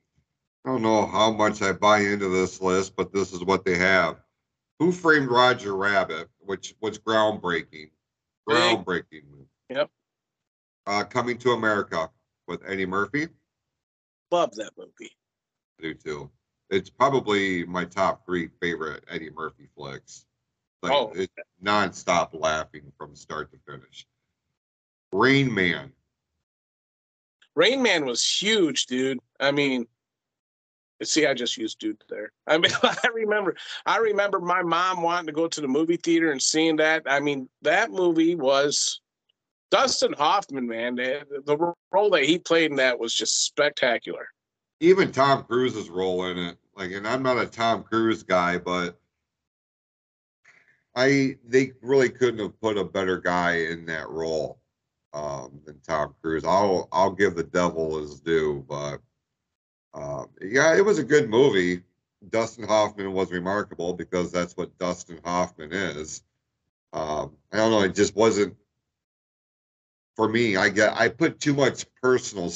I 0.64 0.68
don't 0.70 0.82
know 0.82 1.06
how 1.06 1.30
much 1.30 1.60
I 1.60 1.72
buy 1.72 2.00
into 2.00 2.28
this 2.28 2.60
list, 2.60 2.96
but 2.96 3.12
this 3.12 3.32
is 3.32 3.44
what 3.44 3.64
they 3.64 3.76
have. 3.76 4.16
Who 4.78 4.90
Framed 4.90 5.28
Roger 5.28 5.76
Rabbit, 5.76 6.28
which 6.38 6.74
was 6.80 6.98
groundbreaking. 6.98 7.90
Groundbreaking. 8.48 9.24
Yep. 9.68 9.90
Uh 10.86 11.04
Coming 11.04 11.36
to 11.38 11.52
America 11.52 12.08
with 12.46 12.62
Eddie 12.66 12.86
Murphy. 12.86 13.28
Love 14.30 14.54
that 14.56 14.72
movie. 14.78 15.12
I 15.78 15.82
do 15.82 15.94
too. 15.94 16.30
It's 16.70 16.90
probably 16.90 17.64
my 17.64 17.84
top 17.84 18.24
three 18.26 18.48
favorite 18.60 19.04
Eddie 19.10 19.30
Murphy 19.30 19.68
flicks. 19.76 20.26
Like 20.82 20.92
Oh. 20.92 21.12
it's 21.14 21.32
nonstop 21.62 22.28
laughing 22.38 22.92
from 22.96 23.14
start 23.16 23.50
to 23.52 23.58
finish. 23.66 24.06
Rain 25.12 25.52
Man. 25.52 25.92
Rain 27.54 27.82
Man 27.82 28.04
was 28.06 28.24
huge, 28.24 28.86
dude. 28.86 29.18
I 29.40 29.50
mean, 29.50 29.86
see, 31.02 31.26
I 31.26 31.34
just 31.34 31.56
used 31.56 31.78
dude 31.78 32.02
there. 32.08 32.32
I 32.46 32.58
mean, 32.58 32.70
I 32.82 33.08
remember, 33.12 33.56
I 33.86 33.96
remember 33.98 34.38
my 34.38 34.62
mom 34.62 35.02
wanting 35.02 35.26
to 35.26 35.32
go 35.32 35.48
to 35.48 35.60
the 35.60 35.66
movie 35.68 35.96
theater 35.96 36.30
and 36.30 36.40
seeing 36.40 36.76
that. 36.76 37.02
I 37.06 37.18
mean, 37.20 37.48
that 37.62 37.90
movie 37.90 38.34
was 38.36 39.00
Dustin 39.70 40.12
Hoffman, 40.12 40.68
man. 40.68 40.96
The, 40.96 41.42
the 41.44 41.72
role 41.90 42.10
that 42.10 42.24
he 42.24 42.38
played 42.38 42.70
in 42.70 42.76
that 42.76 42.98
was 42.98 43.14
just 43.14 43.44
spectacular. 43.44 44.28
Even 44.80 45.12
Tom 45.12 45.44
Cruise's 45.44 45.90
role 45.90 46.26
in 46.26 46.38
it. 46.38 46.56
Like, 46.76 46.92
and 46.92 47.06
I'm 47.06 47.22
not 47.22 47.38
a 47.38 47.46
Tom 47.46 47.82
Cruise 47.82 48.22
guy, 48.22 48.58
but 48.58 48.98
I 50.94 51.36
they 51.46 51.72
really 51.82 52.08
couldn't 52.08 52.40
have 52.40 52.60
put 52.60 52.78
a 52.78 52.84
better 52.84 53.20
guy 53.20 53.56
in 53.56 53.86
that 53.86 54.08
role 54.08 54.60
um, 55.12 55.60
than 55.64 55.80
Tom 55.80 56.14
Cruise. 56.20 56.44
I'll 56.44 56.88
I'll 56.92 57.12
give 57.12 57.34
the 57.34 57.44
devil 57.44 57.98
his 57.98 58.20
due, 58.20 58.64
but 58.68 59.00
uh, 59.94 60.24
yeah, 60.40 60.76
it 60.76 60.84
was 60.84 60.98
a 60.98 61.04
good 61.04 61.28
movie. 61.28 61.82
Dustin 62.30 62.66
Hoffman 62.66 63.12
was 63.12 63.30
remarkable 63.30 63.94
because 63.94 64.32
that's 64.32 64.56
what 64.56 64.76
Dustin 64.78 65.20
Hoffman 65.24 65.72
is. 65.72 66.22
Um, 66.92 67.36
I 67.52 67.58
don't 67.58 67.70
know, 67.70 67.82
it 67.82 67.94
just 67.94 68.16
wasn't 68.16 68.56
for 70.16 70.28
me. 70.28 70.56
I 70.56 70.68
get 70.68 70.94
I 70.94 71.08
put 71.08 71.40
too 71.40 71.54
much 71.54 71.86
personal 72.02 72.50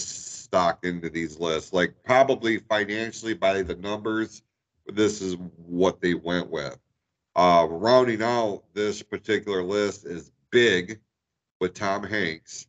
stock 0.52 0.84
into 0.84 1.08
these 1.08 1.40
lists. 1.40 1.72
Like 1.72 1.94
probably 2.04 2.58
financially 2.58 3.32
by 3.32 3.62
the 3.62 3.76
numbers, 3.76 4.42
this 4.86 5.22
is 5.22 5.36
what 5.56 6.02
they 6.02 6.12
went 6.12 6.50
with. 6.50 6.78
Uh, 7.34 7.66
rounding 7.70 8.22
out 8.22 8.62
this 8.74 9.02
particular 9.02 9.62
list 9.62 10.04
is 10.04 10.30
Big 10.50 11.00
with 11.58 11.72
Tom 11.72 12.04
Hanks, 12.04 12.66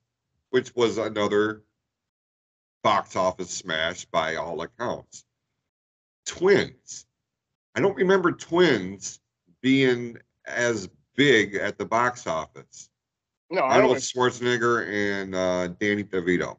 which 0.52 0.74
was 0.76 0.98
another 0.98 1.64
box 2.84 3.18
office 3.18 3.50
smash 3.50 4.06
by 4.06 4.36
all 4.38 4.62
accounts. 4.62 5.26
Twins. 6.26 7.06
I 7.76 7.82
don't 7.82 7.98
remember 7.98 8.32
Twins 8.32 9.20
being 9.62 10.18
as 10.48 10.88
big 11.18 11.56
at 11.56 11.78
the 11.78 11.86
box 11.86 12.28
office. 12.28 12.90
No, 13.50 13.64
I 13.64 13.76
Arnold. 13.76 13.98
Schwarzenegger 13.98 14.88
and 14.88 15.36
uh, 15.36 15.68
Danny 15.80 16.06
DeVito. 16.06 16.58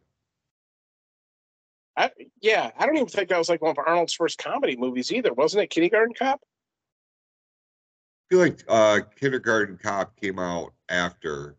I, 1.97 2.11
yeah, 2.41 2.71
I 2.77 2.87
don't 2.87 2.97
even 2.97 3.09
think 3.09 3.29
that 3.29 3.39
was 3.39 3.49
like 3.49 3.63
one 3.63 3.71
of 3.71 3.79
Arnold's 3.79 4.15
first 4.15 4.39
comedy 4.39 4.77
movies 4.77 5.13
either, 5.13 5.33
wasn't 5.33 5.63
it? 5.65 5.71
Kindergarten 5.71 6.15
Cop. 6.15 6.41
I 6.43 8.35
feel 8.35 8.39
like 8.41 8.65
uh, 8.69 9.01
Kindergarten 9.19 9.79
Cop 9.81 10.17
came 10.17 10.39
out 10.39 10.73
after 10.89 11.57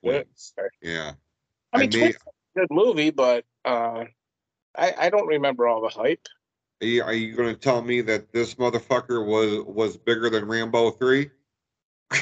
Twins. 0.00 0.54
Yeah. 0.80 1.12
I 1.72 1.78
mean, 1.78 1.90
I 1.92 1.96
may- 1.96 2.00
Twins 2.00 2.14
is 2.14 2.20
a 2.56 2.58
good 2.60 2.68
movie, 2.70 3.10
but 3.10 3.44
uh, 3.64 4.04
I, 4.76 4.94
I 4.98 5.10
don't 5.10 5.26
remember 5.26 5.66
all 5.66 5.82
the 5.82 5.88
hype. 5.88 6.26
Are 6.80 6.86
you, 6.86 7.02
are 7.02 7.12
you 7.12 7.34
going 7.34 7.52
to 7.52 7.60
tell 7.60 7.82
me 7.82 8.00
that 8.02 8.32
this 8.32 8.54
motherfucker 8.54 9.26
was 9.26 9.64
was 9.66 9.96
bigger 9.96 10.30
than 10.30 10.46
Rambo 10.46 10.92
three? 10.92 11.30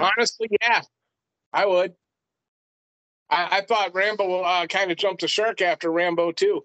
Honestly, 0.00 0.48
yeah, 0.60 0.82
I 1.52 1.64
would. 1.66 1.94
I, 3.32 3.48
I 3.50 3.60
thought 3.62 3.94
Rambo 3.94 4.42
uh, 4.42 4.66
kind 4.66 4.90
of 4.90 4.98
jumped 4.98 5.22
the 5.22 5.28
shark 5.28 5.62
after 5.62 5.90
Rambo 5.90 6.32
too. 6.32 6.64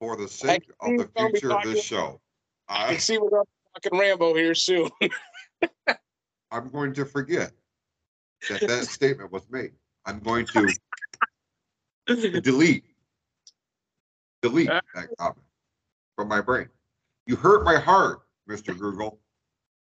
For 0.00 0.16
the 0.16 0.28
sake 0.28 0.68
of 0.80 0.98
the 0.98 1.08
future 1.16 1.52
of 1.52 1.62
this 1.62 1.82
show, 1.82 2.20
I 2.68 2.88
I, 2.88 2.96
see 2.96 3.18
we're 3.18 3.30
fucking 3.74 3.98
Rambo 3.98 4.34
here 4.34 4.54
soon. 4.54 4.90
I'm 6.50 6.68
going 6.70 6.94
to 6.94 7.04
forget 7.04 7.52
that 8.48 8.60
that 8.60 8.86
statement 8.86 9.32
was 9.32 9.48
made. 9.50 9.72
I'm 10.04 10.18
going 10.20 10.46
to 10.46 10.68
delete 12.40 12.84
delete 14.42 14.70
Uh. 14.70 14.80
that 14.94 15.08
comment 15.18 15.44
from 16.16 16.28
my 16.28 16.40
brain. 16.40 16.68
You 17.26 17.36
hurt 17.36 17.64
my 17.64 17.76
heart, 17.76 18.22
Mr. 18.48 18.76
Google. 18.76 19.20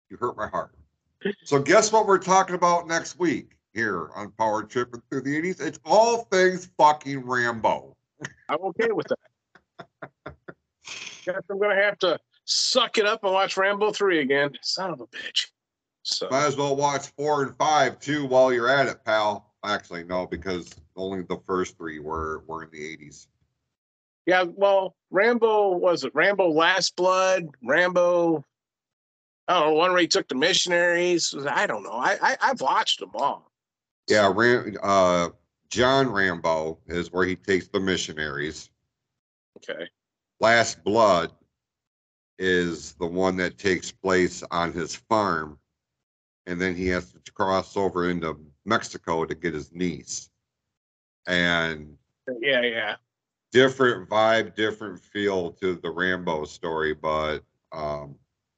You 0.10 0.18
hurt 0.18 0.36
my 0.36 0.48
heart. 0.48 0.72
So 1.44 1.60
guess 1.60 1.92
what 1.92 2.08
we're 2.08 2.20
talking 2.20 2.56
about 2.56 2.88
next 2.88 3.20
week 3.20 3.58
here 3.74 4.10
on 4.16 4.32
Power 4.32 4.64
Tripping 4.64 5.02
Through 5.10 5.22
the 5.22 5.42
80s? 5.42 5.62
It's 5.62 5.80
all 5.86 6.24
things 6.32 6.70
fucking 6.78 7.26
Rambo. 7.26 7.96
I'm 8.50 8.62
okay 8.62 8.92
with 8.92 9.08
that. 9.08 10.36
Guess 11.26 11.42
I'm 11.50 11.60
going 11.60 11.76
to 11.76 11.84
have 11.84 11.98
to 12.00 12.20
suck 12.46 12.98
it 12.98 13.06
up 13.06 13.24
and 13.24 13.34
watch 13.34 13.58
Rambo 13.58 13.92
3 13.92 14.20
again. 14.22 14.52
Son 14.62 14.92
of 14.92 15.02
a 15.02 15.08
bitch. 15.08 15.48
So, 16.04 16.28
Might 16.30 16.46
as 16.46 16.56
well 16.56 16.76
watch 16.76 17.08
four 17.18 17.42
and 17.42 17.56
five 17.58 18.00
too 18.00 18.28
while 18.28 18.54
you're 18.54 18.70
at 18.70 18.86
it, 18.86 19.04
pal. 19.04 19.52
Actually, 19.64 20.04
no, 20.04 20.28
because 20.28 20.72
only 20.96 21.24
the 21.24 21.40
first 21.48 21.76
three 21.80 21.98
were 21.98 22.44
were 22.46 22.64
in 22.64 22.70
the 22.72 22.78
80s. 22.78 23.26
yeah, 24.28 24.44
well, 24.44 24.96
Rambo 25.10 25.72
was 25.72 26.04
it 26.04 26.14
Rambo 26.14 26.52
Last 26.52 26.96
Blood? 26.96 27.48
Rambo, 27.64 28.46
I 29.48 29.60
don't 29.60 29.70
know, 29.70 29.74
one 29.74 29.92
where 29.92 30.02
he 30.02 30.08
took 30.08 30.28
the 30.28 30.36
missionaries. 30.36 31.36
I 31.50 31.68
don't 31.68 31.84
know. 31.84 31.92
I, 31.92 32.18
I 32.22 32.38
I've 32.42 32.62
watched 32.62 33.00
them 33.00 33.12
all. 33.14 33.52
Yeah, 34.10 34.32
Ram, 34.34 34.76
uh, 34.82 35.30
John 35.70 36.12
Rambo 36.12 36.80
is 36.88 37.12
where 37.12 37.26
he 37.26 37.36
takes 37.36 37.68
the 37.68 37.80
missionaries. 37.80 38.70
Okay. 39.58 39.88
Last 40.40 40.84
Blood 40.84 41.32
is 42.38 42.94
the 42.94 43.06
one 43.06 43.38
that 43.38 43.58
takes 43.58 43.92
place 43.92 44.44
on 44.52 44.74
his 44.74 44.96
farm, 44.96 45.58
and 46.46 46.60
then 46.62 46.76
he 46.76 46.88
has 46.88 47.12
to 47.12 47.32
cross 47.32 47.78
over 47.78 48.10
into 48.10 48.38
Mexico 48.66 49.26
to 49.26 49.36
get 49.36 49.54
his 49.54 49.74
niece. 49.74 50.30
And 51.28 51.98
Yeah, 52.42 52.62
yeah. 52.62 52.96
different 53.52 54.10
vibe, 54.10 54.56
different 54.56 55.00
feel 55.00 55.52
to 55.54 55.76
the 55.76 55.90
Rambo 55.90 56.46
story, 56.46 56.94
but 56.94 57.40
um, 57.72 58.16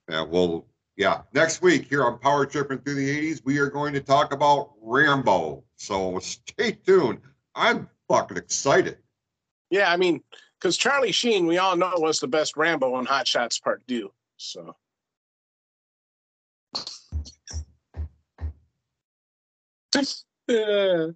yeah, 0.10 0.24
we'll 0.24 0.66
yeah. 0.98 1.22
Next 1.34 1.62
week 1.62 1.88
here 1.88 2.04
on 2.04 2.20
Power 2.20 2.46
Tripping 2.46 2.80
Through 2.80 2.96
the 2.96 3.32
'80s, 3.32 3.42
we 3.46 3.60
are 3.60 3.70
going 3.70 3.94
to 3.94 4.02
talk 4.02 4.34
about 4.34 4.72
Rambo. 4.82 5.64
So 5.76 6.20
stay 6.20 6.72
tuned. 6.72 7.20
I'm 7.56 7.88
fucking 8.10 8.38
excited. 8.38 8.98
Yeah, 9.70 9.92
I 9.92 9.98
mean, 9.98 10.22
because 10.60 10.76
Charlie 10.76 11.12
Sheen, 11.12 11.46
we 11.46 11.58
all 11.58 11.78
know 11.78 11.94
was 11.98 12.20
the 12.20 12.28
best 12.28 12.58
Rambo 12.58 12.94
on 12.94 13.06
Hot 13.06 13.28
Shots 13.28 13.60
Part 13.60 13.88
Two. 13.88 14.12
So. 14.38 14.76
Yeah. 20.48 21.08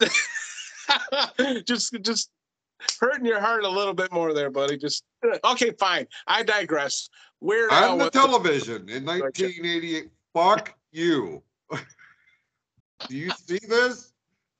just, 1.64 1.92
just 2.02 2.30
hurting 3.00 3.26
your 3.26 3.40
heart 3.40 3.64
a 3.64 3.68
little 3.68 3.94
bit 3.94 4.12
more 4.12 4.32
there, 4.32 4.50
buddy. 4.50 4.76
Just 4.76 5.04
okay, 5.44 5.72
fine. 5.78 6.06
I 6.26 6.42
digress. 6.42 7.08
Weird 7.40 7.72
Al 7.72 7.92
On 7.92 7.98
the 7.98 8.04
with 8.04 8.12
television 8.12 8.88
in 8.88 9.04
1988. 9.04 10.10
Fuck 10.34 10.74
you. 10.92 11.42
Do 13.08 13.16
you 13.16 13.30
see 13.30 13.58
this? 13.66 14.12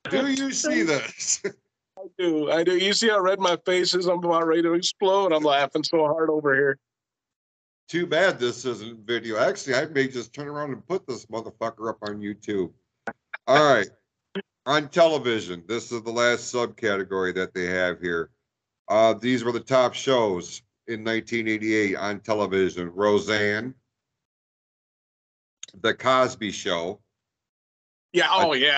Do 0.09 0.31
you 0.31 0.51
see 0.51 0.83
this? 0.83 1.41
I 1.45 2.01
do. 2.17 2.51
I 2.51 2.63
do. 2.63 2.77
You 2.77 2.93
see 2.93 3.09
how 3.09 3.19
red 3.19 3.39
my 3.39 3.57
face 3.65 3.93
is? 3.93 4.07
I'm 4.07 4.17
about 4.17 4.47
ready 4.47 4.63
to 4.63 4.73
explode. 4.73 5.31
I'm 5.31 5.43
laughing 5.43 5.83
so 5.83 6.05
hard 6.05 6.29
over 6.29 6.55
here. 6.55 6.79
Too 7.87 8.07
bad 8.07 8.39
this 8.39 8.65
isn't 8.65 9.05
video. 9.05 9.37
Actually, 9.37 9.75
I 9.75 9.85
may 9.85 10.07
just 10.07 10.33
turn 10.33 10.47
around 10.47 10.71
and 10.71 10.87
put 10.87 11.05
this 11.05 11.25
motherfucker 11.27 11.89
up 11.89 11.97
on 12.01 12.19
YouTube. 12.19 12.71
All 13.47 13.73
right. 13.73 13.89
On 14.65 14.87
television, 14.87 15.63
this 15.67 15.91
is 15.91 16.01
the 16.01 16.11
last 16.11 16.53
subcategory 16.53 17.35
that 17.35 17.53
they 17.53 17.65
have 17.65 17.99
here. 17.99 18.29
Uh, 18.87 19.13
these 19.13 19.43
were 19.43 19.51
the 19.51 19.59
top 19.59 19.93
shows 19.93 20.61
in 20.87 21.03
1988 21.03 21.95
on 21.95 22.19
television 22.19 22.91
Roseanne, 22.93 23.73
The 25.81 25.93
Cosby 25.93 26.51
Show. 26.51 26.99
Yeah. 28.13 28.27
Oh, 28.31 28.53
yeah. 28.53 28.77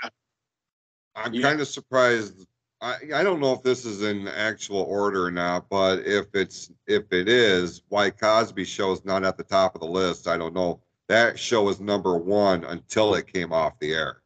I'm 1.16 1.34
Yeah. 1.34 1.42
kind 1.42 1.62
of 1.62 1.68
surprised. 1.68 2.46
I, 2.82 2.98
I 3.16 3.24
don't 3.24 3.40
know 3.40 3.54
if 3.54 3.64
this 3.64 3.86
is 3.86 4.02
in 4.02 4.28
actual 4.28 4.82
order 4.82 5.26
or 5.26 5.32
not, 5.32 5.70
but 5.70 6.00
if 6.06 6.26
it's 6.34 6.70
if 6.88 7.12
it 7.14 7.30
is, 7.30 7.82
why 7.88 8.10
Cosby 8.10 8.66
Show 8.66 8.92
is 8.92 9.06
not 9.06 9.24
at 9.24 9.38
the 9.38 9.44
top 9.44 9.74
of 9.76 9.82
the 9.82 9.88
list, 9.88 10.28
I 10.28 10.38
don't 10.38 10.54
know. 10.54 10.82
That 11.08 11.40
show 11.40 11.64
was 11.64 11.80
number 11.80 12.18
one 12.18 12.64
until 12.66 13.16
it 13.16 13.32
came 13.32 13.54
off 13.54 13.80
the 13.80 13.94
air. 13.94 14.22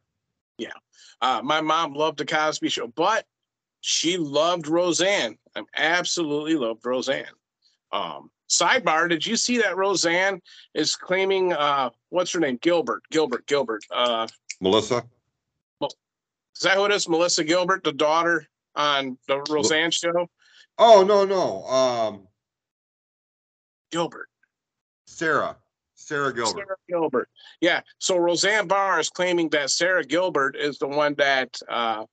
Yeah, 0.58 0.70
uh, 1.22 1.42
my 1.44 1.62
mom 1.62 1.94
loved 1.94 2.18
the 2.18 2.26
Cosby 2.26 2.70
Show, 2.70 2.88
but 2.88 3.26
she 3.82 4.18
loved 4.18 4.68
Roseanne. 4.68 5.38
I 5.56 5.64
absolutely 5.76 6.56
loved 6.56 6.84
Roseanne. 6.86 7.26
Um, 7.92 8.30
sidebar: 8.50 9.10
Did 9.10 9.26
you 9.26 9.36
see 9.36 9.58
that 9.60 9.78
Roseanne 9.78 10.42
is 10.74 10.96
claiming 10.96 11.54
uh, 11.54 11.90
what's 12.10 12.32
her 12.34 12.40
name? 12.40 12.58
Gilbert. 12.62 13.04
Gilbert. 13.12 13.46
Gilbert. 13.48 13.84
Uh, 13.94 14.28
Melissa, 14.62 15.04
is 15.82 16.64
that 16.64 16.76
who 16.76 16.86
it 16.86 16.92
is? 16.92 17.08
Melissa 17.08 17.44
Gilbert, 17.44 17.84
the 17.84 17.92
daughter 17.92 18.48
on 18.76 19.18
the 19.28 19.40
Roseanne 19.50 19.92
show. 19.92 20.28
oh 20.80 21.04
no 21.04 21.26
no, 21.26 21.64
um, 21.66 22.28
Gilbert. 23.92 24.28
Sara, 25.06 25.56
Sara 25.96 26.34
Gilbert. 26.34 26.58
Sara 26.58 26.76
Gilbert. 26.90 27.30
Yeah. 27.62 27.82
So 28.00 28.18
Roseanne 28.18 28.68
Barr 28.68 29.00
is 29.00 29.10
claiming 29.10 29.50
that 29.50 29.72
Sara 29.72 30.04
Gilbert 30.04 30.56
is 30.56 30.78
the 30.78 30.88
one 30.88 31.16
that 31.16 31.60
uh, 31.70 32.06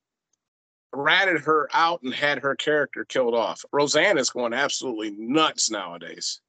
ratted 0.95 1.41
her 1.43 1.69
out 1.73 2.03
and 2.03 2.15
had 2.15 2.39
her 2.39 2.55
character 2.55 3.05
killed 3.05 3.35
off. 3.35 3.65
Roseanne 3.73 4.19
is 4.19 4.31
going 4.31 4.53
absolutely 4.53 5.13
nuts 5.13 5.71
nowadays. 5.71 6.41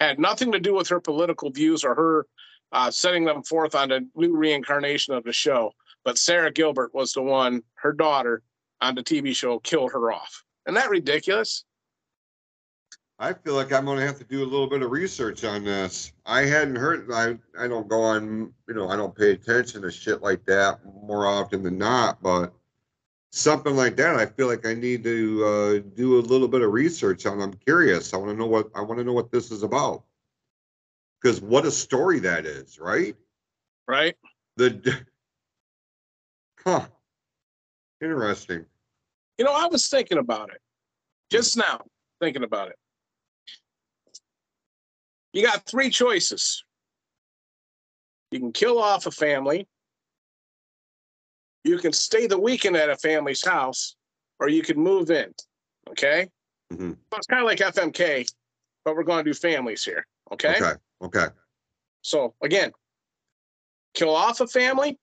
Had 0.00 0.18
nothing 0.18 0.52
to 0.52 0.60
do 0.60 0.74
with 0.74 0.88
her 0.88 1.00
political 1.00 1.50
views 1.50 1.84
or 1.84 1.94
her 1.94 2.26
uh, 2.72 2.90
setting 2.90 3.24
them 3.24 3.42
forth 3.42 3.74
on 3.74 3.92
a 3.92 4.00
new 4.14 4.36
reincarnation 4.36 5.14
of 5.14 5.24
the 5.24 5.32
show. 5.32 5.72
But 6.04 6.18
Sara 6.18 6.50
Gilbert 6.50 6.94
was 6.94 7.12
the 7.12 7.22
one, 7.22 7.62
her 7.74 7.92
daughter 7.92 8.42
on 8.80 8.94
the 8.94 9.02
TV 9.02 9.36
show, 9.36 9.58
killed 9.60 9.92
her 9.92 10.10
off. 10.10 10.42
Isn't 10.66 10.74
that 10.74 10.90
ridiculous? 10.90 11.64
I 13.18 13.32
feel 13.32 13.54
like 13.54 13.72
I'm 13.72 13.84
gonna 13.84 14.04
have 14.04 14.18
to 14.18 14.24
do 14.24 14.42
a 14.42 14.44
little 14.44 14.66
bit 14.66 14.82
of 14.82 14.90
research 14.90 15.44
on 15.44 15.62
this. 15.62 16.12
I 16.26 16.40
hadn't 16.40 16.74
heard. 16.74 17.08
I 17.12 17.38
I 17.56 17.68
don't 17.68 17.86
go 17.86 18.02
on. 18.02 18.52
You 18.66 18.74
know, 18.74 18.88
I 18.88 18.96
don't 18.96 19.14
pay 19.14 19.30
attention 19.30 19.82
to 19.82 19.92
shit 19.92 20.22
like 20.22 20.44
that 20.46 20.80
more 20.84 21.26
often 21.26 21.62
than 21.62 21.78
not. 21.78 22.20
But 22.20 22.52
something 23.32 23.74
like 23.74 23.96
that, 23.96 24.14
I 24.16 24.26
feel 24.26 24.46
like 24.46 24.66
I 24.66 24.74
need 24.74 25.02
to 25.04 25.44
uh, 25.44 25.90
do 25.96 26.18
a 26.18 26.20
little 26.20 26.48
bit 26.48 26.62
of 26.62 26.72
research 26.72 27.26
on. 27.26 27.40
I'm 27.40 27.54
curious. 27.54 28.14
I 28.14 28.18
want 28.18 28.30
to 28.30 28.36
know 28.36 28.46
what 28.46 28.70
I 28.74 28.82
want 28.82 28.98
to 28.98 29.04
know 29.04 29.12
what 29.12 29.32
this 29.32 29.50
is 29.50 29.62
about. 29.62 30.04
Because 31.20 31.40
what 31.40 31.66
a 31.66 31.70
story 31.70 32.20
that 32.20 32.46
is, 32.46 32.78
right? 32.78 33.16
Right? 33.88 34.16
The 34.56 35.04
huh. 36.64 36.86
Interesting. 38.00 38.66
You 39.38 39.44
know, 39.44 39.54
I 39.54 39.66
was 39.66 39.88
thinking 39.88 40.18
about 40.18 40.50
it 40.50 40.60
just 41.30 41.56
now, 41.56 41.82
thinking 42.20 42.42
about 42.42 42.68
it. 42.68 42.76
You 45.32 45.42
got 45.42 45.64
three 45.64 45.88
choices. 45.88 46.62
You 48.30 48.40
can 48.40 48.52
kill 48.52 48.78
off 48.78 49.06
a 49.06 49.10
family, 49.10 49.66
you 51.64 51.78
can 51.78 51.92
stay 51.92 52.26
the 52.26 52.38
weekend 52.38 52.76
at 52.76 52.90
a 52.90 52.96
family's 52.96 53.44
house, 53.44 53.96
or 54.40 54.48
you 54.48 54.62
can 54.62 54.78
move 54.78 55.10
in. 55.10 55.32
Okay. 55.90 56.28
Mhm. 56.72 56.96
So 57.10 57.16
it's 57.18 57.26
kind 57.26 57.40
of 57.40 57.46
like 57.46 57.58
FMK, 57.60 58.26
but 58.84 58.94
we're 58.96 59.04
going 59.04 59.24
to 59.24 59.30
do 59.30 59.34
families 59.34 59.84
here. 59.84 60.06
Okay? 60.32 60.56
Okay. 60.56 60.72
Okay. 61.02 61.26
So 62.02 62.34
again, 62.42 62.72
kill 63.94 64.14
off 64.14 64.40
a 64.40 64.46
family, 64.46 64.98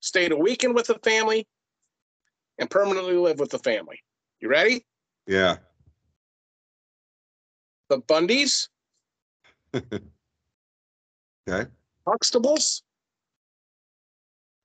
stay 0.00 0.28
the 0.28 0.36
weekend 0.36 0.74
with 0.74 0.90
a 0.90 0.98
family, 0.98 1.46
and 2.58 2.68
permanently 2.70 3.14
live 3.14 3.38
with 3.38 3.50
the 3.50 3.58
family. 3.58 4.00
You 4.40 4.48
ready? 4.48 4.84
Yeah. 5.26 5.58
The 7.88 8.00
Bundys, 8.00 8.68
Okay. 11.48 11.70
Huxtables, 12.06 12.82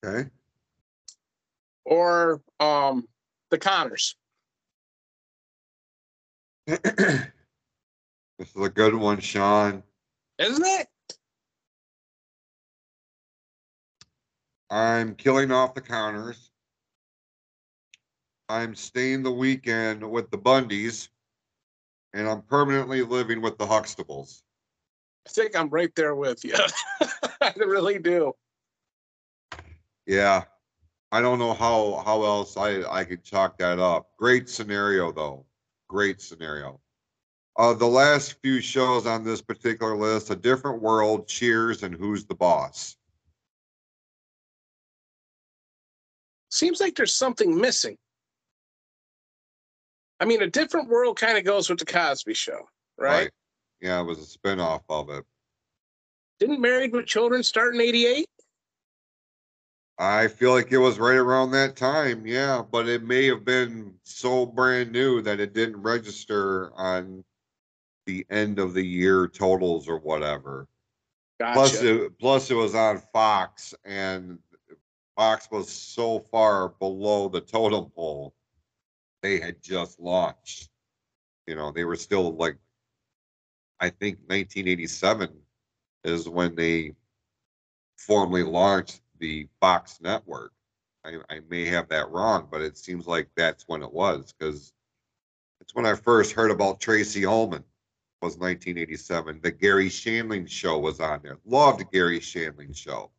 Okay. 0.04 0.30
Or 1.86 2.42
um 2.60 3.08
the 3.50 3.58
Connors. 3.58 4.16
this 6.68 7.32
is 8.40 8.56
a 8.56 8.70
good 8.70 8.96
one, 8.96 9.20
Shawn. 9.20 9.84
Isn't 10.38 10.66
it? 10.66 10.88
I'm 14.70 15.16
killing 15.16 15.52
off 15.52 15.74
the 15.74 15.82
Connors. 15.82 16.52
I'm 18.48 18.76
staying 18.76 19.24
the 19.24 19.32
weekend 19.32 20.10
with 20.10 20.32
the 20.32 20.38
Bundys. 20.38 21.10
And 22.14 22.28
I'm 22.28 22.42
permanently 22.42 23.02
living 23.04 23.42
with 23.42 23.58
the 23.58 23.66
Huxtables. 23.66 24.42
I 25.26 25.30
think 25.30 25.56
I'm 25.56 25.70
right 25.70 25.94
there 25.96 26.16
with 26.16 26.44
you. 26.44 26.56
I 27.42 27.54
really 27.58 28.00
do. 28.00 28.34
Yeah. 30.06 30.44
I 31.12 31.22
don't 31.22 31.40
know 31.40 31.54
how 31.54 32.02
how 32.06 32.24
else 32.24 32.56
I 32.56 32.84
I 32.90 33.04
could 33.04 33.24
chalk 33.24 33.58
that 33.58 33.80
up. 33.80 34.12
Great 34.18 34.48
scenario 34.48 35.12
though. 35.12 35.46
Great 35.90 36.22
scenario. 36.22 36.80
Uh 37.58 37.74
the 37.74 37.88
last 37.88 38.36
few 38.42 38.62
shows 38.62 39.06
on 39.06 39.24
this 39.24 39.42
particular 39.42 39.98
list, 39.98 40.30
A 40.30 40.36
Different 40.36 40.82
World, 40.82 41.28
Cheers, 41.28 41.84
and 41.84 41.94
Who's 41.94 42.26
the 42.26 42.36
Boss. 42.36 42.96
Seems 46.50 46.80
like 46.80 46.96
there's 46.96 47.16
something 47.16 47.60
missing. 47.60 47.98
I 50.20 50.26
mean, 50.26 50.42
a 50.44 50.48
different 50.48 50.88
world 50.88 51.20
kind 51.20 51.38
of 51.38 51.44
goes 51.44 51.70
with 51.70 51.80
the 51.80 51.86
Cosby 51.86 52.36
Show, 52.36 52.68
right? 52.98 53.32
Yeah, 53.82 54.02
it 54.02 54.04
was 54.04 54.20
a 54.20 54.38
spinoff 54.38 54.82
of 54.88 55.10
it. 55.10 55.26
Didn't 56.40 56.62
Married 56.62 56.94
with 56.94 57.06
Children 57.06 57.42
start 57.44 57.74
in 57.74 57.82
'88? 57.82 58.28
I 60.02 60.30
feel 60.30 60.52
like 60.52 60.72
it 60.72 60.80
was 60.80 60.98
right 60.98 61.16
around 61.16 61.52
that 61.52 61.76
time, 61.76 62.26
yeah, 62.26 62.64
but 62.72 62.90
it 62.90 63.04
may 63.04 63.28
have 63.28 63.46
been 63.46 63.94
so 64.02 64.48
brand 64.48 64.92
new 64.92 65.22
that 65.22 65.40
it 65.40 65.54
didn't 65.54 65.80
register 65.80 66.74
on 66.74 67.24
the 68.08 68.26
end 68.32 68.58
of 68.58 68.74
the 68.74 68.82
year 68.82 69.28
totals 69.28 69.88
or 69.88 70.00
whatever. 70.00 70.68
Gotcha. 71.40 71.54
Plus, 71.54 71.82
it, 71.84 72.18
plus 72.18 72.50
it 72.50 72.56
was 72.56 72.74
on 72.74 73.00
Fox, 73.14 73.76
and 73.86 74.40
Fox 75.16 75.48
was 75.52 75.70
so 75.70 76.18
far 76.32 76.70
below 76.70 77.30
the 77.30 77.42
totem 77.42 77.92
pole. 77.92 78.34
They 79.22 79.40
had 79.40 79.62
just 79.62 80.00
launched. 80.00 80.70
You 81.46 81.54
know, 81.54 81.72
they 81.72 81.84
were 81.84 81.96
still 81.96 82.36
like, 82.36 82.58
I 83.80 83.90
think 83.90 84.18
1987 84.26 85.30
is 86.06 86.28
when 86.28 86.56
they 86.56 86.96
formally 87.98 88.42
launched 88.42 89.02
the 89.22 89.48
Fox 89.62 90.00
network. 90.02 90.52
I, 91.06 91.18
I 91.30 91.40
may 91.50 91.66
have 91.66 91.88
that 91.90 92.10
wrong, 92.10 92.48
but 92.52 92.62
it 92.62 92.78
seems 92.78 93.08
like 93.08 93.30
that's 93.38 93.64
when 93.68 93.82
it 93.82 93.94
was 93.94 94.34
because 94.38 94.74
it's 95.62 95.74
when 95.74 95.86
I 95.86 95.96
first 95.96 96.34
heard 96.34 96.52
about 96.52 96.82
Tracey 96.82 97.26
Ullman 97.26 97.64
was 98.22 98.38
1987. 98.38 99.40
The 99.42 99.52
Garry 99.52 99.90
Shandling 99.90 100.50
show 100.50 100.78
was 100.78 101.00
on 101.00 101.22
there. 101.24 101.38
Loved 101.46 101.90
Garry 101.92 102.20
Shandling 102.20 102.76
show. 102.76 103.10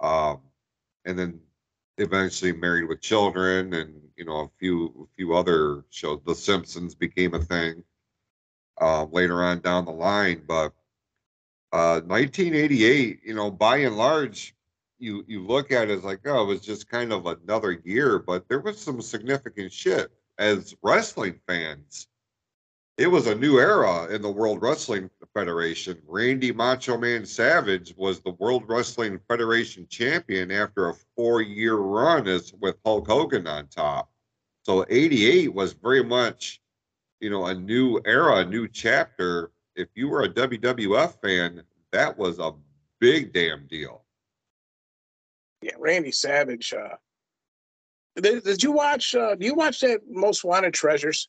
Um, 0.00 0.40
and 1.04 1.18
then 1.18 1.40
eventually 1.98 2.52
Married 2.52 2.88
with 2.88 3.00
Children 3.00 3.74
and 3.74 4.00
you 4.16 4.24
know 4.24 4.40
a 4.40 4.50
few 4.58 5.08
a 5.12 5.16
few 5.16 5.34
other 5.34 5.84
shows. 5.90 6.20
The 6.26 6.34
Simpsons 6.34 6.94
became 6.94 7.34
a 7.34 7.40
thing 7.40 7.84
uh, 8.80 9.04
later 9.10 9.42
on 9.42 9.60
down 9.60 9.84
the 9.84 9.92
line, 9.92 10.42
but 10.46 10.72
uh, 11.72 12.00
1988, 12.06 13.20
you 13.24 13.34
know, 13.34 13.50
by 13.50 13.78
and 13.78 13.96
large, 13.96 14.54
you 14.98 15.24
you 15.26 15.44
look 15.44 15.70
at 15.72 15.90
it 15.90 15.98
as 15.98 16.04
like, 16.04 16.20
oh, 16.26 16.42
it 16.42 16.46
was 16.46 16.60
just 16.60 16.88
kind 16.88 17.12
of 17.12 17.26
another 17.26 17.80
year, 17.84 18.18
but 18.18 18.48
there 18.48 18.60
was 18.60 18.80
some 18.80 19.00
significant 19.00 19.72
shit 19.72 20.10
as 20.38 20.74
wrestling 20.82 21.40
fans. 21.46 22.08
It 22.96 23.06
was 23.06 23.28
a 23.28 23.34
new 23.34 23.60
era 23.60 24.06
in 24.12 24.22
the 24.22 24.30
World 24.30 24.60
Wrestling 24.60 25.08
Federation. 25.32 26.02
Randy 26.04 26.50
Macho 26.50 26.98
Man 26.98 27.24
Savage 27.24 27.94
was 27.96 28.18
the 28.18 28.32
World 28.32 28.64
Wrestling 28.66 29.20
Federation 29.28 29.86
champion 29.88 30.50
after 30.50 30.88
a 30.88 30.94
four-year 31.16 31.76
run 31.76 32.26
as 32.26 32.52
with 32.54 32.76
Hulk 32.84 33.06
Hogan 33.06 33.46
on 33.46 33.68
top. 33.68 34.10
So 34.64 34.84
88 34.88 35.54
was 35.54 35.74
very 35.74 36.02
much, 36.02 36.60
you 37.20 37.30
know, 37.30 37.46
a 37.46 37.54
new 37.54 38.00
era, 38.04 38.38
a 38.38 38.44
new 38.44 38.66
chapter. 38.66 39.52
If 39.76 39.88
you 39.94 40.08
were 40.08 40.24
a 40.24 40.28
WWF 40.28 41.20
fan, 41.22 41.62
that 41.92 42.18
was 42.18 42.40
a 42.40 42.52
big 42.98 43.32
damn 43.32 43.68
deal. 43.68 44.02
Yeah, 45.62 45.72
Randy 45.78 46.12
Savage. 46.12 46.72
Uh, 46.72 46.96
did, 48.20 48.44
did 48.44 48.62
you 48.62 48.72
watch? 48.72 49.14
Uh, 49.14 49.34
do 49.34 49.46
you 49.46 49.54
watch 49.54 49.80
that 49.80 50.00
Most 50.08 50.44
Wanted 50.44 50.74
Treasures? 50.74 51.28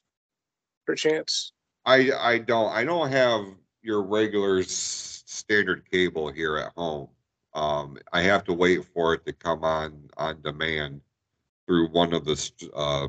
Perchance. 0.86 1.52
I 1.86 2.12
I 2.18 2.38
don't 2.40 2.72
I 2.72 2.84
don't 2.84 3.12
have 3.12 3.46
your 3.82 4.02
regular 4.02 4.60
s- 4.60 5.24
standard 5.26 5.90
cable 5.90 6.32
here 6.32 6.58
at 6.58 6.74
home. 6.76 7.10
Um, 7.54 7.98
I 8.12 8.22
have 8.22 8.44
to 8.46 8.54
wait 8.54 8.86
for 8.94 9.14
it 9.14 9.26
to 9.26 9.34
come 9.34 9.64
on 9.64 10.10
on 10.18 10.42
demand 10.42 11.02
through 11.68 11.90
one 11.90 12.14
of 12.14 12.26
the 12.26 12.52
uh, 12.76 13.08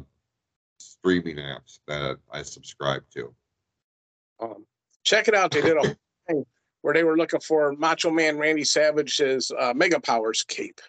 streaming 0.79 1.37
apps 1.37 1.81
that 1.87 2.19
I 2.31 2.43
subscribe 2.43 3.03
to. 3.15 3.35
Um, 4.41 4.67
check 5.05 5.29
it 5.29 5.35
out. 5.35 5.51
They 5.51 5.63
did 5.63 5.77
a 5.77 5.97
thing 6.29 6.45
where 6.83 6.95
they 6.95 7.05
were 7.05 7.17
looking 7.17 7.41
for 7.41 7.73
Macho 7.77 8.11
Man 8.11 8.39
Randy 8.39 8.65
Savage's 8.65 9.51
uh, 9.59 9.73
Mega 9.75 10.01
Powers 10.01 10.43
cape. 10.43 10.81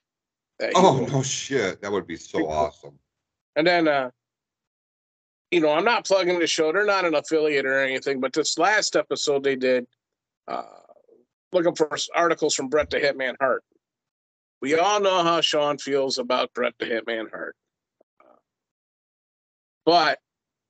Oh 0.75 1.07
no 1.11 1.23
shit, 1.23 1.81
that 1.81 1.91
would 1.91 2.07
be 2.07 2.15
so 2.15 2.47
awesome. 2.49 2.97
And 3.55 3.65
then, 3.65 3.87
uh, 3.87 4.11
you 5.49 5.59
know, 5.59 5.71
I'm 5.71 5.83
not 5.83 6.05
plugging 6.05 6.39
the 6.39 6.47
show. 6.47 6.71
They're 6.71 6.85
not 6.85 7.05
an 7.05 7.15
affiliate 7.15 7.65
or 7.65 7.79
anything, 7.79 8.19
but 8.19 8.33
this 8.33 8.57
last 8.57 8.95
episode 8.95 9.43
they 9.43 9.55
did, 9.55 9.85
uh, 10.47 10.63
looking 11.51 11.75
for 11.75 11.89
articles 12.15 12.55
from 12.55 12.69
Bret 12.69 12.89
the 12.89 12.99
Hitman 12.99 13.35
Hart. 13.39 13.63
We 14.61 14.75
all 14.75 15.01
know 15.01 15.23
how 15.23 15.41
Shawn 15.41 15.77
feels 15.77 16.17
about 16.17 16.53
Bret 16.53 16.73
the 16.79 16.85
Hitman 16.85 17.29
Hart. 17.29 17.55
Uh, 18.21 18.37
but 19.85 20.19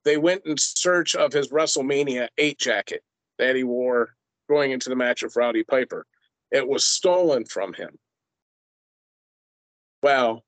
they 0.04 0.16
went 0.16 0.46
in 0.46 0.56
search 0.58 1.14
of 1.14 1.32
his 1.32 1.48
WrestleMania 1.48 2.28
8 2.38 2.58
jacket 2.58 3.02
that 3.38 3.54
he 3.54 3.64
wore 3.64 4.16
going 4.48 4.72
into 4.72 4.88
the 4.88 4.96
match 4.96 5.22
with 5.22 5.36
Rowdy 5.36 5.62
Piper. 5.62 6.06
It 6.50 6.66
was 6.66 6.84
stolen 6.84 7.44
from 7.44 7.72
him. 7.74 7.98
Well, 10.02 10.44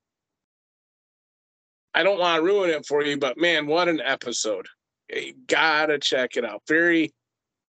I 1.94 2.02
don't 2.02 2.18
want 2.18 2.40
to 2.40 2.44
ruin 2.44 2.70
it 2.70 2.86
for 2.86 3.04
you, 3.04 3.16
but 3.16 3.38
man, 3.38 3.66
what 3.66 3.88
an 3.88 4.00
episode. 4.00 4.66
You 5.08 5.34
gotta 5.46 5.98
check 5.98 6.36
it 6.36 6.44
out. 6.44 6.62
Very 6.66 7.14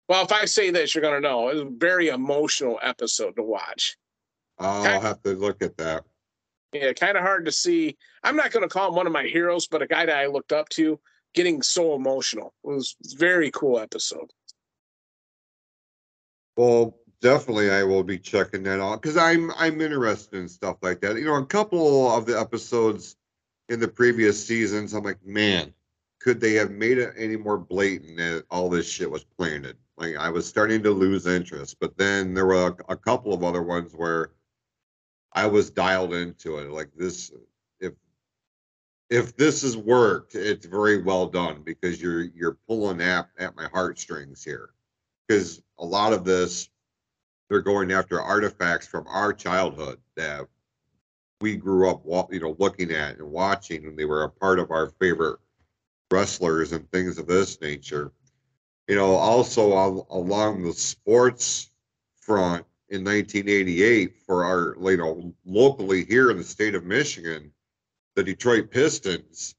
well, 0.08 0.24
if 0.24 0.32
I 0.32 0.46
say 0.46 0.70
this, 0.70 0.94
you're 0.94 1.02
gonna 1.02 1.22
know. 1.22 1.50
It 1.50 1.54
was 1.56 1.64
a 1.64 1.70
very 1.78 2.10
emotional 2.10 2.78
episode 2.82 3.36
to 3.38 3.44
watch. 3.44 3.98
I'll 4.60 4.82
Okay. 4.98 5.08
have 5.08 5.22
to 5.24 5.34
look 5.34 5.64
at 5.64 5.78
that. 5.78 6.04
Yeah, 6.74 6.94
kind 6.94 7.18
of 7.18 7.24
hard 7.24 7.46
to 7.46 7.52
see. 7.52 7.98
I'm 8.24 8.36
not 8.36 8.52
gonna 8.52 8.68
call 8.68 8.90
him 8.90 8.96
one 8.96 9.08
of 9.08 9.14
my 9.14 9.24
heroes, 9.24 9.68
but 9.68 9.82
a 9.82 9.88
guy 9.88 10.06
that 10.06 10.18
I 10.18 10.28
looked 10.28 10.52
up 10.54 10.70
to 10.70 11.00
getting 11.34 11.62
so 11.62 11.96
emotional. 11.96 12.54
It 12.64 12.68
was 12.68 12.96
a 13.14 13.18
very 13.18 13.50
cool 13.52 13.80
episode. 13.80 14.30
Well, 16.58 17.00
definitely 17.22 17.72
I 17.72 17.84
will 17.84 18.04
be 18.04 18.18
checking 18.18 18.64
that 18.64 18.82
out 18.82 19.02
because 19.02 19.18
I'm 19.18 19.52
I'm 19.52 19.80
interested 19.80 20.38
in 20.38 20.48
stuff 20.48 20.78
like 20.82 21.02
that. 21.02 21.16
You 21.16 21.26
know, 21.26 21.36
a 21.36 21.46
couple 21.46 22.12
of 22.12 22.26
the 22.26 22.40
episodes 22.40 23.16
in 23.70 23.80
the 23.80 23.88
previous 23.88 24.46
seasons, 24.46 24.94
I'm 24.94 25.04
like, 25.04 25.24
man, 25.26 25.74
could 26.20 26.42
they 26.42 26.54
have 26.54 26.72
made 26.72 26.98
it 26.98 27.14
any 27.18 27.38
more 27.38 27.58
blatant 27.58 28.18
that 28.18 28.46
all 28.52 28.70
this 28.70 28.90
shit 28.90 29.10
was 29.10 29.24
planted? 29.24 29.78
Like 29.98 30.18
I 30.18 30.30
was 30.30 30.48
starting 30.48 30.84
to 30.84 30.92
lose 30.92 31.28
interest, 31.28 31.78
but 31.80 31.96
then 31.98 32.34
there 32.34 32.48
were 32.48 32.68
a, 32.68 32.94
a 32.94 32.98
couple 32.98 33.34
of 33.34 33.44
other 33.44 33.64
ones 33.64 33.94
where 33.94 34.32
I 35.34 35.46
was 35.46 35.70
dialed 35.70 36.14
into 36.14 36.58
it. 36.58 36.72
Like 36.72 36.90
this, 36.96 37.32
if 37.80 37.94
if 39.10 39.36
this 39.38 39.62
has 39.62 39.78
worked, 39.78 40.36
it's 40.36 40.66
very 40.66 41.02
well 41.02 41.28
done 41.28 41.62
because 41.64 42.02
you're 42.02 42.24
you're 42.24 42.58
pulling 42.68 43.02
at 43.02 43.30
at 43.38 43.56
my 43.56 43.68
heartstrings 43.72 44.44
here 44.44 44.72
because 45.28 45.62
a 45.78 45.86
lot 45.86 46.14
of 46.14 46.26
this 46.26 46.70
they're 47.52 47.60
going 47.60 47.92
after 47.92 48.22
artifacts 48.22 48.88
from 48.88 49.06
our 49.08 49.34
childhood 49.34 50.00
that 50.16 50.48
we 51.42 51.58
grew 51.58 51.90
up, 51.90 52.02
you 52.32 52.40
know, 52.40 52.56
looking 52.60 52.92
at 52.92 53.18
and 53.18 53.30
watching, 53.30 53.86
and 53.86 54.00
they 54.00 54.06
were 54.06 54.24
a 54.24 54.30
part 54.30 54.58
of 54.58 54.72
our 54.72 54.88
favorite 55.02 55.38
wrestlers 56.10 56.72
and 56.72 56.90
things 56.92 57.18
of 57.18 57.28
this 57.28 57.60
nature. 57.60 58.14
You 58.88 58.96
know, 58.96 59.16
also 59.16 60.06
along 60.12 60.64
the 60.64 60.72
sports 60.72 61.72
front 62.22 62.66
in 62.88 63.04
1988 63.04 64.16
for 64.26 64.46
our, 64.46 64.78
you 64.90 64.96
know, 64.96 65.34
locally 65.44 66.06
here 66.06 66.32
in 66.32 66.38
the 66.38 66.46
state 66.46 66.74
of 66.74 66.86
Michigan, 66.86 67.52
the 68.16 68.24
Detroit 68.24 68.72
Pistons 68.72 69.56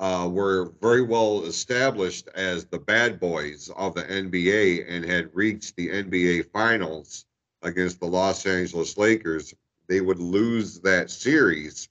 uh, 0.00 0.28
were 0.30 0.72
very 0.80 1.02
well 1.02 1.44
established 1.44 2.28
as 2.34 2.64
the 2.64 2.78
bad 2.78 3.20
boys 3.20 3.70
of 3.76 3.94
the 3.94 4.02
NBA 4.02 4.84
and 4.88 5.04
had 5.04 5.34
reached 5.34 5.76
the 5.76 5.88
NBA 5.88 6.50
Finals 6.52 7.26
against 7.62 8.00
the 8.00 8.06
Los 8.06 8.44
Angeles 8.46 8.96
Lakers. 8.98 9.54
They 9.88 10.00
would 10.00 10.18
lose 10.18 10.80
that 10.80 11.10
series, 11.10 11.88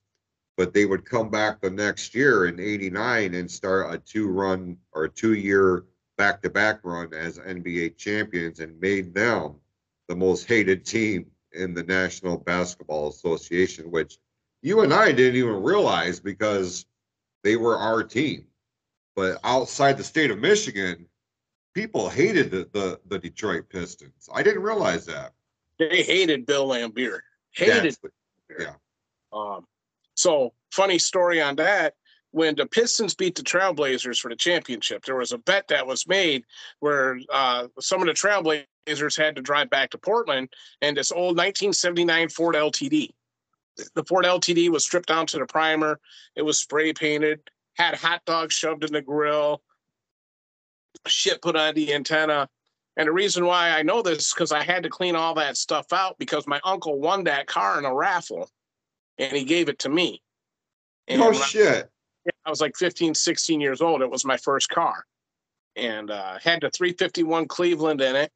but 0.57 0.73
they 0.73 0.85
would 0.85 1.05
come 1.05 1.29
back 1.29 1.61
the 1.61 1.69
next 1.69 2.13
year 2.13 2.45
in 2.45 2.59
'89 2.59 3.35
and 3.35 3.49
start 3.49 3.93
a 3.93 3.97
two-run 3.97 4.77
or 4.91 5.07
two-year 5.07 5.85
back-to-back 6.17 6.81
run 6.83 7.13
as 7.13 7.39
NBA 7.39 7.97
champions 7.97 8.59
and 8.59 8.79
made 8.79 9.13
them 9.13 9.55
the 10.07 10.15
most 10.15 10.47
hated 10.47 10.85
team 10.85 11.25
in 11.53 11.73
the 11.73 11.83
National 11.83 12.37
Basketball 12.37 13.09
Association, 13.09 13.89
which 13.89 14.19
you 14.61 14.81
and 14.81 14.93
I 14.93 15.11
didn't 15.11 15.37
even 15.37 15.63
realize 15.63 16.19
because 16.19 16.85
they 17.43 17.55
were 17.55 17.77
our 17.77 18.03
team. 18.03 18.45
But 19.15 19.39
outside 19.43 19.97
the 19.97 20.03
state 20.03 20.31
of 20.31 20.39
Michigan, 20.39 21.05
people 21.73 22.09
hated 22.09 22.51
the, 22.51 22.69
the, 22.73 22.99
the 23.07 23.19
Detroit 23.19 23.69
Pistons. 23.69 24.29
I 24.33 24.41
didn't 24.41 24.63
realize 24.63 25.05
that. 25.05 25.33
They 25.77 26.03
hated 26.03 26.45
Bill 26.45 26.67
Laimbeer. 26.67 27.19
Hated. 27.51 27.95
yeah. 28.59 28.73
Um, 29.31 29.65
so 30.15 30.53
funny 30.71 30.97
story 30.97 31.41
on 31.41 31.55
that. 31.57 31.95
When 32.31 32.55
the 32.55 32.65
Pistons 32.65 33.13
beat 33.13 33.35
the 33.35 33.43
Trailblazers 33.43 34.19
for 34.19 34.29
the 34.29 34.35
championship, 34.35 35.05
there 35.05 35.17
was 35.17 35.33
a 35.33 35.37
bet 35.37 35.67
that 35.67 35.85
was 35.85 36.07
made 36.07 36.45
where 36.79 37.19
uh, 37.31 37.67
some 37.79 38.01
of 38.01 38.07
the 38.07 38.13
Trailblazers 38.13 39.15
had 39.15 39.35
to 39.35 39.41
drive 39.41 39.69
back 39.69 39.91
to 39.91 39.99
Portland 39.99 40.49
and 40.81 40.97
this 40.97 41.11
old 41.11 41.37
1979 41.37 42.29
Ford 42.29 42.55
LTD 42.55 43.11
the 43.95 44.03
Ford 44.03 44.25
LTD 44.25 44.69
was 44.69 44.83
stripped 44.83 45.09
down 45.09 45.25
to 45.27 45.39
the 45.39 45.45
primer. 45.45 45.99
It 46.35 46.41
was 46.43 46.59
spray 46.59 46.93
painted, 46.93 47.39
had 47.75 47.95
hot 47.95 48.21
dogs 48.25 48.53
shoved 48.53 48.83
in 48.83 48.93
the 48.93 49.01
grill, 49.01 49.61
shit 51.07 51.41
put 51.41 51.55
on 51.55 51.75
the 51.75 51.93
antenna. 51.93 52.49
And 52.95 53.07
the 53.07 53.11
reason 53.11 53.45
why 53.45 53.71
I 53.71 53.81
know 53.81 54.01
this 54.01 54.27
is 54.27 54.33
because 54.33 54.51
I 54.51 54.63
had 54.63 54.83
to 54.83 54.89
clean 54.89 55.15
all 55.15 55.33
that 55.35 55.57
stuff 55.57 55.91
out 55.91 56.17
because 56.19 56.45
my 56.45 56.59
uncle 56.63 56.99
won 56.99 57.23
that 57.23 57.47
car 57.47 57.79
in 57.79 57.85
a 57.85 57.93
raffle 57.93 58.49
and 59.17 59.35
he 59.35 59.43
gave 59.43 59.69
it 59.69 59.79
to 59.79 59.89
me. 59.89 60.21
And 61.07 61.21
oh, 61.21 61.33
shit. 61.33 61.89
I, 62.27 62.31
I 62.45 62.49
was 62.49 62.61
like 62.61 62.75
15, 62.77 63.15
16 63.15 63.59
years 63.59 63.81
old. 63.81 64.01
It 64.01 64.11
was 64.11 64.25
my 64.25 64.37
first 64.37 64.69
car 64.69 65.05
and 65.75 66.11
uh, 66.11 66.37
had 66.39 66.61
the 66.61 66.69
351 66.69 67.47
Cleveland 67.47 68.01
in 68.01 68.15
it. 68.15 68.31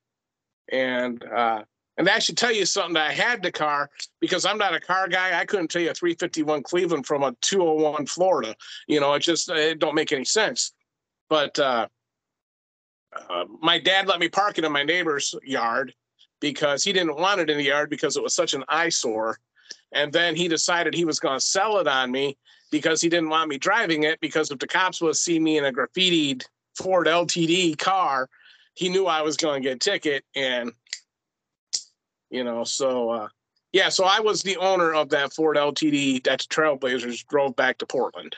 And 0.69 1.23
uh, 1.23 1.63
and 1.97 2.05
that 2.05 2.21
should 2.21 2.37
tell 2.37 2.51
you 2.51 2.65
something 2.65 2.93
that 2.93 3.09
I 3.09 3.13
had 3.13 3.41
the 3.41 3.51
car 3.51 3.89
because 4.19 4.45
I'm 4.45 4.57
not 4.57 4.75
a 4.75 4.79
car 4.79 5.07
guy. 5.07 5.39
I 5.39 5.45
couldn't 5.45 5.69
tell 5.69 5.81
you 5.81 5.89
a 5.89 5.95
351 5.95 6.63
Cleveland 6.63 7.07
from 7.07 7.23
a 7.23 7.35
201 7.41 8.05
Florida. 8.05 8.55
You 8.87 8.99
know, 8.99 9.13
it 9.13 9.21
just 9.21 9.49
it 9.49 9.79
don't 9.79 9.95
make 9.95 10.11
any 10.11 10.25
sense. 10.25 10.73
But 11.29 11.57
uh, 11.57 11.87
uh, 13.29 13.45
my 13.61 13.79
dad 13.79 14.07
let 14.07 14.19
me 14.19 14.29
park 14.29 14.57
it 14.57 14.63
in 14.63 14.71
my 14.71 14.83
neighbor's 14.83 15.33
yard 15.43 15.93
because 16.39 16.83
he 16.83 16.93
didn't 16.93 17.17
want 17.17 17.41
it 17.41 17.49
in 17.49 17.57
the 17.57 17.63
yard 17.63 17.89
because 17.89 18.15
it 18.15 18.23
was 18.23 18.35
such 18.35 18.53
an 18.53 18.63
eyesore. 18.69 19.39
And 19.91 20.13
then 20.13 20.35
he 20.35 20.47
decided 20.47 20.93
he 20.93 21.05
was 21.05 21.19
going 21.19 21.39
to 21.39 21.45
sell 21.45 21.79
it 21.79 21.87
on 21.87 22.11
me 22.11 22.37
because 22.71 23.01
he 23.01 23.09
didn't 23.09 23.29
want 23.29 23.49
me 23.49 23.57
driving 23.57 24.03
it 24.03 24.19
because 24.19 24.51
if 24.51 24.59
the 24.59 24.67
cops 24.67 25.01
would 25.01 25.15
see 25.15 25.39
me 25.39 25.57
in 25.57 25.65
a 25.65 25.71
graffitied 25.71 26.43
Ford 26.75 27.07
LTD 27.07 27.77
car, 27.77 28.29
he 28.75 28.89
knew 28.89 29.07
I 29.07 29.21
was 29.21 29.35
going 29.35 29.63
to 29.63 29.69
get 29.69 29.77
a 29.77 29.79
ticket 29.79 30.23
and 30.35 30.71
you 32.29 32.43
know 32.43 32.63
so 32.63 33.09
uh 33.09 33.27
yeah 33.71 33.89
so 33.89 34.03
i 34.05 34.19
was 34.19 34.41
the 34.43 34.57
owner 34.57 34.93
of 34.93 35.09
that 35.09 35.33
ford 35.33 35.57
ltd 35.57 36.23
that 36.23 36.39
trailblazers 36.49 37.25
drove 37.27 37.55
back 37.55 37.77
to 37.77 37.85
portland. 37.85 38.35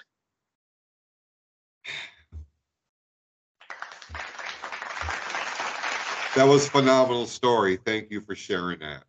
That 6.35 6.47
was 6.47 6.67
a 6.67 6.69
phenomenal 6.69 7.25
story. 7.25 7.79
Thank 7.83 8.11
you 8.11 8.21
for 8.21 8.35
sharing 8.35 8.79
that. 8.79 9.03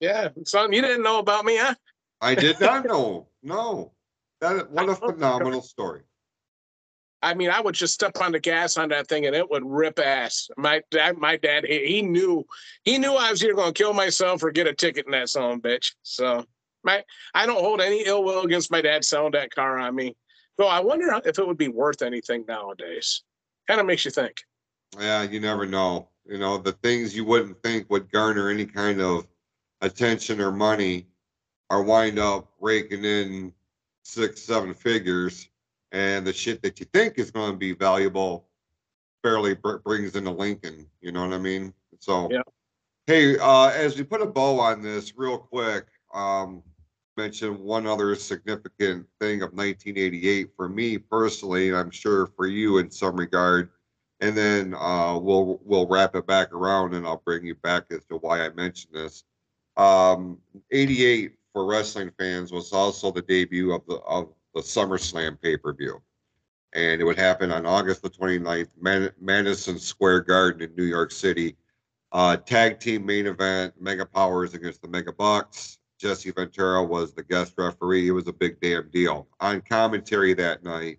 Yeah 0.00 0.28
something 0.44 0.72
you 0.72 0.82
didn't 0.82 1.02
know 1.02 1.18
about 1.18 1.44
me 1.44 1.56
huh? 1.56 1.74
I 2.20 2.34
did 2.34 2.60
not 2.60 2.84
know. 2.86 3.26
No. 3.42 3.92
That 4.40 4.70
what 4.70 4.88
a 4.88 4.94
phenomenal 4.94 5.62
story 5.62 6.02
I 7.22 7.34
mean, 7.34 7.50
I 7.50 7.60
would 7.60 7.74
just 7.74 7.94
step 7.94 8.20
on 8.20 8.32
the 8.32 8.40
gas 8.40 8.76
on 8.76 8.88
that 8.88 9.06
thing 9.06 9.26
and 9.26 9.36
it 9.36 9.48
would 9.48 9.64
rip 9.64 9.98
ass. 10.00 10.50
My 10.56 10.82
dad, 10.90 11.18
my 11.18 11.36
dad, 11.36 11.64
he, 11.64 11.86
he 11.86 12.02
knew, 12.02 12.44
he 12.84 12.98
knew 12.98 13.14
I 13.14 13.30
was 13.30 13.42
either 13.44 13.54
going 13.54 13.72
to 13.72 13.82
kill 13.82 13.92
myself 13.92 14.42
or 14.42 14.50
get 14.50 14.66
a 14.66 14.74
ticket 14.74 15.06
in 15.06 15.12
that 15.12 15.28
son 15.28 15.60
bitch. 15.60 15.92
So, 16.02 16.44
my, 16.82 17.04
I 17.32 17.46
don't 17.46 17.60
hold 17.60 17.80
any 17.80 18.04
ill 18.06 18.24
will 18.24 18.42
against 18.42 18.72
my 18.72 18.80
dad 18.80 19.04
selling 19.04 19.32
that 19.32 19.54
car 19.54 19.78
on 19.78 19.94
me. 19.94 20.16
So 20.58 20.66
I 20.66 20.80
wonder 20.80 21.20
if 21.24 21.38
it 21.38 21.46
would 21.46 21.58
be 21.58 21.68
worth 21.68 22.02
anything 22.02 22.44
nowadays. 22.46 23.22
Kind 23.68 23.80
of 23.80 23.86
makes 23.86 24.04
you 24.04 24.10
think. 24.10 24.42
Yeah, 24.98 25.22
you 25.22 25.40
never 25.40 25.64
know. 25.64 26.08
You 26.26 26.38
know, 26.38 26.58
the 26.58 26.72
things 26.72 27.16
you 27.16 27.24
wouldn't 27.24 27.62
think 27.62 27.88
would 27.88 28.10
garner 28.10 28.48
any 28.48 28.66
kind 28.66 29.00
of 29.00 29.26
attention 29.80 30.40
or 30.40 30.52
money 30.52 31.06
are 31.70 31.82
wind 31.82 32.18
up 32.18 32.48
raking 32.60 33.04
in 33.04 33.52
six, 34.02 34.42
seven 34.42 34.74
figures 34.74 35.48
and 35.92 36.26
the 36.26 36.32
shit 36.32 36.62
that 36.62 36.80
you 36.80 36.86
think 36.92 37.18
is 37.18 37.30
going 37.30 37.52
to 37.52 37.58
be 37.58 37.72
valuable 37.72 38.48
barely 39.22 39.54
br- 39.54 39.76
brings 39.76 40.16
in 40.16 40.26
a 40.26 40.32
Lincoln. 40.32 40.86
You 41.00 41.12
know 41.12 41.24
what 41.24 41.34
I 41.34 41.38
mean? 41.38 41.72
So, 42.00 42.28
yeah. 42.30 42.42
hey, 43.06 43.38
uh, 43.38 43.68
as 43.68 43.96
we 43.96 44.02
put 44.02 44.22
a 44.22 44.26
bow 44.26 44.58
on 44.58 44.82
this, 44.82 45.16
real 45.16 45.38
quick, 45.38 45.86
um, 46.12 46.62
mention 47.16 47.62
one 47.62 47.86
other 47.86 48.14
significant 48.14 49.06
thing 49.20 49.42
of 49.42 49.52
1988 49.52 50.50
for 50.56 50.68
me 50.68 50.98
personally, 50.98 51.68
and 51.68 51.76
I'm 51.76 51.90
sure 51.90 52.26
for 52.36 52.46
you 52.46 52.78
in 52.78 52.90
some 52.90 53.16
regard. 53.16 53.70
And 54.20 54.36
then 54.36 54.74
uh, 54.74 55.18
we'll 55.18 55.60
we'll 55.64 55.88
wrap 55.88 56.14
it 56.14 56.26
back 56.28 56.52
around, 56.52 56.94
and 56.94 57.04
I'll 57.04 57.22
bring 57.24 57.44
you 57.44 57.56
back 57.56 57.86
as 57.90 58.04
to 58.06 58.16
why 58.16 58.44
I 58.44 58.50
mentioned 58.50 58.94
this. 58.94 59.24
Um, 59.76 60.38
88 60.70 61.32
for 61.52 61.66
wrestling 61.66 62.12
fans 62.18 62.52
was 62.52 62.72
also 62.72 63.10
the 63.10 63.22
debut 63.22 63.72
of 63.72 63.84
the 63.86 63.96
of 63.96 64.32
the 64.54 64.60
SummerSlam 64.60 65.40
pay 65.40 65.56
per 65.56 65.72
view. 65.72 66.02
And 66.74 67.00
it 67.00 67.04
would 67.04 67.18
happen 67.18 67.52
on 67.52 67.66
August 67.66 68.02
the 68.02 68.10
29th, 68.10 68.70
Man- 68.80 69.12
Madison 69.20 69.78
Square 69.78 70.20
Garden 70.22 70.62
in 70.62 70.74
New 70.74 70.84
York 70.84 71.10
City. 71.10 71.56
Uh, 72.12 72.36
tag 72.36 72.78
team 72.80 73.04
main 73.06 73.26
event, 73.26 73.74
Mega 73.80 74.06
Powers 74.06 74.54
against 74.54 74.82
the 74.82 74.88
Mega 74.88 75.12
Bucks. 75.12 75.78
Jesse 75.98 76.30
Ventura 76.30 76.82
was 76.82 77.12
the 77.12 77.22
guest 77.22 77.54
referee. 77.56 78.08
It 78.08 78.12
was 78.12 78.26
a 78.26 78.32
big 78.32 78.60
damn 78.60 78.90
deal. 78.90 79.28
On 79.40 79.60
commentary 79.60 80.34
that 80.34 80.64
night 80.64 80.98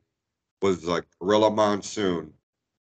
was 0.62 0.86
like 0.86 1.06
Gorilla 1.20 1.52
Monsoon 1.52 2.34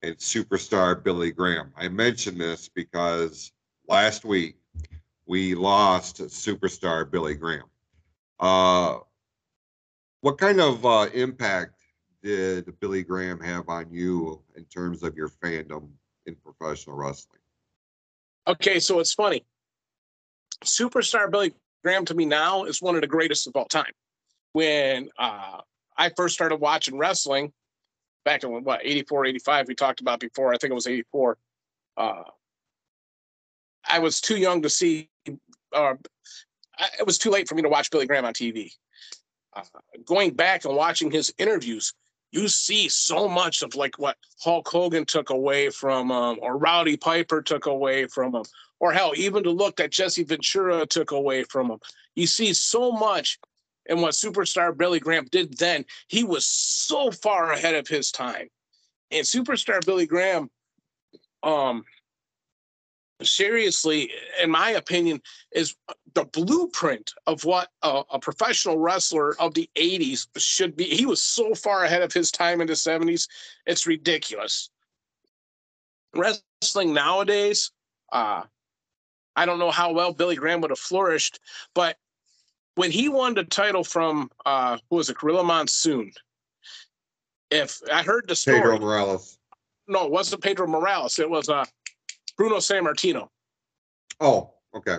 and 0.03 0.17
superstar 0.17 1.03
Billy 1.03 1.31
Graham. 1.31 1.73
I 1.77 1.89
mention 1.89 2.39
this 2.39 2.69
because 2.69 3.53
last 3.89 4.25
week 4.25 4.57
we 5.27 5.55
lost 5.55 6.23
superstar 6.23 7.09
Billy 7.09 7.35
Graham. 7.35 7.65
Uh, 8.41 8.99
what 10.21 10.39
kind 10.39 10.61
of 10.61 10.85
uh, 10.85 11.07
impact 11.15 11.75
did 12.23 12.79
Billy 12.81 13.03
Graham 13.03 13.41
have 13.41 13.69
on 13.69 13.91
you 13.91 14.43
in 14.57 14.65
terms 14.65 15.03
of 15.03 15.17
your 15.17 15.29
fandom 15.29 15.91
in 16.27 16.35
professional 16.37 16.97
wrestling? 16.97 17.41
Okay, 18.47 18.81
so 18.81 18.99
it's 18.99 19.15
funny. 19.15 19.45
Superstar 20.65 21.31
Billy 21.31 21.55
Graham 21.85 22.05
to 22.07 22.15
me 22.15 22.25
now 22.25 22.65
is 22.65 22.83
one 22.83 22.97
of 22.97 23.03
the 23.03 23.07
greatest 23.07 23.47
of 23.47 23.55
all 23.55 23.67
time. 23.67 23.93
When 24.53 25.09
uh, 25.19 25.61
I 25.97 26.11
first 26.17 26.35
started 26.35 26.57
watching 26.57 26.99
wrestling 26.99 27.53
back 28.25 28.43
in 28.43 28.65
what 28.65 28.81
84, 28.83 29.27
85, 29.27 29.69
we 29.69 29.75
talked 29.75 30.01
about 30.01 30.19
before, 30.19 30.53
I 30.53 30.57
think 30.59 30.73
it 30.73 30.75
was 30.75 30.87
84. 30.87 31.39
Uh, 31.97 32.23
I 33.89 34.01
was 34.01 34.21
too 34.21 34.37
young 34.37 34.63
to 34.63 34.71
see, 34.71 35.09
uh, 35.73 35.95
it 36.99 37.07
was 37.07 37.19
too 37.19 37.31
late 37.31 37.49
for 37.49 37.55
me 37.55 37.63
to 37.63 37.69
watch 37.69 37.91
Billy 37.91 38.07
Graham 38.07 38.25
on 38.25 38.33
TV 38.33 38.73
going 40.05 40.35
back 40.35 40.65
and 40.65 40.77
watching 40.77 41.11
his 41.11 41.33
interviews, 41.39 41.93
you 42.31 42.49
see 42.49 42.89
so 42.89 43.29
much 43.29 43.63
of 43.63 43.75
like 43.75 43.99
what 43.99 44.17
Hulk 44.43 44.69
Hogan 44.69 45.05
took 45.05 45.31
away 45.31 45.71
from 45.71 46.11
him, 46.11 46.39
or 46.43 46.59
Rowdy 46.59 46.97
Piper 46.97 47.43
took 47.43 47.67
away 47.67 48.07
from 48.07 48.35
him, 48.35 48.45
or 48.81 48.93
hell, 48.93 49.13
even 49.17 49.43
the 49.43 49.51
look 49.51 49.77
that 49.77 49.93
Jesse 49.93 50.25
Ventura 50.25 50.87
took 50.87 51.11
away 51.11 51.45
from 51.45 51.71
him. 51.71 51.79
You 52.15 52.27
see 52.27 52.53
so 52.53 52.93
much 52.93 53.39
in 53.87 54.01
what 54.01 54.13
superstar 54.13 54.77
Billy 54.77 55.01
Graham 55.01 55.27
did 55.31 55.57
then. 55.57 55.85
He 56.09 56.23
was 56.23 56.45
so 56.45 57.11
far 57.11 57.53
ahead 57.53 57.75
of 57.75 57.89
his 57.89 58.13
time. 58.13 58.49
And 59.11 59.25
superstar 59.25 59.85
Billy 59.85 60.07
Graham, 60.07 60.51
um, 61.43 61.85
seriously, 63.23 64.11
in 64.43 64.51
my 64.51 64.71
opinion, 64.71 65.21
is 65.53 65.75
the 66.15 66.25
blueprint 66.25 67.13
of 67.27 67.45
what 67.45 67.69
a, 67.83 68.03
a, 68.13 68.19
professional 68.19 68.79
wrestler 68.79 69.39
of 69.41 69.55
the 69.55 69.69
80s 69.77 70.29
should 70.37 70.77
be. 70.77 70.85
He 70.85 71.07
was 71.07 71.23
so 71.23 71.55
far 71.55 71.85
ahead 71.85 72.03
of 72.03 72.13
his 72.13 72.31
time 72.31 72.61
in 72.61 72.67
the 72.67 72.75
70s. 72.75 73.29
It's 73.67 73.87
ridiculous. 73.87 74.71
Wrestling 76.15 76.93
nowadays, 76.93 77.73
uh, 78.13 78.43
I 79.37 79.47
don't 79.47 79.59
know 79.59 79.71
how 79.71 79.93
well 79.93 80.13
Billy 80.13 80.37
Graham 80.37 80.61
would 80.63 80.71
have 80.71 80.79
flourished, 80.79 81.41
but 81.75 81.97
when 82.75 82.91
he 82.91 83.09
won 83.09 83.35
the 83.35 83.45
title 83.45 83.85
from 83.85 84.31
uh, 84.47 84.79
who 84.89 84.97
was 84.97 85.11
it, 85.11 85.19
Gorilla 85.19 85.45
Monsoon? 85.45 86.13
If 87.51 87.81
I 87.93 88.03
heard 88.03 88.29
the 88.29 88.37
story, 88.37 88.61
Pedro 88.61 88.79
Morales. 88.79 89.39
No, 89.87 90.05
it 90.05 90.11
wasn't 90.11 90.43
Pedro 90.43 90.67
Morales. 90.67 91.19
It 91.19 91.29
was 91.29 91.49
uh, 91.49 91.65
Bruno 92.39 92.57
Sammartino. 92.57 93.29
Oh, 94.21 94.55
okay. 94.75 94.99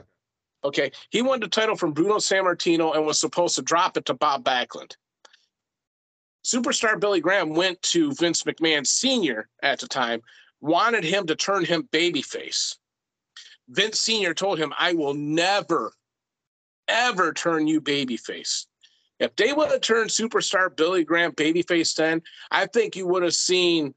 Okay. 0.64 0.92
He 1.10 1.22
won 1.22 1.40
the 1.40 1.48
title 1.48 1.78
from 1.78 1.94
Bruno 1.94 2.18
Sammartino 2.18 2.96
and 2.96 3.06
was 3.06 3.20
supposed 3.20 3.56
to 3.56 3.62
drop 3.62 3.98
it 3.98 4.06
to 4.06 4.14
Bob 4.14 4.44
Backlund. 4.44 4.96
Superstar 6.46 7.00
Billy 7.00 7.22
Graham 7.22 7.52
went 7.52 7.82
to 7.84 8.14
Vince 8.14 8.44
McMahon 8.44 8.86
Sr. 8.86 9.48
at 9.64 9.80
the 9.80 9.88
time, 9.88 10.22
wanted 10.62 11.04
him 11.04 11.26
to 11.28 11.36
turn 11.36 11.64
him 11.64 11.88
babyface. 11.92 12.76
Vince 13.70 14.00
Sr. 14.00 14.34
told 14.34 14.60
him, 14.60 14.74
I 14.78 14.94
will 14.94 15.14
never, 15.14 15.94
ever 16.88 17.34
turn 17.34 17.68
you 17.68 17.80
babyface. 17.80 18.66
If 19.20 19.36
they 19.36 19.54
would 19.54 19.70
have 19.70 19.82
turned 19.82 20.10
superstar 20.10 20.76
Billy 20.76 21.04
Graham 21.04 21.34
babyface 21.34 21.96
then, 21.96 22.22
I 22.52 22.66
think 22.66 22.96
you 22.96 23.06
would 23.08 23.24
have 23.24 23.36
seen 23.36 23.94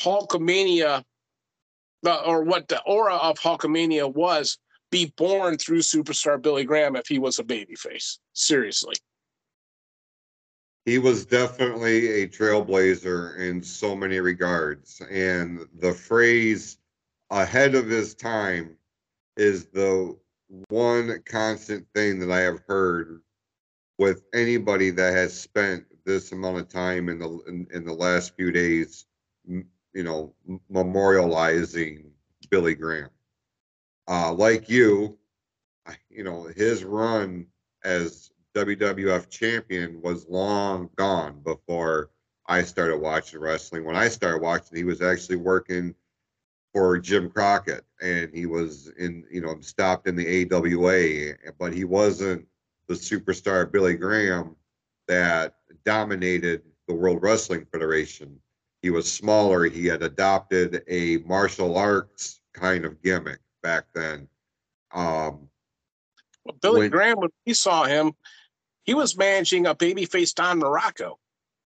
Hulkamania 0.00 1.04
or 2.04 2.42
what 2.42 2.68
the 2.68 2.80
aura 2.82 3.16
of 3.16 3.38
Hulkamania 3.38 4.12
was 4.12 4.58
be 4.90 5.12
born 5.16 5.56
through 5.56 5.80
superstar 5.80 6.40
Billy 6.40 6.64
Graham 6.64 6.96
if 6.96 7.06
he 7.06 7.18
was 7.18 7.38
a 7.38 7.44
babyface. 7.44 8.18
Seriously. 8.34 8.94
He 10.84 10.98
was 10.98 11.24
definitely 11.24 12.22
a 12.22 12.28
trailblazer 12.28 13.38
in 13.38 13.62
so 13.62 13.94
many 13.94 14.18
regards. 14.18 15.00
And 15.10 15.66
the 15.78 15.92
phrase 15.92 16.78
ahead 17.30 17.74
of 17.74 17.88
his 17.88 18.14
time 18.14 18.76
is 19.36 19.66
the 19.66 20.16
one 20.68 21.22
constant 21.24 21.86
thing 21.94 22.18
that 22.18 22.30
I 22.30 22.40
have 22.40 22.60
heard 22.68 23.22
with 23.98 24.24
anybody 24.34 24.90
that 24.90 25.14
has 25.14 25.38
spent 25.38 25.84
this 26.04 26.32
amount 26.32 26.58
of 26.58 26.68
time 26.68 27.08
in 27.08 27.20
the 27.20 27.40
in, 27.46 27.66
in 27.72 27.84
the 27.84 27.94
last 27.94 28.34
few 28.36 28.50
days 28.50 29.06
you 29.94 30.02
know, 30.02 30.34
memorializing 30.70 32.04
Billy 32.50 32.74
Graham. 32.74 33.10
Uh, 34.08 34.32
like 34.32 34.68
you, 34.68 35.18
you 36.10 36.24
know, 36.24 36.44
his 36.44 36.84
run 36.84 37.46
as 37.84 38.30
WWF 38.54 39.30
champion 39.30 40.00
was 40.02 40.28
long 40.28 40.90
gone 40.96 41.40
before 41.44 42.10
I 42.46 42.62
started 42.62 42.98
watching 42.98 43.40
wrestling. 43.40 43.84
When 43.84 43.96
I 43.96 44.08
started 44.08 44.42
watching, 44.42 44.76
he 44.76 44.84
was 44.84 45.00
actually 45.00 45.36
working 45.36 45.94
for 46.72 46.98
Jim 46.98 47.30
Crockett 47.30 47.84
and 48.00 48.34
he 48.34 48.46
was 48.46 48.88
in, 48.98 49.24
you 49.30 49.40
know, 49.40 49.60
stopped 49.60 50.08
in 50.08 50.16
the 50.16 50.52
AWA, 50.52 51.52
but 51.58 51.72
he 51.72 51.84
wasn't 51.84 52.46
the 52.88 52.94
superstar 52.94 53.70
Billy 53.70 53.94
Graham 53.94 54.56
that 55.06 55.56
dominated 55.84 56.62
the 56.88 56.94
World 56.94 57.22
Wrestling 57.22 57.66
Federation 57.70 58.38
he 58.82 58.90
was 58.90 59.10
smaller. 59.10 59.64
He 59.64 59.86
had 59.86 60.02
adopted 60.02 60.82
a 60.88 61.18
martial 61.18 61.78
arts 61.78 62.40
kind 62.52 62.84
of 62.84 63.00
gimmick 63.00 63.38
back 63.62 63.84
then. 63.94 64.28
Um, 64.92 65.48
well, 66.44 66.56
Billy 66.60 66.80
when, 66.80 66.90
Graham, 66.90 67.16
when 67.18 67.30
we 67.46 67.54
saw 67.54 67.84
him, 67.84 68.12
he 68.82 68.94
was 68.94 69.16
managing 69.16 69.66
a 69.66 69.74
babyface 69.74 70.34
Don 70.34 70.60
Muraco. 70.60 71.14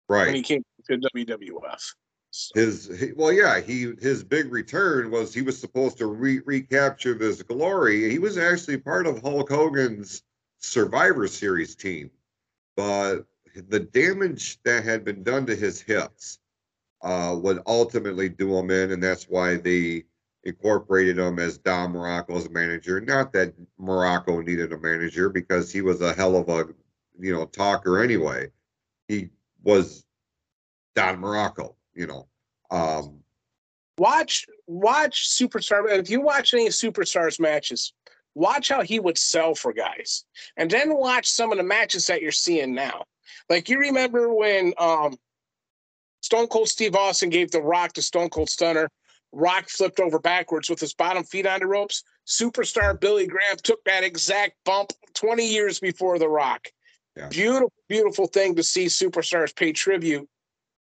Right. 0.08 0.26
When 0.26 0.34
he 0.36 0.42
came 0.42 0.62
to 0.88 0.98
WWF. 0.98 1.82
So. 2.30 2.52
His 2.54 3.12
well, 3.16 3.32
yeah, 3.32 3.60
he 3.60 3.94
his 3.98 4.22
big 4.22 4.52
return 4.52 5.10
was 5.10 5.32
he 5.32 5.40
was 5.40 5.58
supposed 5.58 5.96
to 5.98 6.06
re- 6.06 6.42
recapture 6.44 7.14
this 7.14 7.42
glory. 7.42 8.10
He 8.10 8.18
was 8.18 8.36
actually 8.36 8.76
part 8.76 9.06
of 9.06 9.22
Hulk 9.22 9.48
Hogan's 9.48 10.22
Survivor 10.58 11.26
Series 11.28 11.74
team, 11.74 12.10
but 12.76 13.20
the 13.68 13.80
damage 13.80 14.58
that 14.64 14.84
had 14.84 15.02
been 15.02 15.22
done 15.22 15.46
to 15.46 15.56
his 15.56 15.80
hips 15.80 16.38
uh, 17.06 17.36
would 17.36 17.60
ultimately 17.66 18.28
do 18.28 18.58
him 18.58 18.68
in, 18.68 18.90
and 18.90 19.00
that's 19.00 19.28
why 19.28 19.56
they 19.56 20.02
incorporated 20.42 21.18
him 21.18 21.38
as 21.38 21.56
Don 21.56 21.92
Muraco's 21.92 22.50
manager. 22.50 23.00
Not 23.00 23.32
that 23.32 23.54
Muraco 23.80 24.44
needed 24.44 24.72
a 24.72 24.78
manager 24.78 25.28
because 25.28 25.72
he 25.72 25.82
was 25.82 26.00
a 26.00 26.12
hell 26.12 26.36
of 26.36 26.48
a 26.48 26.66
you 27.18 27.32
know 27.32 27.46
talker 27.46 28.02
anyway. 28.02 28.50
He 29.06 29.28
was 29.62 30.04
Don 30.96 31.18
Muraco, 31.18 31.76
you 31.94 32.08
know. 32.08 32.26
Um, 32.72 33.20
watch 33.98 34.44
watch 34.66 35.28
Superstar. 35.28 35.88
If 35.88 36.10
you 36.10 36.20
watch 36.20 36.54
any 36.54 36.70
Superstars 36.70 37.38
matches, 37.38 37.92
watch 38.34 38.68
how 38.68 38.82
he 38.82 38.98
would 38.98 39.16
sell 39.16 39.54
for 39.54 39.72
guys, 39.72 40.24
and 40.56 40.68
then 40.68 40.96
watch 40.96 41.28
some 41.28 41.52
of 41.52 41.58
the 41.58 41.64
matches 41.64 42.08
that 42.08 42.20
you're 42.20 42.32
seeing 42.32 42.74
now. 42.74 43.04
Like 43.48 43.68
you 43.68 43.78
remember 43.78 44.34
when 44.34 44.74
um, 44.78 45.16
Stone 46.26 46.48
Cold 46.48 46.68
Steve 46.68 46.96
Austin 46.96 47.30
gave 47.30 47.52
the 47.52 47.62
Rock 47.62 47.92
to 47.92 48.02
Stone 48.02 48.30
Cold 48.30 48.50
Stunner. 48.50 48.90
Rock 49.30 49.68
flipped 49.68 50.00
over 50.00 50.18
backwards 50.18 50.68
with 50.68 50.80
his 50.80 50.92
bottom 50.92 51.22
feet 51.22 51.46
on 51.46 51.60
the 51.60 51.68
ropes. 51.68 52.02
Superstar 52.26 52.98
Billy 52.98 53.28
Graham 53.28 53.56
took 53.62 53.84
that 53.84 54.02
exact 54.02 54.54
bump 54.64 54.90
20 55.14 55.46
years 55.46 55.78
before 55.78 56.18
The 56.18 56.28
Rock. 56.28 56.66
Yeah. 57.16 57.28
Beautiful, 57.28 57.72
beautiful 57.88 58.26
thing 58.26 58.56
to 58.56 58.64
see 58.64 58.86
superstars 58.86 59.54
pay 59.54 59.72
tribute. 59.72 60.28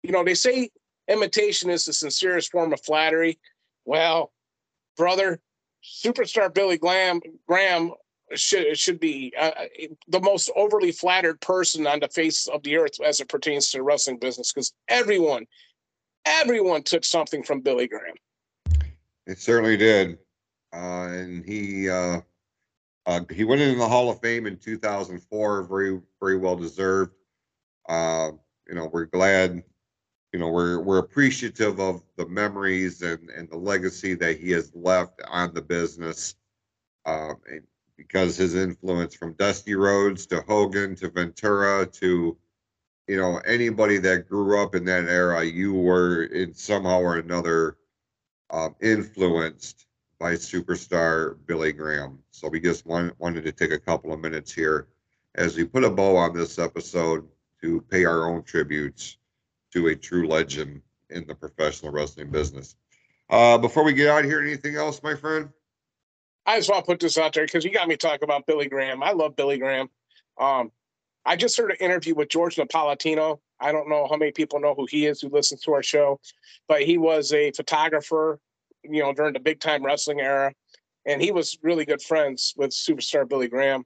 You 0.04 0.14
know, 0.14 0.24
they 0.24 0.36
say 0.36 0.70
imitation 1.10 1.70
is 1.70 1.84
the 1.84 1.92
sincerest 1.92 2.54
form 2.54 2.72
of 2.72 2.80
flattery. 2.82 3.38
Well, 3.84 4.32
brother, 4.96 5.42
superstar 5.84 6.54
Billy 6.54 6.78
Graham, 6.78 7.20
Graham 7.46 7.92
should 8.34 8.78
should 8.78 9.00
be 9.00 9.34
uh, 9.40 9.52
the 10.08 10.20
most 10.20 10.50
overly 10.56 10.92
flattered 10.92 11.40
person 11.42 11.86
on 11.86 12.00
the 12.00 12.08
face 12.08 12.48
of 12.48 12.64
the 12.64 12.78
earth 12.78 13.00
as 13.06 13.20
it 13.20 13.30
pertains 13.30 13.70
to 13.70 13.78
the 13.78 13.84
wrestling 13.84 14.18
business 14.18 14.52
because 14.52 14.74
everyone 14.88 15.46
everyone 16.26 16.82
took 16.84 17.04
something 17.04 17.44
from 17.44 17.62
Billy 17.62 17.88
Graham. 17.88 18.16
It 19.28 19.40
certainly 19.40 19.78
did, 19.78 20.18
uh, 20.74 21.08
and 21.08 21.46
he 21.46 21.90
uh, 21.90 22.22
uh 23.06 23.22
he 23.32 23.44
went 23.44 23.62
in 23.62 23.78
the 23.78 23.88
Hall 23.88 24.10
of 24.10 24.20
Fame 24.22 24.48
in 24.48 24.58
2004. 24.58 25.64
Very 25.64 26.02
very 26.20 26.38
well 26.38 26.56
deserved. 26.56 27.14
Uh, 27.88 28.32
you 28.68 28.76
know, 28.76 28.90
we're 28.92 29.06
glad. 29.06 29.64
You 30.34 30.40
know, 30.40 30.50
we're 30.50 30.80
we're 30.80 30.98
appreciative 30.98 31.80
of 31.80 32.02
the 32.18 32.28
memories 32.28 33.02
and 33.04 33.30
and 33.30 33.50
the 33.50 33.58
legacy 33.58 34.16
that 34.16 34.40
he 34.40 34.52
has 34.52 34.72
left 34.76 35.22
on 35.28 35.54
the 35.54 35.62
business. 35.62 36.36
Um, 37.06 37.36
and 37.48 37.62
because 37.98 38.38
his 38.38 38.56
influence 38.56 39.16
from 39.16 39.34
Dusty 39.34 39.76
Rhodes 39.76 40.26
to 40.28 40.42
Hogan 40.42 40.96
to 40.96 41.10
Ventura 41.10 41.86
to 41.86 42.38
you 43.08 43.18
know 43.18 43.38
anybody 43.46 43.98
that 44.00 44.28
grew 44.28 44.62
up 44.62 44.76
in 44.76 44.86
that 44.86 45.06
era, 45.06 45.44
you 45.44 45.74
were 45.74 46.24
in 46.24 46.54
somehow 46.54 47.00
or 47.00 47.18
another 47.18 47.78
um, 48.50 48.76
influenced 48.82 49.86
by 50.20 50.34
superstar 50.34 51.36
Billy 51.46 51.74
Graham. 51.74 52.20
So 52.32 52.48
we 52.48 52.60
just 52.60 52.86
want, 52.86 53.20
wanted 53.20 53.44
to 53.44 53.52
take 53.52 53.72
a 53.72 53.80
couple 53.80 54.14
of 54.14 54.20
minutes 54.20 54.52
here 54.52 54.88
as 55.36 55.58
we 55.58 55.66
put 55.66 55.84
a 55.84 55.90
bow 55.90 56.16
on 56.16 56.34
this 56.34 56.58
episode 56.58 57.28
to 57.62 57.82
pay 57.90 58.06
our 58.06 58.30
own 58.30 58.44
tributes 58.44 59.18
to 59.74 59.88
a 59.88 59.96
true 59.96 60.28
legend 60.28 60.82
in 61.10 61.28
the 61.28 61.36
professional 61.36 61.92
wrestling 61.92 62.30
business. 62.30 62.76
Uh, 63.30 63.58
before 63.58 63.84
we 63.84 63.94
get 63.94 64.08
out 64.08 64.24
here, 64.24 64.42
anything 64.42 64.76
else, 64.76 65.02
my 65.04 65.16
friend? 65.16 65.50
I 66.46 66.58
just 66.58 66.70
want 66.70 66.86
to 66.86 66.92
put 66.92 67.00
this 67.00 67.18
out 67.18 67.34
there 67.34 67.46
because 67.46 67.66
you 67.66 67.72
got 67.72 67.88
me 67.88 67.98
talking 67.98 68.24
about 68.24 68.46
Billy 68.46 68.68
Graham. 68.68 69.02
I 69.02 69.12
love 69.12 69.36
Billy 69.36 69.58
Graham. 69.58 69.90
Um, 70.40 70.72
I 71.26 71.36
just 71.36 71.58
heard 71.58 71.72
an 71.72 71.78
interview 71.80 72.14
with 72.14 72.30
George 72.30 72.56
Napolitano. 72.56 73.40
I 73.60 73.72
don't 73.72 73.90
know 73.90 74.08
how 74.08 74.18
many 74.18 74.32
people 74.32 74.60
know 74.60 74.76
who 74.76 74.86
he 74.86 75.08
is 75.08 75.22
who 75.22 75.30
listens 75.30 75.62
to 75.62 75.74
our 75.74 75.82
show, 75.82 76.20
but 76.68 76.84
he 76.84 76.98
was 76.98 77.34
a 77.34 77.52
photographer, 77.52 78.40
you 78.84 79.02
know, 79.02 79.12
during 79.14 79.34
the 79.34 79.40
big 79.40 79.60
time 79.60 79.84
wrestling 79.84 80.22
era. 80.22 80.54
And 81.08 81.22
he 81.22 81.32
was 81.32 81.58
really 81.64 81.86
good 81.86 82.02
friends 82.02 82.54
with 82.58 82.72
superstar 82.72 83.28
Billy 83.28 83.48
Graham. 83.48 83.84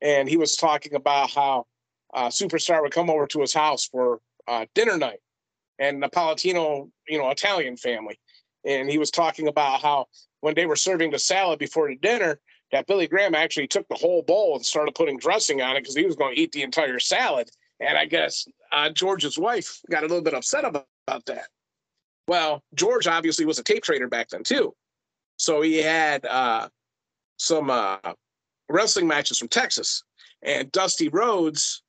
And 0.00 0.28
he 0.28 0.36
was 0.36 0.56
talking 0.56 0.94
about 0.94 1.30
how 1.30 1.66
uh, 2.14 2.28
superstar 2.28 2.82
would 2.82 2.92
come 2.92 3.10
over 3.10 3.26
to 3.26 3.40
his 3.40 3.52
house 3.52 3.86
for 3.86 4.20
uh, 4.46 4.66
dinner 4.74 4.96
night 4.96 5.18
and 5.78 6.02
Napolitano, 6.02 6.90
you 7.08 7.18
know, 7.18 7.30
Italian 7.30 7.76
family. 7.76 8.18
And 8.64 8.88
he 8.90 8.98
was 8.98 9.10
talking 9.10 9.48
about 9.48 9.80
how 9.80 10.06
when 10.40 10.54
they 10.54 10.66
were 10.66 10.76
serving 10.76 11.10
the 11.10 11.18
salad 11.18 11.58
before 11.58 11.88
the 11.88 11.96
dinner 11.96 12.38
that 12.70 12.86
Billy 12.86 13.06
Graham 13.08 13.34
actually 13.34 13.66
took 13.66 13.88
the 13.88 13.94
whole 13.94 14.22
bowl 14.22 14.56
and 14.56 14.64
started 14.64 14.94
putting 14.94 15.18
dressing 15.18 15.62
on 15.62 15.76
it 15.76 15.80
because 15.80 15.96
he 15.96 16.04
was 16.04 16.16
going 16.16 16.34
to 16.34 16.40
eat 16.40 16.52
the 16.52 16.62
entire 16.62 16.98
salad. 16.98 17.50
And 17.80 17.96
I 17.96 18.04
guess 18.04 18.46
uh, 18.72 18.90
George's 18.90 19.38
wife 19.38 19.80
got 19.90 20.02
a 20.02 20.06
little 20.06 20.22
bit 20.22 20.34
upset 20.34 20.64
about, 20.64 20.86
about 21.06 21.24
that. 21.26 21.48
Well, 22.26 22.62
George 22.74 23.06
obviously 23.06 23.46
was 23.46 23.58
a 23.58 23.62
tape 23.62 23.82
trader 23.82 24.08
back 24.08 24.28
then 24.28 24.42
too. 24.42 24.74
So 25.38 25.62
he 25.62 25.78
had 25.78 26.26
uh, 26.26 26.68
some 27.38 27.70
uh, 27.70 27.96
wrestling 28.68 29.06
matches 29.06 29.38
from 29.38 29.48
Texas, 29.48 30.02
and 30.42 30.70
Dusty 30.72 31.08
Rhodes 31.08 31.82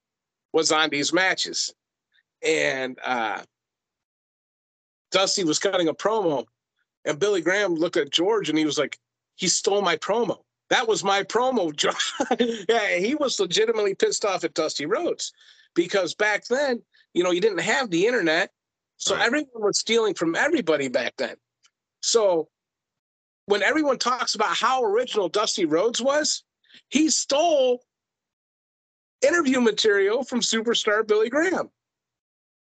was 0.53 0.71
on 0.71 0.89
these 0.89 1.11
matches, 1.11 1.73
and 2.45 2.97
uh, 3.03 3.41
Dusty 5.11 5.43
was 5.43 5.59
cutting 5.59 5.87
a 5.87 5.93
promo, 5.93 6.45
and 7.09 7.19
Billy 7.19 7.41
Graham 7.41 7.73
looked 7.73 7.97
at 7.97 8.11
George 8.11 8.49
and 8.49 8.57
he 8.57 8.65
was 8.65 8.77
like, 8.77 8.97
"He 9.35 9.47
stole 9.47 9.81
my 9.81 9.97
promo." 9.97 10.43
That 10.69 10.87
was 10.87 11.03
my 11.03 11.23
promo, 11.23 11.73
yeah, 12.69 12.97
he 12.97 13.15
was 13.15 13.39
legitimately 13.39 13.95
pissed 13.95 14.23
off 14.23 14.43
at 14.43 14.53
Dusty 14.53 14.85
Rhodes 14.85 15.33
because 15.73 16.13
back 16.13 16.45
then, 16.45 16.83
you 17.13 17.23
know, 17.23 17.31
you 17.31 17.41
didn't 17.41 17.61
have 17.61 17.89
the 17.89 18.05
internet. 18.05 18.51
So 18.97 19.15
right. 19.15 19.25
everyone 19.25 19.63
was 19.63 19.79
stealing 19.79 20.13
from 20.13 20.35
everybody 20.35 20.87
back 20.87 21.15
then. 21.17 21.35
So 22.01 22.49
when 23.47 23.63
everyone 23.63 23.97
talks 23.97 24.35
about 24.35 24.55
how 24.55 24.83
original 24.83 25.27
Dusty 25.27 25.65
Rhodes 25.65 26.01
was, 26.01 26.43
he 26.89 27.09
stole 27.09 27.81
interview 29.25 29.61
material 29.61 30.23
from 30.23 30.41
superstar 30.41 31.05
Billy 31.05 31.29
Graham. 31.29 31.69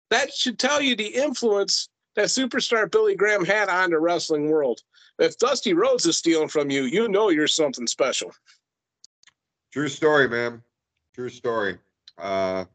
That 0.09 0.33
should 0.33 0.59
tell 0.59 0.81
you 0.81 0.95
the 0.95 1.07
influence 1.07 1.87
that 2.15 2.27
superstar 2.27 2.89
Billy 2.89 3.15
Graham 3.15 3.45
had 3.45 3.69
on 3.69 3.89
the 3.89 3.99
wrestling 3.99 4.49
world. 4.49 4.81
If 5.19 5.37
Dusty 5.37 5.73
Rhodes 5.73 6.05
is 6.05 6.17
stealing 6.17 6.47
from 6.47 6.69
you, 6.69 6.83
you 6.83 7.07
know 7.07 7.29
you're 7.29 7.47
something 7.47 7.87
special. 7.87 8.31
True 9.71 9.89
story, 9.89 10.27
man. 10.27 10.61
True 11.13 11.29
story. 11.29 11.77
Uh, 12.17 12.65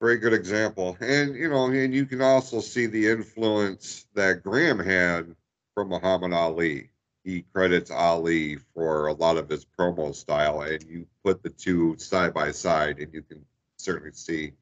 very 0.00 0.18
good 0.18 0.32
example. 0.32 0.96
And, 1.00 1.34
you 1.34 1.48
know, 1.48 1.66
and 1.66 1.94
you 1.94 2.06
can 2.06 2.20
also 2.20 2.60
see 2.60 2.86
the 2.86 3.08
influence 3.08 4.06
that 4.14 4.42
Graham 4.42 4.78
had 4.78 5.34
from 5.74 5.88
Muhammad 5.88 6.32
Ali. 6.32 6.90
He 7.24 7.42
credits 7.54 7.90
Ali 7.90 8.56
for 8.74 9.06
a 9.06 9.14
lot 9.14 9.38
of 9.38 9.48
his 9.48 9.64
promo 9.64 10.14
style, 10.14 10.60
and 10.62 10.82
you 10.84 11.06
put 11.24 11.42
the 11.42 11.48
two 11.48 11.96
side 11.96 12.34
by 12.34 12.50
side, 12.50 12.98
and 12.98 13.12
you 13.14 13.22
can 13.22 13.44
certainly 13.78 14.12
see 14.12 14.52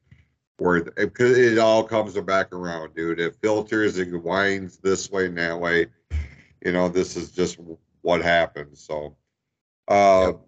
where 0.57 0.83
because 0.83 1.37
it 1.37 1.57
all 1.57 1.83
comes 1.83 2.19
back 2.21 2.53
around, 2.53 2.95
dude. 2.95 3.19
It 3.19 3.35
filters, 3.41 3.97
it 3.97 4.11
winds 4.11 4.77
this 4.77 5.09
way 5.11 5.27
and 5.27 5.37
that 5.37 5.59
way. 5.59 5.87
You 6.63 6.71
know, 6.71 6.87
this 6.87 7.17
is 7.17 7.31
just 7.31 7.59
what 8.01 8.21
happens. 8.21 8.79
So, 8.79 9.17
uh, 9.87 10.27
yep. 10.27 10.39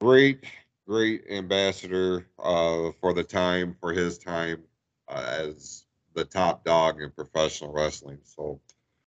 great, 0.00 0.44
great 0.86 1.24
ambassador 1.30 2.26
uh, 2.38 2.90
for 3.00 3.12
the 3.14 3.24
time, 3.24 3.76
for 3.80 3.92
his 3.92 4.18
time 4.18 4.62
uh, 5.08 5.24
as 5.38 5.86
the 6.14 6.24
top 6.24 6.64
dog 6.64 7.00
in 7.00 7.10
professional 7.10 7.72
wrestling. 7.72 8.18
So, 8.22 8.60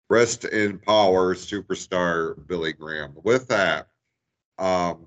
rest 0.08 0.44
in 0.44 0.78
power, 0.78 1.34
superstar 1.34 2.34
Billy 2.48 2.72
Graham. 2.72 3.12
With 3.22 3.46
that, 3.48 3.88
um, 4.58 5.06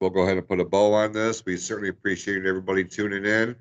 we'll 0.00 0.10
go 0.10 0.22
ahead 0.22 0.36
and 0.36 0.46
put 0.46 0.60
a 0.60 0.64
bow 0.64 0.92
on 0.94 1.12
this. 1.12 1.44
We 1.44 1.56
certainly 1.56 1.88
appreciate 1.88 2.46
everybody 2.46 2.84
tuning 2.84 3.24
in. 3.24 3.56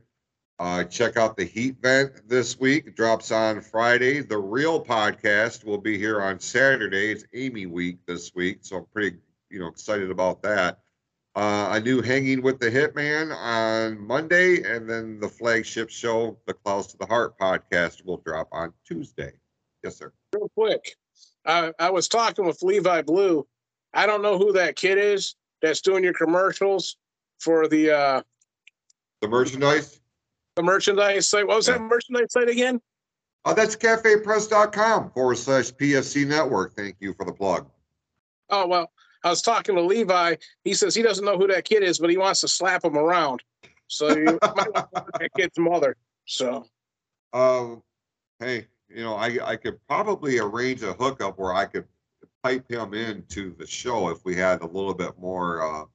Uh, 0.57 0.85
check 0.85 1.17
out 1.17 1.35
the 1.35 1.43
Heat 1.43 1.75
Vent 1.81 2.29
this 2.29 2.57
week. 2.57 2.95
Drops 2.95 3.31
on 3.31 3.59
Friday. 3.59 4.21
The 4.21 4.37
real 4.37 4.83
podcast 4.83 5.65
will 5.65 5.77
be 5.77 5.97
here 5.97 6.21
on 6.21 6.39
Saturday. 6.39 7.11
It's 7.11 7.25
Amy 7.33 7.65
week 7.65 7.97
this 8.05 8.33
week, 8.33 8.59
so 8.61 8.77
I'm 8.77 8.85
pretty, 8.93 9.17
you 9.49 9.59
know, 9.59 9.67
excited 9.67 10.09
about 10.09 10.41
that. 10.43 10.79
Uh, 11.35 11.67
a 11.71 11.79
new 11.81 12.01
Hanging 12.01 12.41
with 12.41 12.59
the 12.59 12.71
Hitman 12.71 13.35
on 13.35 13.99
Monday, 13.99 14.63
and 14.63 14.89
then 14.89 15.19
the 15.19 15.27
flagship 15.27 15.89
show, 15.89 16.37
the 16.47 16.53
Close 16.53 16.87
to 16.87 16.97
the 16.97 17.05
Heart 17.05 17.37
podcast, 17.37 18.05
will 18.05 18.21
drop 18.25 18.47
on 18.53 18.71
Tuesday. 18.87 19.33
Yes, 19.83 19.97
sir. 19.97 20.13
Real 20.33 20.49
quick, 20.55 20.95
I, 21.45 21.73
I 21.77 21.89
was 21.89 22.07
talking 22.07 22.45
with 22.45 22.63
Levi 22.63 23.01
Blue. 23.01 23.45
I 23.93 24.05
don't 24.05 24.21
know 24.21 24.37
who 24.37 24.53
that 24.53 24.77
kid 24.77 24.97
is 24.97 25.35
that's 25.61 25.81
doing 25.81 26.05
your 26.05 26.13
commercials 26.13 26.95
for 27.39 27.67
the 27.67 27.91
uh, 27.91 28.21
the 29.21 29.27
merchandise 29.27 29.99
the 30.55 30.63
merchandise 30.63 31.29
site. 31.29 31.47
What 31.47 31.57
was 31.57 31.67
yeah. 31.67 31.77
that 31.77 31.83
merchandise 31.83 32.31
site 32.31 32.49
again? 32.49 32.81
Oh, 33.45 33.53
that's 33.53 33.75
cafepress.com 33.75 35.11
forward 35.11 35.37
slash 35.37 35.71
PFC 35.71 36.25
network. 36.25 36.73
Thank 36.75 36.95
you 36.99 37.13
for 37.13 37.25
the 37.25 37.33
plug. 37.33 37.69
Oh, 38.49 38.67
well, 38.67 38.91
I 39.23 39.29
was 39.29 39.41
talking 39.41 39.75
to 39.75 39.81
Levi. 39.81 40.35
He 40.63 40.73
says 40.73 40.95
he 40.95 41.03
doesn't 41.03 41.25
know 41.25 41.37
who 41.37 41.47
that 41.47 41.65
kid 41.65 41.83
is, 41.83 41.99
but 41.99 42.09
he 42.09 42.17
wants 42.17 42.41
to 42.41 42.47
slap 42.47 42.83
him 42.83 42.97
around. 42.97 43.43
So 43.87 44.15
you 44.15 44.39
might 44.41 44.73
want 44.73 44.73
to 44.73 45.05
that 45.19 45.31
kid's 45.37 45.59
mother. 45.59 45.95
So, 46.25 46.65
um, 47.33 47.83
hey, 48.39 48.67
you 48.89 49.03
know, 49.03 49.15
I, 49.15 49.37
I 49.43 49.55
could 49.57 49.79
probably 49.87 50.39
arrange 50.39 50.81
a 50.81 50.93
hookup 50.93 51.37
where 51.37 51.53
I 51.53 51.65
could 51.65 51.85
pipe 52.43 52.69
him 52.69 52.93
into 52.93 53.55
the 53.57 53.67
show 53.67 54.09
if 54.09 54.23
we 54.25 54.35
had 54.35 54.61
a 54.61 54.67
little 54.67 54.93
bit 54.93 55.17
more, 55.19 55.59
a 55.59 55.81
uh, 55.81 55.85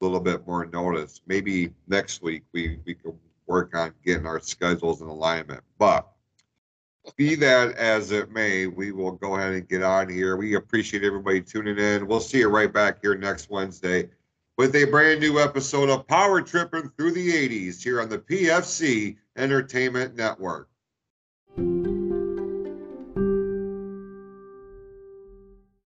little 0.00 0.20
bit 0.20 0.46
more 0.46 0.66
notice. 0.66 1.22
Maybe 1.26 1.72
next 1.88 2.22
week 2.22 2.42
we, 2.52 2.78
we 2.84 2.94
could 2.94 3.14
work 3.50 3.76
on 3.76 3.92
getting 4.04 4.26
our 4.26 4.40
schedules 4.40 5.02
in 5.02 5.08
alignment. 5.08 5.60
But 5.76 6.08
be 7.16 7.34
that 7.34 7.76
as 7.76 8.12
it 8.12 8.30
may, 8.30 8.68
we 8.68 8.92
will 8.92 9.12
go 9.12 9.34
ahead 9.34 9.54
and 9.54 9.68
get 9.68 9.82
on 9.82 10.08
here. 10.08 10.36
We 10.36 10.54
appreciate 10.54 11.02
everybody 11.02 11.40
tuning 11.40 11.78
in. 11.78 12.06
We'll 12.06 12.20
see 12.20 12.38
you 12.38 12.48
right 12.48 12.72
back 12.72 13.02
here 13.02 13.16
next 13.16 13.50
Wednesday 13.50 14.08
with 14.56 14.76
a 14.76 14.84
brand 14.84 15.20
new 15.20 15.40
episode 15.40 15.90
of 15.90 16.06
Power 16.06 16.40
Tripping 16.40 16.90
Through 16.96 17.12
the 17.12 17.48
80s 17.66 17.82
here 17.82 18.00
on 18.00 18.08
the 18.08 18.18
PFC 18.18 19.16
Entertainment 19.36 20.14
Network. 20.14 20.69